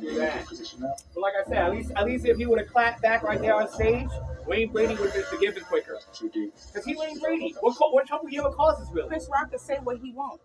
But 0.00 1.20
like 1.20 1.34
I 1.40 1.48
said, 1.48 1.56
at 1.58 1.70
least 1.72 1.92
at 1.96 2.06
least 2.06 2.26
if 2.26 2.36
he 2.36 2.46
would 2.46 2.58
have 2.58 2.68
clapped 2.68 3.02
back 3.02 3.22
right 3.22 3.40
there 3.40 3.54
on 3.54 3.70
stage, 3.70 4.08
Wayne 4.46 4.70
Brady 4.70 4.94
would 4.94 5.10
have 5.10 5.14
been 5.14 5.24
forgiven 5.24 5.62
quicker. 5.64 5.98
Because 6.20 6.84
he 6.84 6.96
Wayne 6.96 7.18
Brady. 7.18 7.54
What, 7.60 7.76
what 7.92 8.06
trouble 8.06 8.28
you 8.30 8.40
ever 8.40 8.50
causes, 8.54 8.88
really? 8.92 9.08
Chris 9.08 9.28
Rock 9.30 9.50
can 9.50 9.58
say 9.58 9.78
what 9.82 9.98
he 9.98 10.12
want. 10.12 10.40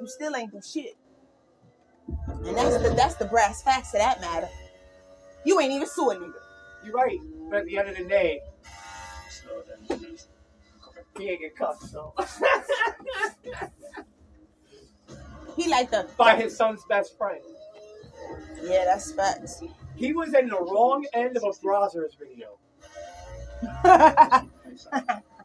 You 0.00 0.06
still 0.06 0.36
ain't 0.36 0.52
do 0.52 0.60
shit. 0.60 0.96
And 2.46 2.56
that's 2.56 2.82
the 2.82 2.94
that's 2.96 3.14
the 3.16 3.26
brass 3.26 3.62
facts 3.62 3.94
of 3.94 4.00
that 4.00 4.20
matter. 4.20 4.48
You 5.44 5.60
ain't 5.60 5.72
even 5.72 5.88
suing 5.88 6.18
nigga. 6.18 6.32
You're 6.84 6.94
right. 6.94 7.18
But 7.50 7.60
at 7.60 7.64
the 7.66 7.78
end 7.78 7.88
of 7.88 7.96
the 7.96 8.04
day, 8.04 8.40
He 11.18 11.30
ain't 11.30 11.40
get 11.40 11.56
cuffed, 11.56 11.82
so. 11.82 12.14
He 15.56 15.68
like 15.68 15.90
the 15.90 16.08
By 16.16 16.36
his 16.36 16.56
son's 16.56 16.84
best 16.88 17.18
friend. 17.18 17.40
Yeah, 18.62 18.84
that's 18.84 19.12
facts. 19.12 19.62
He 19.96 20.12
was 20.12 20.34
in 20.34 20.48
the 20.48 20.60
wrong 20.60 21.06
end 21.12 21.36
of 21.36 21.42
a 21.44 21.48
Brazzers 21.48 22.16
video. 22.18 22.58